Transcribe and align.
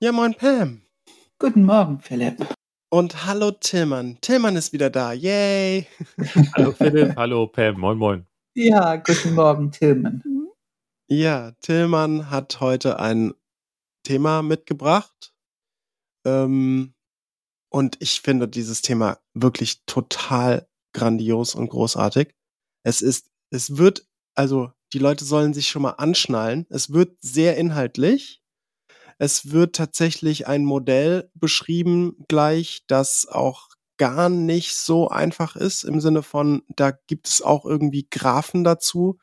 Ja, 0.00 0.12
moin 0.12 0.32
Pam. 0.32 0.82
Guten 1.40 1.64
Morgen, 1.64 1.98
Philipp. 1.98 2.46
Und 2.88 3.26
hallo 3.26 3.50
Tillmann. 3.50 4.16
Tillmann 4.20 4.54
ist 4.54 4.72
wieder 4.72 4.90
da. 4.90 5.12
Yay. 5.12 5.88
hallo 6.54 6.70
Philipp, 6.70 7.16
hallo 7.16 7.48
Pam. 7.48 7.80
Moin, 7.80 7.98
moin. 7.98 8.26
Ja, 8.54 8.94
guten 8.94 9.34
Morgen, 9.34 9.72
Tillmann. 9.72 10.22
Ja, 11.08 11.50
Tillmann 11.62 12.30
hat 12.30 12.60
heute 12.60 13.00
ein 13.00 13.34
Thema 14.04 14.42
mitgebracht. 14.42 15.34
Ähm, 16.24 16.94
und 17.68 17.96
ich 17.98 18.20
finde 18.20 18.46
dieses 18.46 18.82
Thema 18.82 19.18
wirklich 19.34 19.84
total 19.84 20.68
grandios 20.94 21.56
und 21.56 21.70
großartig. 21.70 22.36
Es 22.84 23.02
ist, 23.02 23.32
es 23.50 23.78
wird, 23.78 24.06
also 24.36 24.70
die 24.92 25.00
Leute 25.00 25.24
sollen 25.24 25.54
sich 25.54 25.68
schon 25.68 25.82
mal 25.82 25.96
anschnallen. 25.98 26.66
Es 26.70 26.92
wird 26.92 27.16
sehr 27.20 27.56
inhaltlich. 27.56 28.44
Es 29.18 29.50
wird 29.50 29.74
tatsächlich 29.74 30.46
ein 30.46 30.64
Modell 30.64 31.30
beschrieben 31.34 32.16
gleich, 32.28 32.84
das 32.86 33.26
auch 33.28 33.68
gar 33.96 34.28
nicht 34.28 34.76
so 34.76 35.08
einfach 35.08 35.56
ist, 35.56 35.82
im 35.82 36.00
Sinne 36.00 36.22
von, 36.22 36.62
da 36.68 36.92
gibt 36.92 37.28
es 37.28 37.42
auch 37.42 37.64
irgendwie 37.64 38.06
Graphen 38.08 38.62
dazu. 38.62 39.18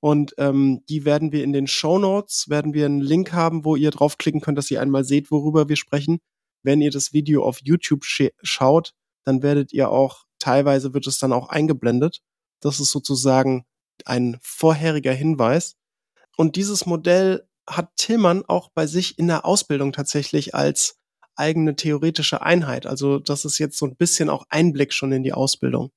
Und 0.00 0.34
ähm, 0.38 0.82
die 0.88 1.04
werden 1.04 1.32
wir 1.32 1.42
in 1.42 1.52
den 1.52 1.66
Show 1.66 1.98
Notes, 1.98 2.48
werden 2.48 2.74
wir 2.74 2.86
einen 2.86 3.00
Link 3.00 3.32
haben, 3.32 3.64
wo 3.64 3.76
ihr 3.76 3.90
draufklicken 3.90 4.40
könnt, 4.40 4.58
dass 4.58 4.70
ihr 4.70 4.80
einmal 4.80 5.04
seht, 5.04 5.30
worüber 5.30 5.68
wir 5.68 5.76
sprechen. 5.76 6.18
Wenn 6.62 6.80
ihr 6.80 6.90
das 6.90 7.12
Video 7.12 7.44
auf 7.44 7.60
YouTube 7.62 8.04
schaut, 8.04 8.92
dann 9.24 9.42
werdet 9.42 9.72
ihr 9.72 9.90
auch, 9.90 10.24
teilweise 10.38 10.92
wird 10.92 11.06
es 11.06 11.18
dann 11.18 11.32
auch 11.32 11.48
eingeblendet. 11.48 12.20
Das 12.60 12.80
ist 12.80 12.90
sozusagen 12.90 13.64
ein 14.04 14.38
vorheriger 14.42 15.12
Hinweis. 15.12 15.76
Und 16.36 16.56
dieses 16.56 16.84
Modell 16.84 17.48
hat 17.68 17.96
Tillmann 17.96 18.44
auch 18.46 18.70
bei 18.74 18.86
sich 18.86 19.18
in 19.18 19.26
der 19.26 19.44
Ausbildung 19.44 19.92
tatsächlich 19.92 20.54
als 20.54 20.98
eigene 21.34 21.76
theoretische 21.76 22.42
Einheit. 22.42 22.86
Also 22.86 23.18
das 23.18 23.44
ist 23.44 23.58
jetzt 23.58 23.78
so 23.78 23.86
ein 23.86 23.96
bisschen 23.96 24.30
auch 24.30 24.44
Einblick 24.48 24.92
schon 24.92 25.12
in 25.12 25.22
die 25.22 25.32
Ausbildung. 25.32 25.90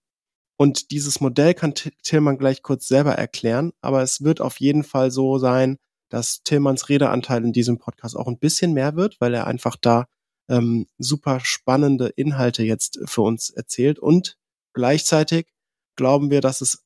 Und 0.58 0.92
dieses 0.92 1.22
Modell 1.22 1.53
kann 1.53 1.73
Tillmann 1.73 2.38
gleich 2.38 2.62
kurz 2.64 2.88
selber 2.88 3.14
erklären, 3.14 3.72
aber 3.81 4.02
es 4.02 4.22
wird 4.23 4.42
auf 4.42 4.59
jeden 4.59 4.84
Fall 4.84 5.09
so 5.09 5.38
sein, 5.38 5.78
dass 6.09 6.44
Tillmanns 6.44 6.90
Redeanteil 6.90 7.45
in 7.45 7.53
diesem 7.53 7.78
Podcast 7.78 8.17
auch 8.17 8.28
ein 8.28 8.40
bisschen 8.40 8.73
mehr 8.73 8.95
wird, 8.95 9.22
weil 9.22 9.34
er 9.34 9.47
einfach 9.47 9.78
da 9.78 10.08
ähm, 10.50 10.88
super 10.97 11.40
spannende 11.42 12.08
Inhalte 12.08 12.64
jetzt 12.64 13.00
für 13.06 13.22
uns 13.22 13.52
erzählt. 13.52 14.00
Und 14.00 14.38
gleichzeitig 14.73 15.47
glauben 15.95 16.31
wir, 16.31 16.42
dass 16.42 16.62
es 16.62 16.84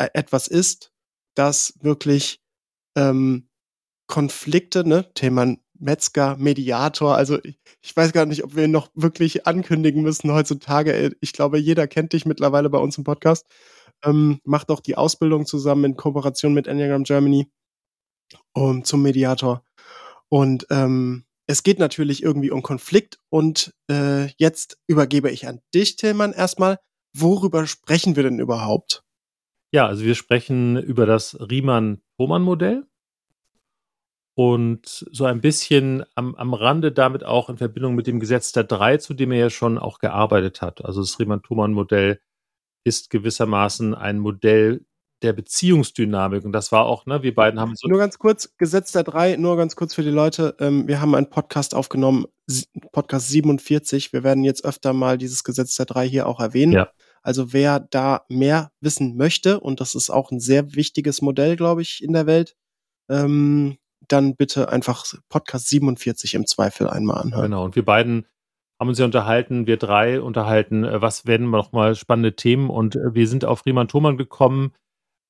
e-, 0.00 0.08
etwas 0.12 0.48
ist, 0.48 0.92
das 1.34 1.74
wirklich 1.80 2.40
ähm, 2.96 3.48
Konflikte, 4.06 4.86
ne, 4.86 5.12
Thema 5.14 5.56
Metzger, 5.78 6.36
Mediator, 6.36 7.16
also 7.16 7.38
ich, 7.42 7.58
ich 7.82 7.96
weiß 7.96 8.12
gar 8.12 8.26
nicht, 8.26 8.44
ob 8.44 8.54
wir 8.56 8.64
ihn 8.64 8.70
noch 8.70 8.90
wirklich 8.94 9.46
ankündigen 9.46 10.02
müssen 10.02 10.32
heutzutage. 10.32 11.16
Ich 11.20 11.32
glaube, 11.32 11.58
jeder 11.58 11.86
kennt 11.86 12.12
dich 12.12 12.26
mittlerweile 12.26 12.70
bei 12.70 12.78
uns 12.78 12.96
im 12.96 13.04
Podcast. 13.04 13.46
Ähm, 14.04 14.40
macht 14.44 14.70
auch 14.70 14.80
die 14.80 14.96
Ausbildung 14.96 15.46
zusammen 15.46 15.84
in 15.84 15.96
Kooperation 15.96 16.54
mit 16.54 16.66
Enneagram 16.66 17.04
Germany 17.04 17.50
um, 18.52 18.84
zum 18.84 19.02
Mediator. 19.02 19.64
Und 20.28 20.66
ähm, 20.70 21.24
es 21.46 21.62
geht 21.62 21.78
natürlich 21.78 22.22
irgendwie 22.22 22.50
um 22.50 22.62
Konflikt 22.62 23.18
und 23.28 23.74
äh, 23.90 24.28
jetzt 24.38 24.78
übergebe 24.86 25.30
ich 25.30 25.46
an 25.46 25.60
dich, 25.74 25.96
Tillmann, 25.96 26.32
erstmal. 26.32 26.78
Worüber 27.16 27.66
sprechen 27.66 28.16
wir 28.16 28.22
denn 28.24 28.38
überhaupt? 28.38 29.04
Ja, 29.72 29.86
also 29.86 30.04
wir 30.04 30.14
sprechen 30.14 30.76
über 30.76 31.06
das 31.06 31.36
Riemann-Thomann-Modell 31.38 32.86
und 34.34 35.06
so 35.12 35.24
ein 35.24 35.40
bisschen 35.40 36.04
am, 36.14 36.34
am 36.34 36.54
Rande 36.54 36.90
damit 36.90 37.24
auch 37.24 37.48
in 37.48 37.56
Verbindung 37.56 37.94
mit 37.94 38.06
dem 38.06 38.20
Gesetz 38.20 38.52
der 38.52 38.64
drei, 38.64 38.96
zu 38.96 39.14
dem 39.14 39.30
er 39.32 39.38
ja 39.38 39.50
schon 39.50 39.78
auch 39.78 39.98
gearbeitet 39.98 40.60
hat. 40.60 40.84
Also 40.84 41.00
das 41.00 41.18
Riemann-Thomann-Modell 41.20 42.20
ist 42.84 43.10
gewissermaßen 43.10 43.94
ein 43.94 44.18
Modell 44.18 44.84
der 45.22 45.32
Beziehungsdynamik. 45.32 46.44
Und 46.44 46.52
das 46.52 46.72
war 46.72 46.84
auch, 46.84 47.06
ne, 47.06 47.22
wir 47.22 47.34
beiden 47.34 47.58
haben 47.58 47.74
so. 47.76 47.88
Nur 47.88 47.98
ganz 47.98 48.18
kurz, 48.18 48.54
Gesetz 48.58 48.92
der 48.92 49.04
drei, 49.04 49.36
nur 49.36 49.56
ganz 49.56 49.76
kurz 49.76 49.94
für 49.94 50.02
die 50.02 50.10
Leute. 50.10 50.56
Ähm, 50.58 50.86
wir 50.88 51.00
haben 51.00 51.14
einen 51.14 51.30
Podcast 51.30 51.74
aufgenommen, 51.74 52.26
Podcast 52.92 53.28
47. 53.28 54.12
Wir 54.12 54.22
werden 54.22 54.44
jetzt 54.44 54.64
öfter 54.64 54.92
mal 54.92 55.16
dieses 55.16 55.44
Gesetz 55.44 55.76
der 55.76 55.86
drei 55.86 56.06
hier 56.06 56.26
auch 56.26 56.40
erwähnen. 56.40 56.72
Ja. 56.72 56.90
Also 57.22 57.52
wer 57.54 57.80
da 57.80 58.26
mehr 58.28 58.70
wissen 58.80 59.16
möchte, 59.16 59.60
und 59.60 59.80
das 59.80 59.94
ist 59.94 60.10
auch 60.10 60.30
ein 60.30 60.40
sehr 60.40 60.74
wichtiges 60.74 61.22
Modell, 61.22 61.56
glaube 61.56 61.80
ich, 61.80 62.02
in 62.02 62.12
der 62.12 62.26
Welt, 62.26 62.54
ähm, 63.08 63.78
dann 64.08 64.36
bitte 64.36 64.68
einfach 64.68 65.04
Podcast 65.28 65.68
47 65.68 66.34
im 66.34 66.46
Zweifel 66.46 66.88
einmal 66.88 67.20
anhören. 67.20 67.50
Genau, 67.50 67.64
und 67.64 67.76
wir 67.76 67.84
beiden 67.84 68.26
haben 68.80 68.88
uns 68.88 68.98
ja 68.98 69.04
unterhalten, 69.04 69.66
wir 69.66 69.76
drei 69.76 70.20
unterhalten, 70.20 70.84
äh, 70.84 71.00
was 71.00 71.26
werden 71.26 71.50
noch 71.50 71.72
mal 71.72 71.94
spannende 71.94 72.36
Themen 72.36 72.70
und 72.70 72.96
äh, 72.96 73.14
wir 73.14 73.28
sind 73.28 73.44
auf 73.44 73.64
Riemann 73.66 73.88
Thomann 73.88 74.16
gekommen, 74.16 74.72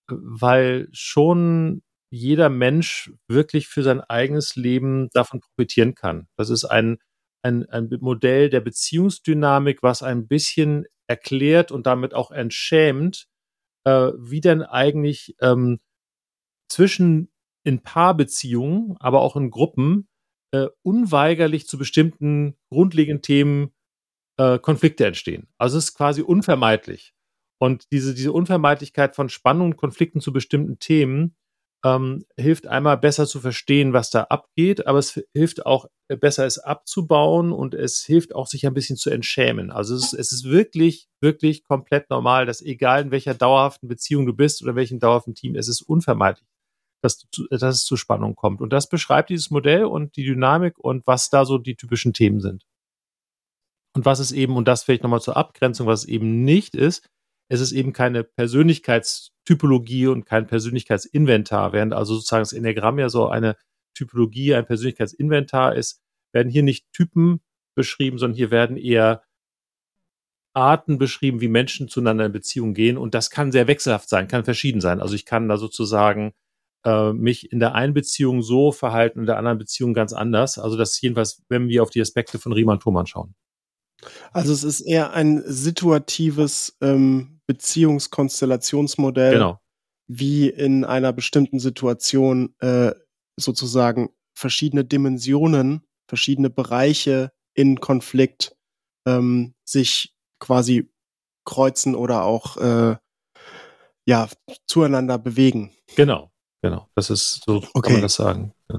weil 0.09 0.89
schon 0.93 1.83
jeder 2.11 2.49
Mensch 2.49 3.13
wirklich 3.29 3.69
für 3.69 3.83
sein 3.83 4.01
eigenes 4.01 4.57
Leben 4.57 5.09
davon 5.13 5.41
profitieren 5.41 5.95
kann. 5.95 6.29
Das 6.37 6.49
ist 6.49 6.65
ein, 6.65 6.99
ein, 7.43 7.69
ein 7.71 7.89
Modell 8.01 8.51
der 8.51 8.61
Beziehungsdynamik, 8.61 9.83
was 9.83 10.03
ein 10.03 10.29
bisschen 10.29 10.87
erklärt 11.09 11.73
und 11.73 11.87
damit 11.87 12.15
auch 12.15 12.31
entschämt, 12.31 13.27
äh, 13.85 14.13
wie 14.17 14.41
denn 14.41 14.63
eigentlich 14.63 15.35
ähm, 15.41 15.81
zwischen 16.69 17.31
in 17.65 17.83
Paarbeziehungen, 17.83 18.97
aber 19.01 19.23
auch 19.23 19.37
in 19.37 19.51
Gruppen 19.51 20.09
äh, 20.53 20.69
unweigerlich 20.83 21.67
zu 21.67 21.79
bestimmten 21.79 22.57
grundlegenden 22.71 23.23
Themen 23.23 23.73
äh, 24.39 24.59
Konflikte 24.59 25.07
entstehen. 25.07 25.49
Also 25.59 25.79
es 25.79 25.87
ist 25.87 25.95
quasi 25.95 26.23
unvermeidlich. 26.23 27.13
Und 27.59 27.91
diese, 27.93 28.15
diese 28.15 28.33
Unvermeidlichkeit 28.33 29.17
von 29.17 29.29
Spannungen 29.29 29.73
und 29.73 29.79
Konflikten 29.79 30.21
zu 30.21 30.33
bestimmten 30.33 30.79
Themen 30.79 31.37
ähm, 31.85 32.25
hilft 32.37 32.67
einmal 32.67 32.99
besser 32.99 33.27
zu 33.27 33.41
verstehen, 33.41 33.93
was 33.93 34.11
da 34.11 34.25
abgeht, 34.25 34.87
aber 34.87 34.99
es 34.99 35.21
hilft 35.35 35.67
auch 35.67 35.87
äh, 36.09 36.17
besser, 36.17 36.47
es 36.47 36.59
abzubauen 36.59 37.53
und 37.53 37.75
es 37.75 38.05
hilft 38.05 38.35
auch, 38.35 38.47
sich 38.47 38.67
ein 38.67 38.75
bisschen 38.75 38.97
zu 38.97 39.11
entschämen. 39.11 39.71
Also 39.71 39.95
es 39.95 40.13
ist, 40.13 40.15
es 40.15 40.33
ist 40.33 40.45
wirklich, 40.45 41.09
wirklich 41.21 41.65
komplett 41.65 42.11
normal, 42.11 42.47
dass 42.47 42.63
egal 42.63 43.03
in 43.03 43.11
welcher 43.11 43.35
dauerhaften 43.35 43.89
Beziehung 43.89 44.27
du 44.27 44.35
bist 44.35 44.63
oder 44.63 44.75
welchem 44.75 44.99
dauerhaften 44.99 45.35
Team, 45.35 45.57
es 45.57 45.69
ist 45.69 45.83
unvermeidlich 45.83 46.49
dass, 47.05 47.27
dass 47.51 47.63
es 47.63 47.85
zu 47.85 47.97
Spannung 47.97 48.35
kommt. 48.35 48.61
Und 48.61 48.73
das 48.73 48.89
beschreibt 48.89 49.31
dieses 49.31 49.51
Modell 49.51 49.85
und 49.85 50.17
die 50.17 50.25
Dynamik 50.25 50.79
und 50.79 51.07
was 51.07 51.31
da 51.31 51.45
so 51.45 51.59
die 51.59 51.77
typischen 51.77 52.13
Themen 52.13 52.41
sind. 52.41 52.65
Und 53.95 54.05
was 54.05 54.19
es 54.19 54.33
eben, 54.33 54.57
und 54.57 54.67
das 54.67 54.83
vielleicht 54.83 55.03
nochmal 55.03 55.21
zur 55.21 55.37
Abgrenzung, 55.37 55.87
was 55.87 56.01
es 56.01 56.09
eben 56.09 56.45
nicht 56.45 56.75
ist, 56.75 57.09
es 57.49 57.61
ist 57.61 57.73
eben 57.73 57.93
keine 57.93 58.25
Persönlichkeitstypologie 58.25 60.09
und 60.09 60.25
kein 60.25 60.47
Persönlichkeitsinventar, 60.47 61.73
während 61.73 61.93
also 61.93 62.15
sozusagen 62.15 62.43
das 62.43 62.53
Enneagramm 62.53 62.99
ja 62.99 63.09
so 63.09 63.29
eine 63.29 63.57
Typologie, 63.95 64.55
ein 64.55 64.67
Persönlichkeitsinventar 64.67 65.77
ist, 65.77 66.01
werden 66.33 66.51
hier 66.51 66.63
nicht 66.63 66.91
Typen 66.93 67.41
beschrieben, 67.77 68.19
sondern 68.19 68.37
hier 68.37 68.51
werden 68.51 68.77
eher 68.77 69.23
Arten 70.55 70.99
beschrieben, 70.99 71.41
wie 71.41 71.49
Menschen 71.49 71.89
zueinander 71.89 72.27
in 72.27 72.33
Beziehung 72.33 72.75
gehen. 72.75 72.97
Und 72.97 73.15
das 73.15 73.31
kann 73.31 73.53
sehr 73.53 73.67
wechselhaft 73.67 74.09
sein, 74.09 74.29
kann 74.29 74.45
verschieden 74.45 74.81
sein. 74.81 75.01
Also 75.01 75.15
ich 75.15 75.27
kann 75.27 75.49
da 75.49 75.57
sozusagen 75.57 76.33
äh, 76.85 77.13
mich 77.13 77.51
in 77.53 77.61
der 77.61 77.75
einen 77.75 77.95
Beziehung 77.95 78.43
so 78.43 78.73
verhalten, 78.73 79.21
in 79.21 79.27
der 79.27 79.39
anderen 79.39 79.59
Beziehung 79.59 79.95
ganz 79.95 80.13
anders. 80.13 80.59
Also 80.59 80.77
das 80.77 80.93
ist 80.93 81.03
jedenfalls, 81.03 81.43
wenn 81.49 81.69
wir 81.69 81.83
auf 81.83 81.91
die 81.91 82.01
Aspekte 82.01 82.39
von 82.39 82.53
Riemann-Thomann 82.53 83.07
schauen. 83.07 83.35
Also 84.33 84.53
es 84.53 84.65
ist 84.65 84.81
eher 84.83 85.13
ein 85.13 85.43
situatives 85.47 86.77
ähm, 86.81 87.41
Beziehungskonstellationsmodell, 87.47 89.33
genau. 89.33 89.61
wie 90.07 90.49
in 90.49 90.85
einer 90.85 91.13
bestimmten 91.13 91.59
Situation 91.59 92.55
äh, 92.61 92.93
sozusagen 93.37 94.11
verschiedene 94.35 94.85
Dimensionen, 94.85 95.87
verschiedene 96.09 96.51
Bereiche 96.51 97.33
in 97.55 97.81
Konflikt 97.81 98.57
ähm, 99.07 99.55
sich 99.65 100.15
quasi 100.39 100.91
kreuzen 101.45 101.95
oder 101.95 102.25
auch 102.25 102.57
äh, 102.57 102.97
ja 104.07 104.29
zueinander 104.67 105.19
bewegen. 105.19 105.73
Genau, 105.97 106.31
Genau, 106.65 106.89
das 106.95 107.11
ist 107.11 107.43
so, 107.45 107.57
okay. 107.75 107.81
kann 107.83 107.93
man 107.93 108.01
das 108.01 108.15
sagen. 108.15 108.55
Ja, 108.71 108.79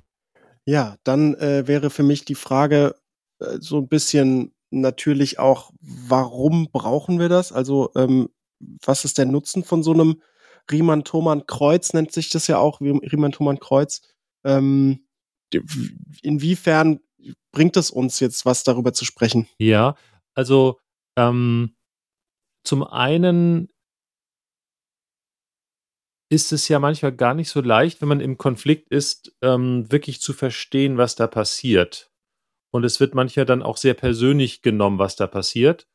ja 0.65 0.95
dann 1.03 1.35
äh, 1.35 1.67
wäre 1.67 1.91
für 1.91 2.01
mich 2.01 2.25
die 2.25 2.33
Frage 2.33 2.95
äh, 3.37 3.57
so 3.59 3.77
ein 3.77 3.87
bisschen 3.87 4.55
natürlich 4.71 5.37
auch, 5.37 5.71
warum 5.81 6.69
brauchen 6.71 7.19
wir 7.19 7.29
das? 7.29 7.51
Also, 7.51 7.91
ähm, 7.95 8.29
was 8.83 9.05
ist 9.05 9.19
der 9.19 9.27
Nutzen 9.27 9.63
von 9.63 9.83
so 9.83 9.93
einem 9.93 10.19
Riemann-Thomann-Kreuz, 10.71 11.93
nennt 11.93 12.11
sich 12.11 12.31
das 12.31 12.47
ja 12.47 12.57
auch, 12.57 12.81
Riemann-Thomann-Kreuz. 12.81 14.01
Ähm, 14.43 15.05
inwiefern 16.23 17.01
bringt 17.51 17.77
es 17.77 17.91
uns 17.91 18.19
jetzt 18.19 18.47
was 18.47 18.63
darüber 18.63 18.93
zu 18.93 19.05
sprechen? 19.05 19.47
Ja, 19.59 19.95
also 20.33 20.79
ähm, 21.17 21.75
zum 22.63 22.83
einen 22.83 23.69
ist 26.29 26.51
es 26.51 26.67
ja 26.67 26.79
manchmal 26.79 27.11
gar 27.11 27.33
nicht 27.33 27.49
so 27.49 27.61
leicht, 27.61 28.01
wenn 28.01 28.09
man 28.09 28.19
im 28.19 28.37
Konflikt 28.37 28.89
ist, 28.89 29.35
ähm, 29.41 29.91
wirklich 29.91 30.21
zu 30.21 30.33
verstehen, 30.33 30.97
was 30.97 31.15
da 31.15 31.27
passiert. 31.27 32.11
Und 32.73 32.83
es 32.83 32.99
wird 32.99 33.15
manchmal 33.15 33.45
dann 33.45 33.63
auch 33.63 33.77
sehr 33.77 33.93
persönlich 33.93 34.61
genommen, 34.61 34.99
was 34.99 35.15
da 35.15 35.27
passiert. 35.27 35.87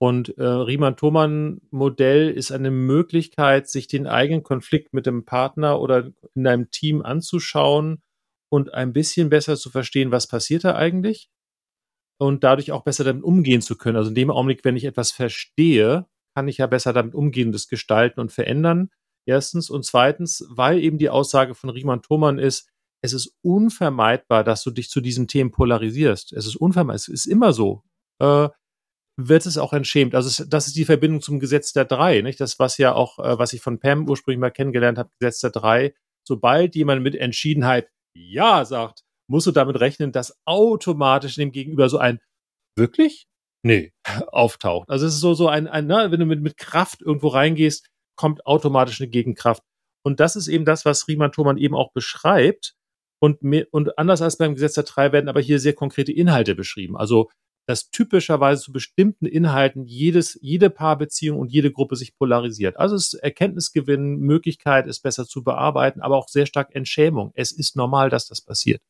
Und 0.00 0.36
äh, 0.38 0.44
Riemann-Thomann-Modell 0.44 2.30
ist 2.30 2.52
eine 2.52 2.70
Möglichkeit, 2.70 3.68
sich 3.68 3.88
den 3.88 4.06
eigenen 4.06 4.42
Konflikt 4.42 4.92
mit 4.94 5.06
dem 5.06 5.24
Partner 5.24 5.80
oder 5.80 6.10
in 6.34 6.46
einem 6.46 6.70
Team 6.70 7.02
anzuschauen 7.02 8.02
und 8.50 8.74
ein 8.74 8.92
bisschen 8.92 9.30
besser 9.30 9.56
zu 9.56 9.70
verstehen, 9.70 10.12
was 10.12 10.28
passiert 10.28 10.64
da 10.64 10.76
eigentlich 10.76 11.30
und 12.18 12.44
dadurch 12.44 12.72
auch 12.72 12.84
besser 12.84 13.04
damit 13.04 13.24
umgehen 13.24 13.62
zu 13.62 13.76
können. 13.76 13.96
Also 13.96 14.10
in 14.10 14.14
dem 14.14 14.30
Augenblick, 14.30 14.64
wenn 14.64 14.76
ich 14.76 14.84
etwas 14.84 15.12
verstehe, 15.12 16.06
kann 16.34 16.48
ich 16.48 16.58
ja 16.58 16.66
besser 16.66 16.92
damit 16.92 17.14
umgehen, 17.14 17.52
das 17.52 17.68
gestalten 17.68 18.20
und 18.20 18.32
verändern. 18.32 18.90
Erstens. 19.28 19.68
Und 19.68 19.84
zweitens, 19.84 20.46
weil 20.48 20.78
eben 20.78 20.96
die 20.96 21.10
Aussage 21.10 21.54
von 21.54 21.68
Riemann-Thomann 21.68 22.38
ist, 22.38 22.70
es 23.02 23.12
ist 23.12 23.36
unvermeidbar, 23.42 24.42
dass 24.42 24.64
du 24.64 24.70
dich 24.70 24.88
zu 24.88 25.02
diesen 25.02 25.28
Themen 25.28 25.50
polarisierst. 25.50 26.32
Es 26.32 26.46
ist 26.46 26.56
unvermeidbar, 26.56 26.96
es 26.96 27.08
ist 27.08 27.26
immer 27.26 27.52
so. 27.52 27.84
Äh, 28.20 28.48
wird 29.20 29.46
es 29.46 29.58
auch 29.58 29.74
entschämt. 29.74 30.14
Also 30.14 30.28
es, 30.28 30.48
das 30.48 30.68
ist 30.68 30.76
die 30.76 30.86
Verbindung 30.86 31.20
zum 31.20 31.40
Gesetz 31.40 31.72
der 31.74 31.84
drei, 31.84 32.22
nicht? 32.22 32.40
Das, 32.40 32.58
was 32.58 32.78
ja 32.78 32.94
auch, 32.94 33.18
äh, 33.18 33.38
was 33.38 33.52
ich 33.52 33.60
von 33.60 33.78
Pam 33.78 34.08
ursprünglich 34.08 34.40
mal 34.40 34.50
kennengelernt 34.50 34.96
habe, 34.96 35.10
Gesetz 35.20 35.40
der 35.40 35.50
drei. 35.50 35.94
Sobald 36.26 36.74
jemand 36.74 37.02
mit 37.02 37.14
Entschiedenheit 37.14 37.90
Ja 38.14 38.64
sagt, 38.64 39.02
musst 39.28 39.46
du 39.46 39.50
damit 39.50 39.78
rechnen, 39.78 40.10
dass 40.10 40.38
automatisch 40.46 41.34
dem 41.34 41.52
Gegenüber 41.52 41.90
so 41.90 41.98
ein 41.98 42.18
wirklich? 42.76 43.26
Nee, 43.62 43.92
auftaucht. 44.28 44.88
Also 44.88 45.04
es 45.04 45.14
ist 45.14 45.20
so, 45.20 45.34
so 45.34 45.48
ein, 45.48 45.66
ein 45.66 45.86
ne, 45.86 46.10
wenn 46.10 46.20
du 46.20 46.26
mit, 46.26 46.40
mit 46.40 46.56
Kraft 46.56 47.02
irgendwo 47.02 47.28
reingehst, 47.28 47.90
kommt 48.18 48.44
automatisch 48.46 49.00
eine 49.00 49.08
Gegenkraft. 49.08 49.62
Und 50.04 50.20
das 50.20 50.36
ist 50.36 50.48
eben 50.48 50.64
das, 50.64 50.84
was 50.84 51.08
Riemann 51.08 51.32
Thomann 51.32 51.56
eben 51.56 51.74
auch 51.74 51.92
beschreibt. 51.92 52.74
Und, 53.20 53.40
und 53.72 53.98
anders 53.98 54.22
als 54.22 54.36
beim 54.36 54.54
Gesetz 54.54 54.74
der 54.74 54.84
drei 54.84 55.12
werden 55.12 55.28
aber 55.28 55.40
hier 55.40 55.58
sehr 55.58 55.72
konkrete 55.72 56.12
Inhalte 56.12 56.54
beschrieben. 56.54 56.96
Also 56.96 57.30
dass 57.68 57.90
typischerweise 57.90 58.62
zu 58.62 58.72
bestimmten 58.72 59.26
Inhalten 59.26 59.84
jedes, 59.84 60.38
jede 60.40 60.70
Paarbeziehung 60.70 61.38
und 61.38 61.52
jede 61.52 61.70
Gruppe 61.70 61.96
sich 61.96 62.16
polarisiert. 62.16 62.78
Also 62.78 62.96
es 62.96 63.12
ist 63.12 63.20
Erkenntnisgewinn, 63.20 64.16
Möglichkeit, 64.16 64.86
es 64.86 65.00
besser 65.00 65.26
zu 65.26 65.44
bearbeiten, 65.44 66.00
aber 66.00 66.16
auch 66.16 66.28
sehr 66.28 66.46
stark 66.46 66.74
Entschämung. 66.74 67.30
Es 67.34 67.52
ist 67.52 67.76
normal, 67.76 68.08
dass 68.08 68.26
das 68.26 68.40
passiert. 68.40 68.80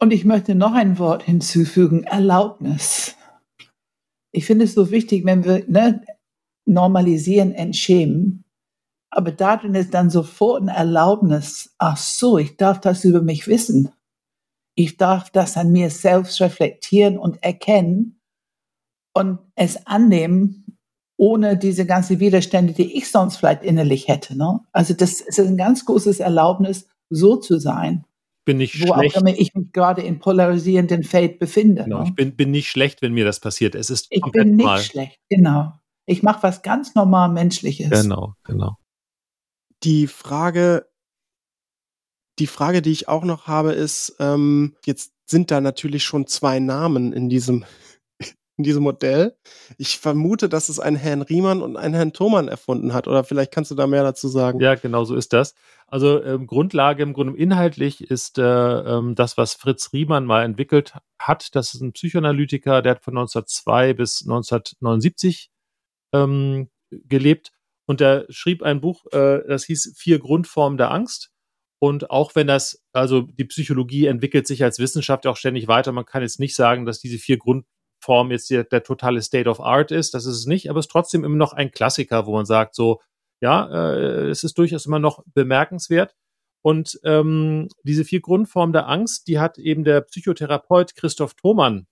Und 0.00 0.12
ich 0.12 0.24
möchte 0.24 0.56
noch 0.56 0.74
ein 0.74 0.98
Wort 0.98 1.22
hinzufügen, 1.22 2.02
Erlaubnis. 2.02 3.14
Ich 4.32 4.44
finde 4.44 4.64
es 4.64 4.74
so 4.74 4.90
wichtig, 4.90 5.24
wenn 5.24 5.44
wir 5.44 5.64
ne, 5.68 6.04
normalisieren, 6.66 7.52
entschämen, 7.52 8.44
aber 9.16 9.30
darin 9.30 9.76
ist 9.76 9.94
dann 9.94 10.10
sofort 10.10 10.62
ein 10.62 10.68
Erlaubnis, 10.68 11.72
ach 11.78 11.96
so, 11.96 12.36
ich 12.36 12.56
darf 12.56 12.80
das 12.80 13.04
über 13.04 13.22
mich 13.22 13.46
wissen. 13.46 13.90
Ich 14.74 14.96
darf 14.96 15.30
das 15.30 15.56
an 15.56 15.70
mir 15.70 15.88
selbst 15.90 16.40
reflektieren 16.40 17.16
und 17.16 17.40
erkennen 17.40 18.20
und 19.16 19.38
es 19.54 19.86
annehmen, 19.86 20.78
ohne 21.16 21.56
diese 21.56 21.86
ganzen 21.86 22.18
Widerstände, 22.18 22.72
die 22.72 22.96
ich 22.98 23.08
sonst 23.08 23.36
vielleicht 23.36 23.62
innerlich 23.62 24.08
hätte. 24.08 24.36
Ne? 24.36 24.58
Also 24.72 24.94
das 24.94 25.20
ist 25.20 25.38
ein 25.38 25.56
ganz 25.56 25.84
großes 25.84 26.18
Erlaubnis, 26.18 26.88
so 27.08 27.36
zu 27.36 27.60
sein. 27.60 28.04
Bin 28.44 28.56
nicht 28.56 28.80
wo 28.80 28.94
schlecht. 28.94 29.16
auch 29.16 29.20
immer 29.20 29.30
ich 29.30 29.54
mich 29.54 29.70
gerade 29.70 30.02
in 30.02 30.18
polarisierenden 30.18 31.04
Feld 31.04 31.38
befinde. 31.38 31.84
Genau, 31.84 32.00
ne? 32.00 32.08
ich 32.08 32.14
bin, 32.16 32.34
bin 32.34 32.50
nicht 32.50 32.68
schlecht, 32.68 33.00
wenn 33.00 33.12
mir 33.12 33.24
das 33.24 33.38
passiert. 33.38 33.76
Es 33.76 33.90
ist 33.90 34.08
Ich 34.10 34.20
komplett 34.20 34.46
bin 34.46 34.56
nicht 34.56 34.64
normal. 34.64 34.80
schlecht, 34.80 35.20
genau. 35.30 35.72
Ich 36.06 36.22
mache 36.22 36.42
was 36.42 36.62
ganz 36.62 36.94
normal 36.94 37.30
Menschliches. 37.30 37.90
Genau, 37.90 38.34
genau. 38.44 38.76
Die 39.82 40.06
Frage, 40.06 40.86
die 42.38 42.46
Frage, 42.46 42.82
die 42.82 42.92
ich 42.92 43.08
auch 43.08 43.24
noch 43.24 43.46
habe, 43.46 43.72
ist, 43.72 44.16
ähm, 44.18 44.76
jetzt 44.84 45.12
sind 45.26 45.50
da 45.50 45.60
natürlich 45.60 46.04
schon 46.04 46.26
zwei 46.26 46.58
Namen 46.58 47.12
in 47.12 47.28
diesem, 47.28 47.64
in 48.56 48.64
diesem 48.64 48.82
Modell. 48.82 49.36
Ich 49.78 49.98
vermute, 49.98 50.48
dass 50.48 50.68
es 50.68 50.78
einen 50.78 50.96
Herrn 50.96 51.22
Riemann 51.22 51.62
und 51.62 51.76
einen 51.76 51.94
Herrn 51.94 52.12
Thomann 52.12 52.48
erfunden 52.48 52.92
hat. 52.92 53.08
Oder 53.08 53.24
vielleicht 53.24 53.52
kannst 53.52 53.70
du 53.70 53.74
da 53.74 53.86
mehr 53.86 54.02
dazu 54.02 54.28
sagen. 54.28 54.60
Ja, 54.60 54.74
genau 54.74 55.04
so 55.04 55.14
ist 55.14 55.32
das. 55.32 55.54
Also 55.86 56.22
ähm, 56.22 56.46
Grundlage 56.46 57.02
im 57.02 57.12
Grunde 57.12 57.38
inhaltlich 57.38 58.02
ist 58.02 58.38
äh, 58.38 58.42
ähm, 58.42 59.14
das, 59.14 59.38
was 59.38 59.54
Fritz 59.54 59.92
Riemann 59.92 60.24
mal 60.24 60.44
entwickelt 60.44 60.94
hat. 61.18 61.54
Das 61.54 61.74
ist 61.74 61.80
ein 61.80 61.92
Psychoanalytiker, 61.92 62.82
der 62.82 62.92
hat 62.92 63.04
von 63.04 63.16
1902 63.16 63.94
bis 63.94 64.22
1979 64.22 65.50
ähm, 66.14 66.70
gelebt 66.90 67.52
und 67.86 68.00
der 68.00 68.26
schrieb 68.30 68.62
ein 68.62 68.80
Buch, 68.80 69.04
äh, 69.12 69.42
das 69.46 69.64
hieß 69.64 69.94
Vier 69.96 70.18
Grundformen 70.18 70.78
der 70.78 70.90
Angst. 70.90 71.30
Und 71.80 72.10
auch 72.10 72.34
wenn 72.34 72.46
das, 72.46 72.82
also 72.92 73.22
die 73.22 73.44
Psychologie 73.44 74.06
entwickelt 74.06 74.46
sich 74.46 74.64
als 74.64 74.78
Wissenschaft 74.78 75.26
auch 75.26 75.36
ständig 75.36 75.68
weiter, 75.68 75.92
man 75.92 76.06
kann 76.06 76.22
jetzt 76.22 76.40
nicht 76.40 76.56
sagen, 76.56 76.86
dass 76.86 77.00
diese 77.00 77.18
vier 77.18 77.36
Grundformen 77.36 78.30
jetzt 78.30 78.48
der, 78.50 78.64
der 78.64 78.82
totale 78.82 79.20
State 79.20 79.50
of 79.50 79.60
Art 79.60 79.90
ist, 79.90 80.14
das 80.14 80.24
ist 80.24 80.36
es 80.36 80.46
nicht, 80.46 80.70
aber 80.70 80.78
es 80.78 80.86
ist 80.86 80.92
trotzdem 80.92 81.24
immer 81.24 81.36
noch 81.36 81.52
ein 81.52 81.72
Klassiker, 81.72 82.24
wo 82.26 82.32
man 82.32 82.46
sagt, 82.46 82.74
so, 82.74 83.02
ja, 83.42 83.68
äh, 83.68 84.30
es 84.30 84.44
ist 84.44 84.56
durchaus 84.56 84.86
immer 84.86 84.98
noch 84.98 85.22
bemerkenswert. 85.34 86.14
Und 86.62 86.98
ähm, 87.04 87.68
diese 87.82 88.06
vier 88.06 88.20
Grundformen 88.20 88.72
der 88.72 88.88
Angst, 88.88 89.28
die 89.28 89.38
hat 89.38 89.58
eben 89.58 89.84
der 89.84 90.00
Psychotherapeut 90.00 90.94
Christoph 90.94 91.34
Thomann, 91.34 91.86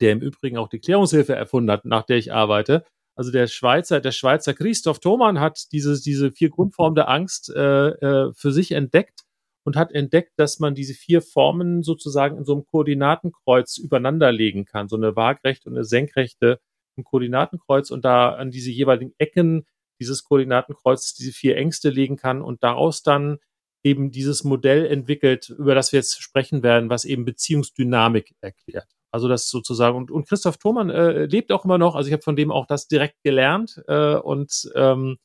der 0.00 0.10
im 0.10 0.20
Übrigen 0.20 0.56
auch 0.56 0.68
die 0.68 0.80
Klärungshilfe 0.80 1.36
erfunden 1.36 1.70
hat, 1.70 1.84
nach 1.84 2.02
der 2.02 2.16
ich 2.16 2.32
arbeite, 2.32 2.84
also 3.14 3.30
der 3.30 3.46
Schweizer, 3.46 4.00
der 4.00 4.12
Schweizer 4.12 4.54
Christoph 4.54 4.98
Thomann 4.98 5.40
hat 5.40 5.70
diese, 5.72 6.00
diese 6.00 6.32
vier 6.32 6.50
Grundformen 6.50 6.94
der 6.94 7.08
Angst 7.08 7.50
äh, 7.50 7.88
äh, 7.88 8.32
für 8.34 8.52
sich 8.52 8.72
entdeckt 8.72 9.24
und 9.64 9.76
hat 9.76 9.92
entdeckt, 9.92 10.32
dass 10.36 10.58
man 10.58 10.74
diese 10.74 10.94
vier 10.94 11.22
Formen 11.22 11.82
sozusagen 11.82 12.38
in 12.38 12.44
so 12.44 12.52
einem 12.54 12.66
Koordinatenkreuz 12.66 13.78
übereinander 13.78 14.32
legen 14.32 14.64
kann. 14.64 14.88
So 14.88 14.96
eine 14.96 15.14
waagrechte 15.14 15.68
und 15.68 15.76
eine 15.76 15.84
senkrechte 15.84 16.60
ein 16.96 17.04
Koordinatenkreuz 17.04 17.90
und 17.90 18.04
da 18.04 18.30
an 18.34 18.50
diese 18.50 18.70
jeweiligen 18.70 19.14
Ecken 19.18 19.66
dieses 20.00 20.24
Koordinatenkreuzes 20.24 21.14
diese 21.14 21.32
vier 21.32 21.56
Ängste 21.56 21.90
legen 21.90 22.16
kann 22.16 22.42
und 22.42 22.62
daraus 22.62 23.02
dann 23.02 23.38
eben 23.84 24.10
dieses 24.10 24.44
Modell 24.44 24.86
entwickelt, 24.86 25.50
über 25.50 25.74
das 25.74 25.92
wir 25.92 25.98
jetzt 25.98 26.20
sprechen 26.22 26.62
werden, 26.62 26.90
was 26.90 27.04
eben 27.04 27.24
Beziehungsdynamik 27.24 28.34
erklärt. 28.40 28.88
Also 29.12 29.28
das 29.28 29.48
sozusagen, 29.48 29.96
und, 29.96 30.10
und 30.10 30.26
Christoph 30.26 30.56
Thomann 30.56 30.90
äh, 30.90 31.26
lebt 31.26 31.52
auch 31.52 31.64
immer 31.64 31.78
noch, 31.78 31.94
also 31.94 32.08
ich 32.08 32.12
habe 32.12 32.22
von 32.22 32.34
dem 32.34 32.50
auch 32.50 32.66
das 32.66 32.88
direkt 32.88 33.22
gelernt 33.22 33.82
äh, 33.86 34.14
und 34.16 34.70
ähm, 34.74 35.18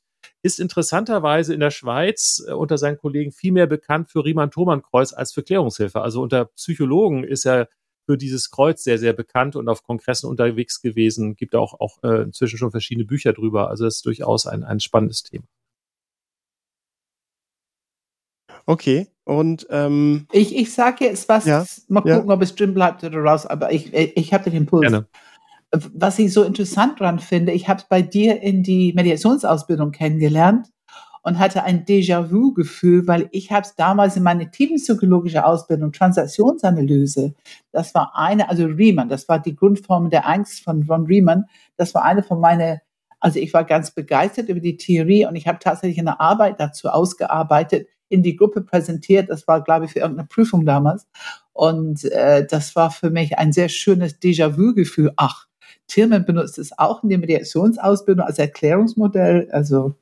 ist 0.44 0.60
interessanterweise 0.60 1.54
in 1.54 1.62
der 1.62 1.72
Schweiz 1.72 2.44
äh, 2.46 2.52
unter 2.52 2.78
seinen 2.78 2.98
Kollegen 2.98 3.32
viel 3.32 3.54
mehr 3.54 3.68
bekannt 3.68 4.10
für 4.10 4.26
Riemann-Thomann-Kreuz 4.26 5.14
als 5.14 5.32
für 5.34 5.42
Klärungshilfe. 5.42 6.02
Also 6.02 6.22
unter 6.22 6.46
Psychologen 6.46 7.24
ist 7.24 7.46
er 7.46 7.70
für 8.06 8.18
dieses 8.18 8.50
Kreuz 8.50 8.84
sehr, 8.84 8.98
sehr 8.98 9.14
bekannt 9.14 9.56
und 9.56 9.68
auf 9.70 9.84
Kongressen 9.84 10.30
unterwegs 10.30 10.82
gewesen. 10.82 11.36
Gibt 11.36 11.56
auch, 11.56 11.80
auch 11.80 12.04
äh, 12.04 12.24
inzwischen 12.24 12.58
schon 12.58 12.72
verschiedene 12.72 13.06
Bücher 13.06 13.34
drüber. 13.34 13.70
Also 13.70 13.86
es 13.86 13.98
ist 13.98 14.06
durchaus 14.06 14.48
ein, 14.48 14.64
ein 14.64 14.80
spannendes 14.80 15.24
Thema. 15.24 15.46
Okay. 18.68 19.08
Und 19.24 19.66
ähm, 19.72 20.28
Ich, 20.32 20.56
ich 20.56 20.74
sage 20.74 21.06
jetzt 21.06 21.28
was, 21.28 21.46
Ja, 21.46 21.66
mal 21.88 22.04
ja. 22.06 22.16
gucken, 22.16 22.32
ob 22.32 22.42
es 22.42 22.56
drin 22.56 22.74
bleibt 22.74 23.04
oder 23.04 23.20
raus, 23.20 23.46
aber 23.46 23.72
ich, 23.74 23.94
ich 23.94 24.34
habe 24.34 24.44
den 24.46 24.54
Impuls. 24.54 24.82
Gerne. 24.90 25.08
Was 25.72 26.18
ich 26.20 26.32
so 26.32 26.44
interessant 26.44 27.00
dran 27.00 27.20
finde, 27.20 27.52
ich 27.52 27.68
habe 27.68 27.80
es 27.80 27.88
bei 27.88 28.02
dir 28.02 28.42
in 28.42 28.64
die 28.64 28.94
Mediationsausbildung 28.94 29.92
kennengelernt 29.92 30.68
und 31.24 31.40
hatte 31.40 31.64
ein 31.64 31.84
Déjà-vu-Gefühl, 31.84 33.06
weil 33.06 33.28
ich 33.32 33.52
habe 33.52 33.64
es 33.64 33.76
damals 33.76 34.16
in 34.16 34.24
meine 34.24 34.50
tiefenpsychologische 34.50 35.46
Ausbildung, 35.46 35.92
Transaktionsanalyse, 35.92 37.36
das 37.74 37.94
war 37.94 38.14
eine, 38.16 38.50
also 38.50 38.66
Riemann, 38.66 39.10
das 39.10 39.28
war 39.28 39.40
die 39.40 39.58
Grundform 39.58 40.10
der 40.10 40.26
Angst 40.26 40.64
von 40.64 40.84
Ron 40.84 41.06
Riemann, 41.06 41.46
das 41.76 41.94
war 41.94 42.06
eine 42.06 42.24
von 42.24 42.40
meinen, 42.40 42.80
also 43.20 43.40
ich 43.40 43.54
war 43.54 43.66
ganz 43.66 43.92
begeistert 43.92 44.48
über 44.48 44.62
die 44.62 44.78
Theorie 44.78 45.26
und 45.26 45.36
ich 45.36 45.48
habe 45.48 45.60
tatsächlich 45.60 46.00
eine 46.00 46.22
Arbeit 46.22 46.62
dazu 46.62 46.88
ausgearbeitet, 46.88 47.88
in 48.10 48.24
die 48.24 48.36
Gruppe 48.36 48.62
präsentiert, 48.62 49.30
das 49.30 49.48
war, 49.48 49.64
glaube 49.64 49.86
ich, 49.86 49.92
für 49.92 50.00
irgendeine 50.00 50.28
Prüfung 50.28 50.66
damals 50.66 51.08
und 51.54 52.04
äh, 52.06 52.46
das 52.46 52.76
war 52.76 52.92
für 52.92 53.10
mich 53.10 53.38
ein 53.38 53.52
sehr 53.52 53.70
schönes 53.70 54.22
Déjà-vu-Gefühl, 54.22 55.12
ach, 55.16 55.48
Tillman 55.88 56.26
benutzt 56.26 56.58
es 56.60 56.78
auch 56.78 57.04
in 57.04 57.10
der 57.10 57.18
Mediationsausbildung 57.18 58.26
als 58.26 58.40
Erklärungsmodell. 58.40 59.50
Also 59.52 59.96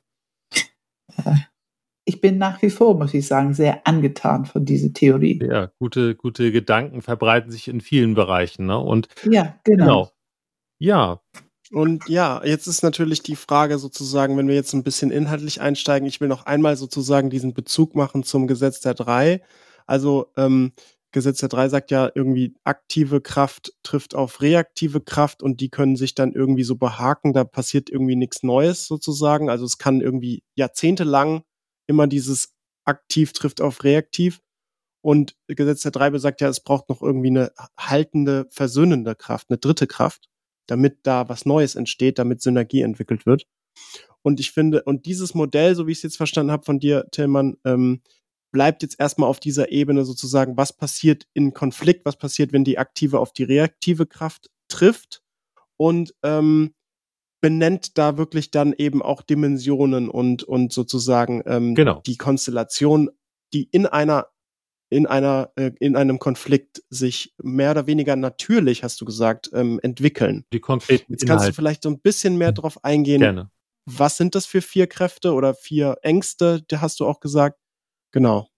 äh, 1.16 1.36
ich 2.04 2.20
bin 2.20 2.38
nach 2.38 2.62
wie 2.62 2.70
vor, 2.70 2.96
muss 2.96 3.14
ich 3.14 3.26
sagen, 3.26 3.54
sehr 3.54 3.86
angetan 3.86 4.46
von 4.46 4.64
dieser 4.64 4.92
Theorie. 4.92 5.40
Ja, 5.42 5.72
gute, 5.78 6.14
gute 6.14 6.52
Gedanken 6.52 7.02
verbreiten 7.02 7.50
sich 7.50 7.68
in 7.68 7.80
vielen 7.80 8.14
Bereichen. 8.14 8.66
Ne? 8.66 8.78
Und 8.78 9.08
Ja, 9.24 9.56
genau. 9.64 9.84
genau. 9.84 10.10
Ja, 10.78 11.20
Und 11.72 12.08
ja, 12.08 12.44
jetzt 12.44 12.66
ist 12.66 12.82
natürlich 12.82 13.22
die 13.22 13.36
Frage 13.36 13.78
sozusagen, 13.78 14.36
wenn 14.36 14.48
wir 14.48 14.54
jetzt 14.54 14.72
ein 14.72 14.84
bisschen 14.84 15.10
inhaltlich 15.10 15.60
einsteigen, 15.60 16.06
ich 16.06 16.20
will 16.20 16.28
noch 16.28 16.46
einmal 16.46 16.76
sozusagen 16.76 17.30
diesen 17.30 17.54
Bezug 17.54 17.94
machen 17.94 18.22
zum 18.22 18.46
Gesetz 18.46 18.80
der 18.80 18.94
drei. 18.94 19.42
Also 19.86 20.32
ähm, 20.36 20.72
Gesetz 21.12 21.38
der 21.38 21.48
drei 21.48 21.68
sagt 21.68 21.90
ja 21.90 22.10
irgendwie, 22.14 22.54
aktive 22.64 23.20
Kraft 23.20 23.72
trifft 23.82 24.14
auf 24.14 24.42
reaktive 24.42 25.00
Kraft 25.00 25.42
und 25.42 25.60
die 25.60 25.70
können 25.70 25.96
sich 25.96 26.14
dann 26.14 26.32
irgendwie 26.32 26.64
so 26.64 26.76
behaken, 26.76 27.32
da 27.32 27.44
passiert 27.44 27.90
irgendwie 27.90 28.16
nichts 28.16 28.42
Neues 28.42 28.86
sozusagen. 28.86 29.48
Also 29.48 29.64
es 29.64 29.78
kann 29.78 30.00
irgendwie 30.00 30.42
jahrzehntelang 30.56 31.42
immer 31.86 32.06
dieses 32.06 32.52
aktiv 32.84 33.32
trifft 33.32 33.60
auf 33.60 33.82
reaktiv. 33.82 34.40
Und 35.00 35.36
Gesetz 35.46 35.82
der 35.82 35.92
Drei 35.92 36.10
besagt 36.10 36.40
ja, 36.40 36.48
es 36.48 36.60
braucht 36.60 36.88
noch 36.88 37.00
irgendwie 37.00 37.28
eine 37.28 37.52
haltende, 37.78 38.46
versöhnende 38.50 39.14
Kraft, 39.14 39.46
eine 39.48 39.58
dritte 39.58 39.86
Kraft, 39.86 40.28
damit 40.66 40.98
da 41.02 41.28
was 41.28 41.46
Neues 41.46 41.74
entsteht, 41.74 42.18
damit 42.18 42.42
Synergie 42.42 42.82
entwickelt 42.82 43.26
wird. 43.26 43.46
Und 44.22 44.40
ich 44.40 44.50
finde, 44.50 44.82
und 44.82 45.06
dieses 45.06 45.34
Modell, 45.34 45.74
so 45.74 45.86
wie 45.86 45.92
ich 45.92 45.98
es 45.98 46.02
jetzt 46.02 46.16
verstanden 46.16 46.50
habe 46.50 46.64
von 46.64 46.80
dir, 46.80 47.06
Tillmann, 47.12 47.56
ähm, 47.64 48.02
bleibt 48.52 48.82
jetzt 48.82 48.98
erstmal 48.98 49.28
auf 49.28 49.38
dieser 49.38 49.70
Ebene 49.70 50.04
sozusagen, 50.04 50.56
was 50.56 50.72
passiert 50.72 51.26
in 51.34 51.52
Konflikt, 51.52 52.04
was 52.06 52.16
passiert, 52.16 52.52
wenn 52.52 52.64
die 52.64 52.78
aktive 52.78 53.20
auf 53.20 53.32
die 53.32 53.44
reaktive 53.44 54.06
Kraft 54.06 54.50
trifft 54.68 55.22
und 55.76 56.14
ähm, 56.22 56.74
benennt 57.40 57.98
da 57.98 58.16
wirklich 58.16 58.50
dann 58.50 58.72
eben 58.72 59.02
auch 59.02 59.22
Dimensionen 59.22 60.08
und, 60.08 60.42
und 60.42 60.72
sozusagen 60.72 61.42
ähm, 61.46 61.74
genau. 61.74 62.00
die 62.06 62.16
Konstellation, 62.16 63.10
die 63.52 63.68
in 63.70 63.86
einer 63.86 64.28
in 64.88 65.06
einer 65.06 65.52
äh, 65.56 65.72
in 65.80 65.96
einem 65.96 66.18
Konflikt 66.18 66.82
sich 66.90 67.34
mehr 67.42 67.72
oder 67.72 67.86
weniger 67.86 68.16
natürlich, 68.16 68.82
hast 68.82 69.00
du 69.00 69.04
gesagt, 69.04 69.50
ähm, 69.52 69.80
entwickeln. 69.82 70.44
Die 70.52 70.60
konkreten 70.60 71.12
Jetzt 71.12 71.26
kannst 71.26 71.48
du 71.48 71.52
vielleicht 71.52 71.82
so 71.82 71.90
ein 71.90 72.00
bisschen 72.00 72.36
mehr 72.38 72.52
drauf 72.52 72.84
eingehen. 72.84 73.20
Gerne. 73.20 73.50
Was 73.86 74.16
sind 74.16 74.34
das 74.34 74.46
für 74.46 74.62
vier 74.62 74.86
Kräfte 74.86 75.32
oder 75.32 75.54
vier 75.54 75.98
Ängste? 76.02 76.64
Hast 76.72 77.00
du 77.00 77.06
auch 77.06 77.20
gesagt. 77.20 77.58
Genau. 78.12 78.48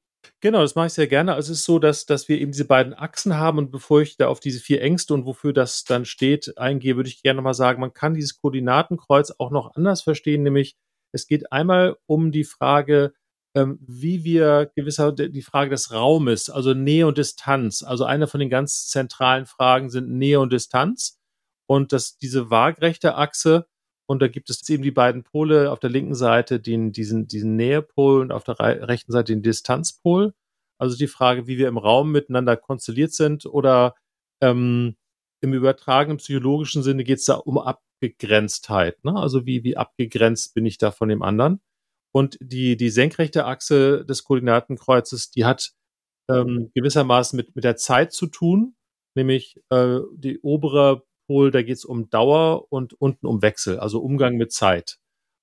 Genau, 0.41 0.61
das 0.61 0.75
mache 0.75 0.87
ich 0.87 0.93
sehr 0.93 1.07
gerne. 1.07 1.35
Also 1.35 1.53
es 1.53 1.61
ist 1.61 1.65
so, 1.65 1.79
dass, 1.79 2.07
dass 2.07 2.29
wir 2.29 2.41
eben 2.41 2.53
diese 2.53 2.65
beiden 2.65 2.95
Achsen 2.95 3.37
haben 3.37 3.59
und 3.59 3.71
bevor 3.71 4.03
ich 4.03 4.17
da 4.17 4.29
auf 4.29 4.41
diese 4.41 4.61
vier 4.61 4.83
Ängste 4.83 5.15
und 5.15 5.27
wofür 5.27 5.53
das 5.53 5.85
dann 5.85 6.05
steht 6.05 6.57
eingehe, 6.59 6.97
würde 6.97 7.09
ich 7.09 7.23
gerne 7.23 7.39
nochmal 7.39 7.55
sagen, 7.55 7.81
man 7.81 7.93
kann 7.93 8.15
dieses 8.15 8.41
Koordinatenkreuz 8.41 9.35
auch 9.39 9.51
noch 9.51 9.75
anders 9.75 10.03
verstehen, 10.03 10.43
nämlich 10.43 10.77
es 11.13 11.27
geht 11.27 11.51
einmal 11.53 11.97
um 12.07 12.33
die 12.33 12.45
Frage, 12.45 13.15
ähm, 13.55 13.79
wie 13.81 14.25
wir 14.25 14.71
gewisser 14.77 15.13
die 15.13 15.43
Frage 15.43 15.71
des 15.71 15.93
Raumes, 15.93 16.51
also 16.51 16.75
Nähe 16.75 17.07
und 17.07 17.19
Distanz. 17.19 17.83
Also 17.83 18.05
eine 18.05 18.27
von 18.27 18.41
den 18.41 18.51
ganz 18.51 18.89
zentralen 18.89 19.47
Fragen 19.47 19.91
sind 19.91 20.11
Nähe 20.11 20.41
und 20.41 20.53
Distanz. 20.53 21.19
Und 21.67 21.93
dass 21.93 22.17
diese 22.17 22.51
waagrechte 22.51 23.17
Achse, 23.17 23.67
und 24.07 24.23
da 24.23 24.29
gibt 24.29 24.49
es 24.49 24.67
eben 24.71 24.83
die 24.83 24.91
beiden 24.91 25.23
Pole 25.23 25.71
auf 25.71 25.81
der 25.81 25.91
linken 25.91 26.15
Seite, 26.15 26.61
den, 26.61 26.93
diesen, 26.93 27.27
diesen 27.29 27.57
Nähepol 27.57 28.23
und 28.23 28.33
auf 28.33 28.45
der 28.45 28.59
rechten 28.59 29.13
Seite 29.13 29.33
den 29.33 29.43
Distanzpol. 29.43 30.33
Also 30.79 30.97
die 30.97 31.09
Frage, 31.09 31.47
wie 31.47 31.59
wir 31.59 31.69
im 31.69 31.77
Raum 31.79 32.13
miteinander 32.13 32.57
konstelliert 32.57 33.13
sind 33.13 33.45
oder 33.45 33.95
ähm, 34.41 34.97
im 35.43 35.53
übertragenen 35.53 36.19
psychologischen 36.19 36.83
Sinne 36.83 37.05
geht 37.05 37.19
es 37.19 37.27
da 37.27 37.35
um 37.35 37.59
Abgegrenztheit. 37.59 39.05
Ne? 39.05 39.15
Also 39.15 39.47
wie, 39.47 39.65
wie 39.65 39.77
abgegrenzt 39.77 40.55
bin 40.55 40.65
ich 40.67 40.79
da 40.79 40.91
von 40.91 41.09
dem 41.09 41.23
anderen? 41.23 41.61
Und 42.13 42.39
die, 42.41 42.77
die 42.77 42.91
senkrechte 42.91 43.45
Achse 43.45 44.05
des 44.05 44.25
Koordinatenkreuzes, 44.25 45.31
die 45.31 45.45
hat 45.45 45.73
ähm, 46.31 46.71
gewissermaßen 46.75 47.37
mit, 47.37 47.55
mit 47.55 47.65
der 47.65 47.77
Zeit 47.77 48.13
zu 48.13 48.27
tun, 48.27 48.77
nämlich 49.15 49.57
äh, 49.71 50.01
die 50.15 50.41
obere 50.41 51.05
Pol, 51.27 51.51
da 51.51 51.63
geht 51.63 51.77
es 51.77 51.85
um 51.85 52.09
Dauer 52.11 52.67
und 52.73 52.95
unten 52.95 53.27
um 53.27 53.43
Wechsel, 53.43 53.79
also 53.79 54.01
Umgang 54.01 54.37
mit 54.37 54.53
Zeit. 54.53 54.99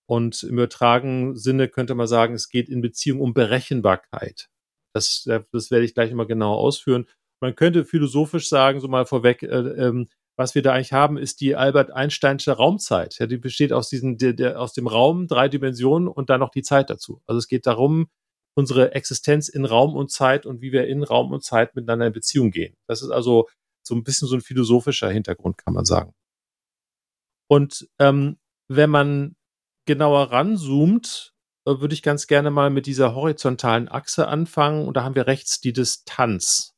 Und 0.08 0.44
im 0.44 0.54
übertragenen 0.54 1.36
Sinne 1.36 1.68
könnte 1.68 1.96
man 1.96 2.08
sagen, 2.08 2.34
es 2.34 2.50
geht 2.50 2.70
in 2.70 2.82
Beziehung 2.82 3.22
um 3.22 3.34
Berechenbarkeit. 3.34 4.50
Das, 4.94 5.28
das 5.52 5.72
werde 5.72 5.86
ich 5.86 5.94
gleich 5.94 6.14
mal 6.14 6.28
genau 6.28 6.54
ausführen. 6.54 7.08
Man 7.42 7.56
könnte 7.56 7.86
philosophisch 7.86 8.48
sagen, 8.48 8.80
so 8.80 8.88
mal 8.88 9.06
vorweg, 9.06 9.44
äh, 9.44 9.48
ähm, 9.48 10.08
was 10.38 10.56
wir 10.56 10.62
da 10.62 10.74
eigentlich 10.74 10.94
haben, 10.94 11.18
ist 11.18 11.39
die 11.42 11.56
Albert 11.56 11.92
Einsteinsche 11.92 12.51
Raumzeit. 12.51 13.18
Ja, 13.20 13.27
die 13.27 13.38
besteht 13.38 13.72
aus 13.72 13.89
diesen, 13.89 14.18
der, 14.18 14.34
der, 14.34 14.60
aus 14.60 14.74
dem 14.74 14.88
Raum, 14.88 15.27
drei 15.27 15.48
Dimensionen 15.48 16.08
und 16.08 16.30
dann 16.30 16.42
noch 16.42 16.51
die 16.51 16.63
Zeit 16.63 16.89
dazu. 16.89 17.22
Also 17.25 17.39
es 17.39 17.48
geht 17.48 17.65
darum, 17.65 18.08
unsere 18.56 18.94
Existenz 18.94 19.50
in 19.50 19.65
Raum 19.65 19.96
und 19.96 20.12
Zeit 20.12 20.46
und 20.46 20.62
wie 20.62 20.72
wir 20.72 20.88
in 20.88 21.04
Raum 21.04 21.32
und 21.32 21.44
Zeit 21.44 21.75
miteinander 21.75 22.08
in 22.08 22.13
Beziehung 22.13 22.51
gehen. 22.51 22.75
Das 22.88 23.01
ist 23.01 23.10
also 23.10 23.48
so 23.84 23.96
ein 23.96 24.04
bisschen 24.04 24.27
so 24.27 24.36
ein 24.36 24.42
philosophischer 24.42 25.10
Hintergrund, 25.10 25.58
kann 25.58 25.74
man 25.74 25.86
sagen. 25.86 26.13
Und 27.48 27.88
ähm, 28.00 28.38
wenn 28.68 28.89
man 28.89 29.36
genauer 29.86 30.32
ranzoomt, 30.32 31.34
äh, 31.65 31.80
würde 31.80 31.94
ich 31.94 32.01
ganz 32.01 32.27
gerne 32.27 32.50
mal 32.50 32.70
mit 32.70 32.88
dieser 32.88 33.13
horizontalen 33.13 33.88
Achse 33.89 34.27
anfangen. 34.27 34.88
Und 34.88 34.98
da 34.98 35.04
haben 35.04 35.15
wir 35.15 35.27
rechts 35.27 35.60
die 35.62 35.74
Distanz. 35.74 36.74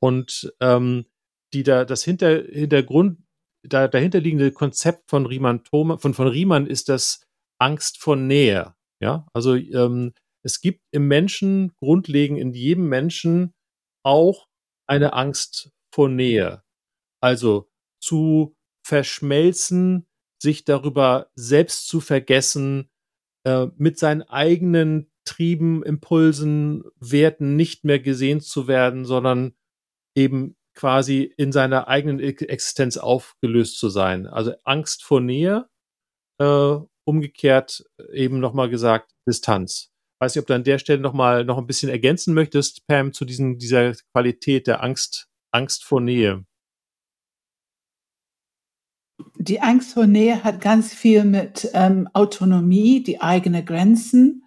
Und 0.00 0.52
ähm, 0.60 1.06
die 1.52 1.62
da 1.62 1.84
das 1.84 2.04
Hinter, 2.04 2.42
Hintergrund, 2.44 3.18
da, 3.62 3.88
dahinterliegende 3.88 4.52
Konzept 4.52 5.10
von 5.10 5.26
Riemann 5.26 5.64
Thoma, 5.64 5.98
von, 5.98 6.14
von 6.14 6.28
Riemann 6.28 6.66
ist 6.66 6.88
das 6.88 7.22
Angst 7.58 7.98
vor 7.98 8.16
Nähe. 8.16 8.74
Ja, 9.00 9.26
also 9.32 9.54
ähm, 9.54 10.12
es 10.44 10.60
gibt 10.60 10.82
im 10.92 11.08
Menschen 11.08 11.72
grundlegend 11.76 12.38
in 12.38 12.52
jedem 12.52 12.88
Menschen 12.88 13.52
auch 14.04 14.48
eine 14.88 15.12
Angst 15.12 15.70
vor 15.92 16.08
Nähe. 16.08 16.62
Also 17.20 17.70
zu 18.00 18.56
verschmelzen, 18.84 20.06
sich 20.42 20.64
darüber 20.64 21.30
selbst 21.34 21.86
zu 21.86 22.00
vergessen, 22.00 22.90
äh, 23.46 23.68
mit 23.76 23.98
seinen 23.98 24.22
eigenen 24.22 25.12
Trieben, 25.24 25.84
Impulsen, 25.84 26.82
Werten 26.98 27.54
nicht 27.54 27.84
mehr 27.84 28.00
gesehen 28.00 28.40
zu 28.40 28.66
werden, 28.66 29.04
sondern 29.04 29.54
eben 30.16 30.56
quasi 30.74 31.32
in 31.36 31.52
seiner 31.52 31.88
eigenen 31.88 32.20
Existenz 32.20 32.96
aufgelöst 32.96 33.78
zu 33.78 33.88
sein. 33.88 34.26
Also 34.26 34.52
Angst 34.64 35.04
vor 35.04 35.20
Nähe, 35.20 35.68
äh, 36.38 36.76
umgekehrt 37.04 37.84
eben 38.12 38.40
nochmal 38.40 38.70
gesagt 38.70 39.12
Distanz. 39.28 39.90
Weiß 40.20 40.34
nicht, 40.34 40.42
ob 40.42 40.46
du 40.46 40.54
an 40.54 40.64
der 40.64 40.78
Stelle 40.78 41.00
nochmal 41.00 41.44
noch 41.44 41.58
ein 41.58 41.66
bisschen 41.66 41.88
ergänzen 41.88 42.34
möchtest, 42.34 42.86
Pam, 42.86 43.12
zu 43.12 43.24
diesen, 43.24 43.58
dieser 43.58 43.94
Qualität 44.14 44.68
der 44.68 44.82
Angst, 44.82 45.28
Angst 45.52 45.84
vor 45.84 46.00
Nähe. 46.00 46.44
Die 49.36 49.60
Angst 49.60 49.94
vor 49.94 50.06
Nähe 50.06 50.44
hat 50.44 50.60
ganz 50.60 50.94
viel 50.94 51.24
mit 51.24 51.68
ähm, 51.74 52.08
Autonomie, 52.12 53.02
die 53.02 53.20
eigenen 53.20 53.64
Grenzen, 53.64 54.44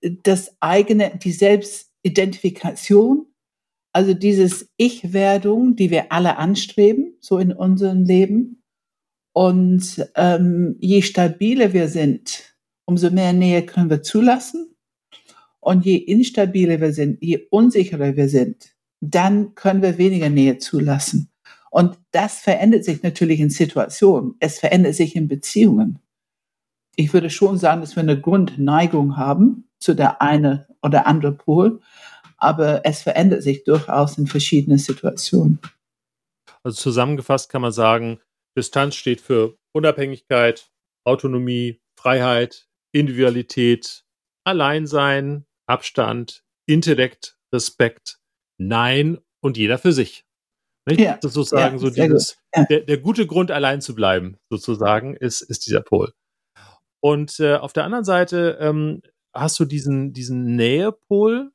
das 0.00 0.56
eigene, 0.60 1.18
die 1.18 1.32
Selbstidentifikation 1.32 3.31
also 3.92 4.14
dieses 4.14 4.70
Ich-Werdung, 4.76 5.76
die 5.76 5.90
wir 5.90 6.12
alle 6.12 6.38
anstreben, 6.38 7.14
so 7.20 7.38
in 7.38 7.52
unserem 7.52 8.04
Leben. 8.04 8.62
Und 9.32 10.06
ähm, 10.14 10.76
je 10.80 11.02
stabiler 11.02 11.72
wir 11.72 11.88
sind, 11.88 12.56
umso 12.86 13.10
mehr 13.10 13.32
Nähe 13.32 13.64
können 13.64 13.90
wir 13.90 14.02
zulassen. 14.02 14.74
Und 15.60 15.84
je 15.84 15.96
instabiler 15.96 16.80
wir 16.80 16.92
sind, 16.92 17.22
je 17.22 17.46
unsicherer 17.50 18.16
wir 18.16 18.28
sind, 18.28 18.74
dann 19.00 19.54
können 19.54 19.82
wir 19.82 19.98
weniger 19.98 20.28
Nähe 20.28 20.58
zulassen. 20.58 21.30
Und 21.70 21.98
das 22.10 22.38
verändert 22.38 22.84
sich 22.84 23.02
natürlich 23.02 23.40
in 23.40 23.50
Situationen. 23.50 24.34
Es 24.40 24.58
verändert 24.58 24.94
sich 24.94 25.16
in 25.16 25.28
Beziehungen. 25.28 26.00
Ich 26.96 27.14
würde 27.14 27.30
schon 27.30 27.58
sagen, 27.58 27.80
dass 27.80 27.96
wir 27.96 28.02
eine 28.02 28.20
Grundneigung 28.20 29.16
haben 29.16 29.68
zu 29.78 29.94
der 29.94 30.20
eine 30.20 30.66
oder 30.82 31.06
andere 31.06 31.32
Pol 31.32 31.80
aber 32.42 32.84
es 32.84 33.02
verändert 33.02 33.42
sich 33.42 33.62
durchaus 33.64 34.18
in 34.18 34.26
verschiedenen 34.26 34.78
Situationen. 34.78 35.60
Also 36.64 36.80
zusammengefasst 36.80 37.48
kann 37.48 37.62
man 37.62 37.72
sagen, 37.72 38.20
Distanz 38.56 38.96
steht 38.96 39.20
für 39.20 39.56
Unabhängigkeit, 39.72 40.70
Autonomie, 41.04 41.80
Freiheit, 41.98 42.68
Individualität, 42.92 44.04
Alleinsein, 44.44 45.46
Abstand, 45.68 46.44
Intellekt, 46.66 47.38
Respekt, 47.54 48.18
Nein 48.58 49.18
und 49.40 49.56
jeder 49.56 49.78
für 49.78 49.92
sich. 49.92 50.24
Nicht? 50.86 51.00
Ja, 51.00 51.18
sozusagen 51.22 51.76
ja, 51.76 51.78
so 51.78 51.90
dieses, 51.90 52.38
ja. 52.54 52.64
der, 52.64 52.80
der, 52.80 52.98
gute 52.98 53.26
Grund, 53.26 53.52
allein 53.52 53.80
zu 53.80 53.94
bleiben, 53.94 54.36
sozusagen, 54.50 55.14
ist, 55.14 55.42
ist 55.42 55.66
dieser 55.66 55.80
Pol. 55.80 56.12
Und 57.00 57.38
äh, 57.38 57.54
auf 57.54 57.72
der 57.72 57.84
anderen 57.84 58.04
Seite 58.04 58.58
ähm, 58.60 59.00
hast 59.32 59.60
du 59.60 59.64
diesen, 59.64 60.12
diesen 60.12 60.56
Nähepol, 60.56 61.52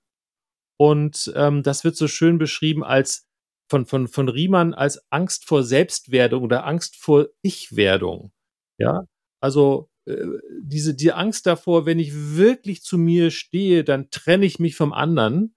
und 0.78 1.32
ähm, 1.36 1.64
das 1.64 1.84
wird 1.84 1.96
so 1.96 2.08
schön 2.08 2.38
beschrieben 2.38 2.84
als 2.84 3.28
von, 3.70 3.86
von, 3.86 4.08
von 4.08 4.30
Riemann 4.30 4.74
als 4.74 5.02
Angst 5.12 5.46
vor 5.46 5.64
Selbstwerdung 5.64 6.44
oder 6.44 6.66
Angst 6.66 6.96
vor 6.96 7.28
Ich-Werdung. 7.42 8.32
Ja, 8.78 9.06
also 9.42 9.90
äh, 10.06 10.26
diese 10.62 10.96
die 10.96 11.12
Angst 11.12 11.46
davor, 11.46 11.86
wenn 11.86 12.00
ich 12.00 12.14
wirklich 12.14 12.82
zu 12.84 12.98
mir 12.98 13.32
stehe, 13.32 13.84
dann 13.84 14.10
trenne 14.10 14.46
ich 14.46 14.60
mich 14.60 14.76
vom 14.76 14.94
anderen. 14.94 15.54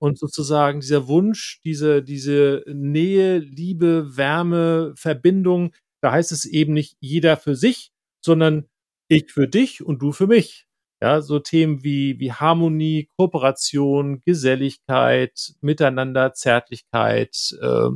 Und 0.00 0.18
sozusagen 0.18 0.80
dieser 0.80 1.08
Wunsch, 1.08 1.60
diese, 1.64 2.02
diese 2.02 2.62
Nähe, 2.66 3.38
Liebe, 3.38 4.16
Wärme, 4.16 4.92
Verbindung, 4.96 5.72
da 6.02 6.12
heißt 6.12 6.32
es 6.32 6.44
eben 6.44 6.74
nicht 6.74 6.96
jeder 7.00 7.38
für 7.38 7.56
sich, 7.56 7.92
sondern 8.22 8.68
ich 9.08 9.32
für 9.32 9.48
dich 9.48 9.82
und 9.82 10.00
du 10.02 10.12
für 10.12 10.26
mich. 10.26 10.63
Ja, 11.04 11.20
so 11.20 11.38
Themen 11.38 11.84
wie, 11.84 12.18
wie 12.18 12.32
Harmonie, 12.32 13.10
Kooperation, 13.18 14.22
Geselligkeit, 14.24 15.52
Miteinander, 15.60 16.32
Zärtlichkeit, 16.32 17.54
äh, 17.60 17.90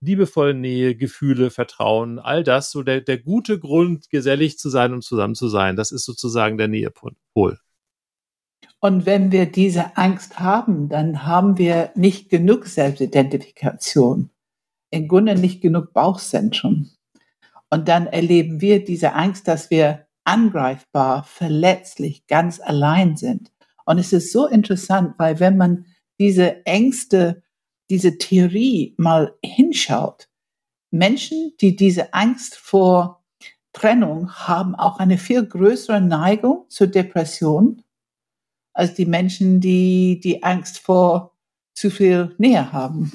liebevolle 0.00 0.54
Nähe, 0.54 0.96
Gefühle, 0.96 1.50
Vertrauen, 1.50 2.18
all 2.18 2.42
das, 2.42 2.72
so 2.72 2.82
der, 2.82 3.02
der 3.02 3.18
gute 3.18 3.60
Grund, 3.60 4.10
gesellig 4.10 4.58
zu 4.58 4.68
sein 4.68 4.92
und 4.92 5.04
zusammen 5.04 5.36
zu 5.36 5.46
sein, 5.46 5.76
das 5.76 5.92
ist 5.92 6.04
sozusagen 6.04 6.58
der 6.58 6.66
Nähepol. 6.66 7.14
Und 8.80 9.06
wenn 9.06 9.30
wir 9.30 9.46
diese 9.46 9.96
Angst 9.96 10.40
haben, 10.40 10.88
dann 10.88 11.24
haben 11.24 11.56
wir 11.56 11.92
nicht 11.94 12.30
genug 12.30 12.66
Selbstidentifikation, 12.66 14.28
im 14.90 15.06
Grunde 15.06 15.36
nicht 15.36 15.60
genug 15.60 15.92
Bauchzentrum. 15.92 16.90
Und 17.68 17.86
dann 17.86 18.08
erleben 18.08 18.60
wir 18.60 18.84
diese 18.84 19.12
Angst, 19.12 19.46
dass 19.46 19.70
wir 19.70 20.08
angreifbar, 20.24 21.24
verletzlich, 21.24 22.26
ganz 22.26 22.60
allein 22.60 23.16
sind. 23.16 23.52
Und 23.84 23.98
es 23.98 24.12
ist 24.12 24.32
so 24.32 24.46
interessant, 24.46 25.14
weil 25.18 25.40
wenn 25.40 25.56
man 25.56 25.86
diese 26.18 26.64
Ängste, 26.66 27.42
diese 27.88 28.18
Theorie 28.18 28.94
mal 28.98 29.34
hinschaut, 29.44 30.28
Menschen, 30.90 31.52
die 31.60 31.76
diese 31.76 32.14
Angst 32.14 32.56
vor 32.56 33.24
Trennung 33.72 34.32
haben, 34.32 34.74
auch 34.74 34.98
eine 34.98 35.18
viel 35.18 35.44
größere 35.46 36.00
Neigung 36.00 36.66
zur 36.68 36.88
Depression 36.88 37.82
als 38.72 38.94
die 38.94 39.06
Menschen, 39.06 39.60
die 39.60 40.20
die 40.20 40.42
Angst 40.42 40.78
vor 40.78 41.36
zu 41.74 41.90
viel 41.90 42.34
Nähe 42.38 42.72
haben. 42.72 43.12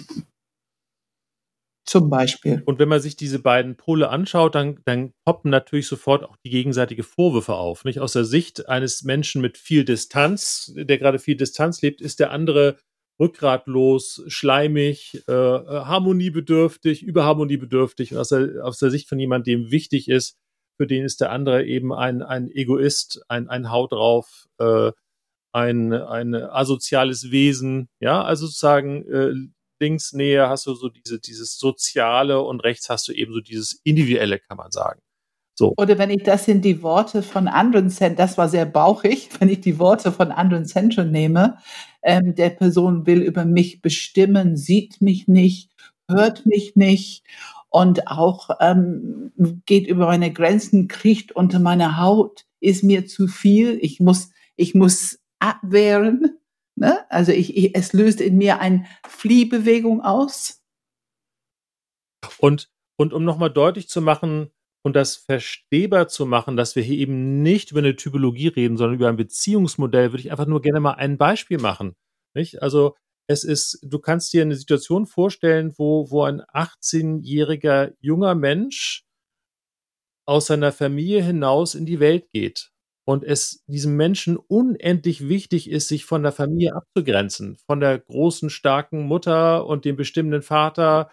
Zum 1.85 2.09
Beispiel. 2.09 2.63
Und 2.65 2.79
wenn 2.79 2.89
man 2.89 2.99
sich 2.99 3.15
diese 3.15 3.37
beiden 3.39 3.77
Pole 3.77 4.09
anschaut, 4.09 4.55
dann, 4.55 4.79
dann 4.85 5.13
poppen 5.23 5.51
natürlich 5.51 5.87
sofort 5.87 6.23
auch 6.23 6.35
die 6.43 6.49
gegenseitige 6.49 7.03
Vorwürfe 7.03 7.53
auf. 7.53 7.85
Nicht 7.85 7.99
aus 7.99 8.13
der 8.13 8.25
Sicht 8.25 8.67
eines 8.67 9.03
Menschen 9.03 9.39
mit 9.39 9.57
viel 9.57 9.85
Distanz, 9.85 10.73
der 10.75 10.97
gerade 10.97 11.19
viel 11.19 11.35
Distanz 11.35 11.83
lebt, 11.83 12.01
ist 12.01 12.19
der 12.19 12.31
andere 12.31 12.77
rückgratlos, 13.19 14.23
schleimig, 14.27 15.23
äh, 15.27 15.31
harmoniebedürftig, 15.31 17.03
überharmoniebedürftig. 17.03 18.13
Und 18.13 18.17
aus 18.17 18.29
der, 18.29 18.65
aus 18.65 18.79
der 18.79 18.89
Sicht 18.89 19.07
von 19.07 19.19
jemandem, 19.19 19.63
dem 19.63 19.71
wichtig 19.71 20.09
ist, 20.09 20.37
für 20.77 20.87
den 20.87 21.05
ist 21.05 21.21
der 21.21 21.31
andere 21.31 21.65
eben 21.65 21.93
ein, 21.93 22.21
ein 22.21 22.49
Egoist, 22.49 23.23
ein, 23.29 23.47
ein 23.47 23.71
Haut 23.71 23.93
drauf, 23.93 24.47
äh, 24.57 24.91
ein, 25.53 25.93
ein 25.93 26.35
asoziales 26.35 27.31
Wesen. 27.31 27.87
Ja, 28.01 28.23
also 28.23 28.47
sozusagen 28.47 29.05
äh, 29.09 29.33
links 29.79 30.13
näher 30.13 30.49
hast 30.49 30.65
du 30.65 30.73
so 30.73 30.89
diese, 30.89 31.19
dieses 31.19 31.57
Soziale 31.57 32.41
und 32.41 32.61
rechts 32.61 32.89
hast 32.89 33.07
du 33.07 33.13
eben 33.13 33.33
so 33.33 33.41
dieses 33.41 33.79
Individuelle, 33.83 34.39
kann 34.39 34.57
man 34.57 34.71
sagen. 34.71 35.01
So. 35.57 35.73
Oder 35.77 35.97
wenn 35.97 36.09
ich 36.09 36.23
das 36.23 36.49
in 36.49 36.61
die 36.61 36.83
Worte 36.83 37.23
von 37.23 37.47
anderen 37.47 37.89
Zentren, 37.89 38.17
das 38.17 38.37
war 38.37 38.49
sehr 38.49 38.65
bauchig, 38.65 39.29
wenn 39.39 39.49
ich 39.49 39.61
die 39.61 39.79
Worte 39.79 40.11
von 40.11 40.31
anderen 40.31 40.65
Zentren 40.65 41.11
nehme, 41.11 41.57
ähm, 42.03 42.35
der 42.35 42.49
Person 42.49 43.05
will 43.05 43.21
über 43.21 43.45
mich 43.45 43.81
bestimmen, 43.81 44.57
sieht 44.57 45.01
mich 45.01 45.27
nicht, 45.27 45.71
hört 46.09 46.45
mich 46.45 46.75
nicht 46.75 47.23
und 47.69 48.07
auch 48.07 48.49
ähm, 48.59 49.31
geht 49.65 49.87
über 49.87 50.07
meine 50.07 50.31
Grenzen, 50.31 50.87
kriecht 50.87 51.31
unter 51.31 51.59
meine 51.59 51.97
Haut, 51.97 52.45
ist 52.59 52.83
mir 52.83 53.05
zu 53.05 53.27
viel, 53.27 53.79
ich 53.81 53.99
muss, 53.99 54.31
ich 54.55 54.75
muss 54.75 55.19
abwehren. 55.39 56.37
Ne? 56.77 57.09
Also 57.09 57.31
ich, 57.31 57.55
ich, 57.55 57.75
es 57.75 57.93
löst 57.93 58.21
in 58.21 58.37
mir 58.37 58.59
eine 58.59 58.85
Fliehbewegung 59.07 60.01
aus. 60.01 60.61
Und, 62.39 62.69
und 62.97 63.13
um 63.13 63.23
nochmal 63.23 63.51
deutlich 63.51 63.87
zu 63.87 64.01
machen 64.01 64.51
und 64.83 64.95
das 64.95 65.15
verstehbar 65.15 66.07
zu 66.07 66.25
machen, 66.25 66.57
dass 66.57 66.75
wir 66.75 66.83
hier 66.83 66.97
eben 66.97 67.41
nicht 67.41 67.71
über 67.71 67.79
eine 67.79 67.95
Typologie 67.95 68.49
reden, 68.49 68.77
sondern 68.77 68.95
über 68.95 69.07
ein 69.07 69.15
Beziehungsmodell, 69.15 70.11
würde 70.11 70.21
ich 70.21 70.31
einfach 70.31 70.47
nur 70.47 70.61
gerne 70.61 70.79
mal 70.79 70.93
ein 70.93 71.17
Beispiel 71.17 71.59
machen. 71.59 71.95
Nicht? 72.35 72.61
Also 72.61 72.95
es 73.27 73.43
ist, 73.43 73.79
du 73.81 73.99
kannst 73.99 74.33
dir 74.33 74.41
eine 74.41 74.55
Situation 74.55 75.07
vorstellen, 75.07 75.73
wo, 75.77 76.11
wo 76.11 76.23
ein 76.23 76.41
18-jähriger 76.41 77.93
junger 77.99 78.35
Mensch 78.35 79.05
aus 80.27 80.47
seiner 80.47 80.71
Familie 80.71 81.23
hinaus 81.23 81.73
in 81.75 81.85
die 81.85 81.99
Welt 81.99 82.29
geht 82.31 82.74
und 83.07 83.23
es 83.23 83.63
diesem 83.67 83.95
Menschen 83.95 84.35
unendlich 84.35 85.27
wichtig 85.27 85.69
ist, 85.69 85.87
sich 85.87 86.05
von 86.05 86.23
der 86.23 86.31
Familie 86.31 86.75
abzugrenzen, 86.75 87.57
von 87.67 87.79
der 87.79 87.99
großen, 87.99 88.49
starken 88.49 89.05
Mutter 89.05 89.67
und 89.67 89.85
dem 89.85 89.95
bestimmenden 89.95 90.41
Vater 90.41 91.11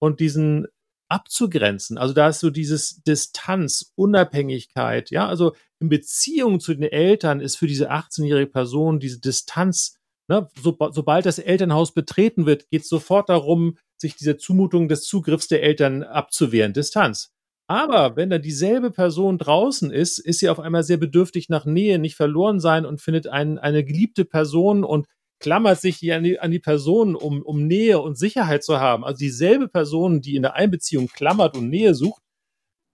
und 0.00 0.20
diesen 0.20 0.66
abzugrenzen. 1.08 1.98
Also 1.98 2.14
da 2.14 2.28
ist 2.28 2.40
so 2.40 2.50
dieses 2.50 3.02
Distanz, 3.02 3.92
Unabhängigkeit, 3.94 5.10
ja, 5.10 5.28
also 5.28 5.54
in 5.80 5.90
Beziehung 5.90 6.60
zu 6.60 6.74
den 6.74 6.84
Eltern 6.84 7.40
ist 7.40 7.56
für 7.56 7.66
diese 7.66 7.90
18-jährige 7.90 8.50
Person 8.50 9.00
diese 9.00 9.20
Distanz, 9.20 9.98
ne, 10.28 10.48
so, 10.60 10.76
sobald 10.92 11.26
das 11.26 11.38
Elternhaus 11.38 11.92
betreten 11.92 12.46
wird, 12.46 12.70
geht 12.70 12.82
es 12.82 12.88
sofort 12.88 13.28
darum, 13.28 13.76
sich 14.00 14.16
dieser 14.16 14.38
Zumutung 14.38 14.88
des 14.88 15.04
Zugriffs 15.04 15.48
der 15.48 15.62
Eltern 15.62 16.02
abzuwehren, 16.02 16.72
Distanz. 16.72 17.33
Aber 17.66 18.16
wenn 18.16 18.28
dann 18.28 18.42
dieselbe 18.42 18.90
Person 18.90 19.38
draußen 19.38 19.90
ist, 19.90 20.18
ist 20.18 20.40
sie 20.40 20.50
auf 20.50 20.60
einmal 20.60 20.82
sehr 20.82 20.98
bedürftig 20.98 21.48
nach 21.48 21.64
Nähe, 21.64 21.98
nicht 21.98 22.14
verloren 22.14 22.60
sein 22.60 22.84
und 22.84 23.00
findet 23.00 23.26
ein, 23.26 23.58
eine 23.58 23.84
geliebte 23.84 24.24
Person 24.26 24.84
und 24.84 25.06
klammert 25.40 25.80
sich 25.80 25.96
hier 25.96 26.16
an 26.16 26.24
die, 26.24 26.38
an 26.38 26.50
die 26.50 26.58
Person, 26.58 27.14
um, 27.16 27.42
um 27.42 27.66
Nähe 27.66 28.00
und 28.00 28.16
Sicherheit 28.18 28.64
zu 28.64 28.80
haben. 28.80 29.04
Also 29.04 29.18
dieselbe 29.18 29.68
Person, 29.68 30.20
die 30.20 30.36
in 30.36 30.42
der 30.42 30.54
Einbeziehung 30.54 31.08
klammert 31.08 31.56
und 31.56 31.70
Nähe 31.70 31.94
sucht, 31.94 32.22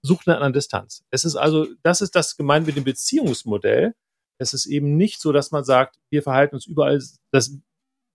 sucht 0.03 0.29
eine 0.29 0.37
andere 0.37 0.53
Distanz. 0.53 1.05
Es 1.11 1.25
ist 1.25 1.37
also, 1.37 1.67
das 1.83 2.01
ist 2.01 2.15
das 2.15 2.37
gemeint 2.37 2.67
mit 2.67 2.77
dem 2.77 2.85
Beziehungsmodell. 2.85 3.95
Es 4.39 4.55
ist 4.55 4.67
eben 4.67 4.97
nicht 4.97 5.21
so, 5.21 5.33
dass 5.33 5.51
man 5.51 5.65
sagt, 5.65 5.97
wir 6.11 6.23
verhalten 6.23 6.55
uns 6.55 6.67
überall 6.67 7.03
das 7.33 7.59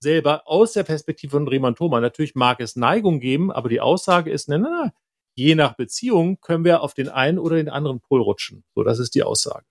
selber 0.01 0.47
aus 0.47 0.73
der 0.73 0.83
Perspektive 0.83 1.31
von 1.31 1.47
Riemann 1.47 1.75
Thoma. 1.75 1.99
Natürlich 1.99 2.35
mag 2.35 2.59
es 2.59 2.75
Neigung 2.75 3.19
geben, 3.19 3.51
aber 3.51 3.69
die 3.69 3.81
Aussage 3.81 4.31
ist, 4.31 4.49
nein, 4.49 4.61
nein, 4.61 4.71
nein, 4.71 4.91
je 5.35 5.55
nach 5.55 5.75
Beziehung 5.75 6.39
können 6.41 6.65
wir 6.65 6.81
auf 6.81 6.93
den 6.93 7.09
einen 7.09 7.39
oder 7.39 7.57
den 7.57 7.69
anderen 7.69 7.99
Pol 7.99 8.21
rutschen. 8.21 8.63
So, 8.75 8.83
das 8.83 8.99
ist 8.99 9.15
die 9.15 9.23
Aussage. 9.23 9.65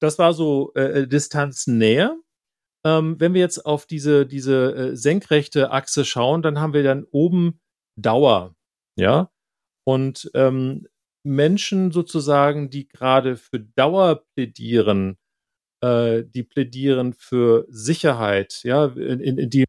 Das 0.00 0.18
war 0.18 0.34
so 0.34 0.72
äh, 0.74 1.02
äh 1.02 1.06
Distanznähe. 1.06 2.20
Ähm, 2.84 3.18
wenn 3.18 3.32
wir 3.32 3.40
jetzt 3.40 3.64
auf 3.64 3.86
diese, 3.86 4.26
diese 4.26 4.74
äh, 4.74 4.96
senkrechte 4.96 5.70
Achse 5.70 6.04
schauen, 6.04 6.42
dann 6.42 6.60
haben 6.60 6.74
wir 6.74 6.82
dann 6.82 7.04
oben 7.10 7.60
Dauer. 7.96 8.54
Ja. 8.96 9.30
Und 9.86 10.30
ähm, 10.34 10.86
Menschen 11.24 11.90
sozusagen, 11.90 12.70
die 12.70 12.88
gerade 12.88 13.36
für 13.36 13.60
Dauer 13.60 14.24
plädieren, 14.34 15.16
äh, 15.82 16.24
die 16.24 16.42
plädieren 16.42 17.14
für 17.14 17.66
Sicherheit, 17.68 18.60
ja, 18.64 18.86
in, 18.86 19.20
in, 19.20 19.50
die 19.50 19.64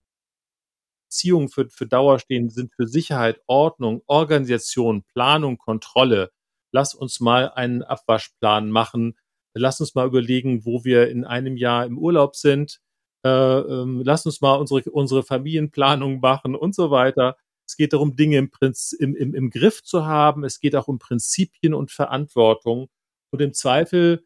Beziehungen 1.16 1.48
für, 1.48 1.70
für 1.70 1.88
Dauer 1.88 2.20
stehen, 2.20 2.50
sind 2.50 2.74
für 2.76 2.88
Sicherheit, 2.88 3.40
Ordnung, 3.48 4.02
Organisation, 4.06 5.04
Planung, 5.14 5.58
Kontrolle. 5.58 6.32
Lass 6.74 6.94
uns 6.94 7.22
mal 7.22 7.52
einen 7.52 7.84
Abwaschplan 7.84 8.70
machen. 8.70 9.18
Lass 9.54 9.80
uns 9.80 9.96
mal 9.96 10.06
überlegen, 10.06 10.66
wo 10.66 10.84
wir 10.84 11.10
in 11.10 11.24
einem 11.24 11.56
Jahr 11.56 11.86
im 11.86 11.98
Urlaub 11.98 12.36
sind. 12.36 12.82
Äh, 13.26 13.30
ähm, 13.30 14.02
lass 14.04 14.26
uns 14.26 14.42
mal 14.42 14.56
unsere, 14.56 14.82
unsere 14.92 15.24
Familienplanung 15.24 16.20
machen 16.20 16.54
und 16.54 16.76
so 16.76 16.92
weiter. 16.92 17.38
Es 17.66 17.78
geht 17.78 17.94
darum, 17.94 18.18
Dinge 18.18 18.38
im, 18.38 18.52
Prinz, 18.52 18.92
im, 18.92 19.16
im, 19.16 19.34
im 19.34 19.50
Griff 19.50 19.84
zu 19.84 20.06
haben. 20.06 20.44
Es 20.44 20.60
geht 20.60 20.76
auch 20.76 20.90
um 20.90 21.00
Prinzipien 21.00 21.74
und 21.74 21.92
Verantwortung. 21.92 22.90
Und 23.32 23.42
im 23.42 23.54
Zweifel 23.54 24.26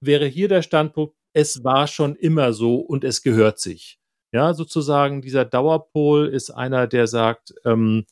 wäre 0.00 0.26
hier 0.26 0.48
der 0.48 0.62
Standpunkt, 0.62 1.14
es 1.34 1.62
war 1.62 1.86
schon 1.86 2.16
immer 2.16 2.52
so 2.52 2.80
und 2.80 3.04
es 3.04 3.22
gehört 3.22 3.60
sich. 3.60 3.95
Ja, 4.32 4.54
sozusagen 4.54 5.22
dieser 5.22 5.44
Dauerpol 5.44 6.28
ist 6.28 6.50
einer, 6.50 6.86
der 6.86 7.06
sagt, 7.06 7.54
ähm, 7.64 8.04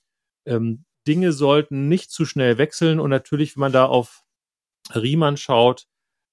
ähm, 0.46 0.84
Dinge 1.06 1.32
sollten 1.32 1.88
nicht 1.88 2.10
zu 2.10 2.24
schnell 2.24 2.58
wechseln. 2.58 3.00
Und 3.00 3.10
natürlich, 3.10 3.56
wenn 3.56 3.60
man 3.60 3.72
da 3.72 3.86
auf 3.86 4.24
Riemann 4.94 5.36
schaut, 5.36 5.86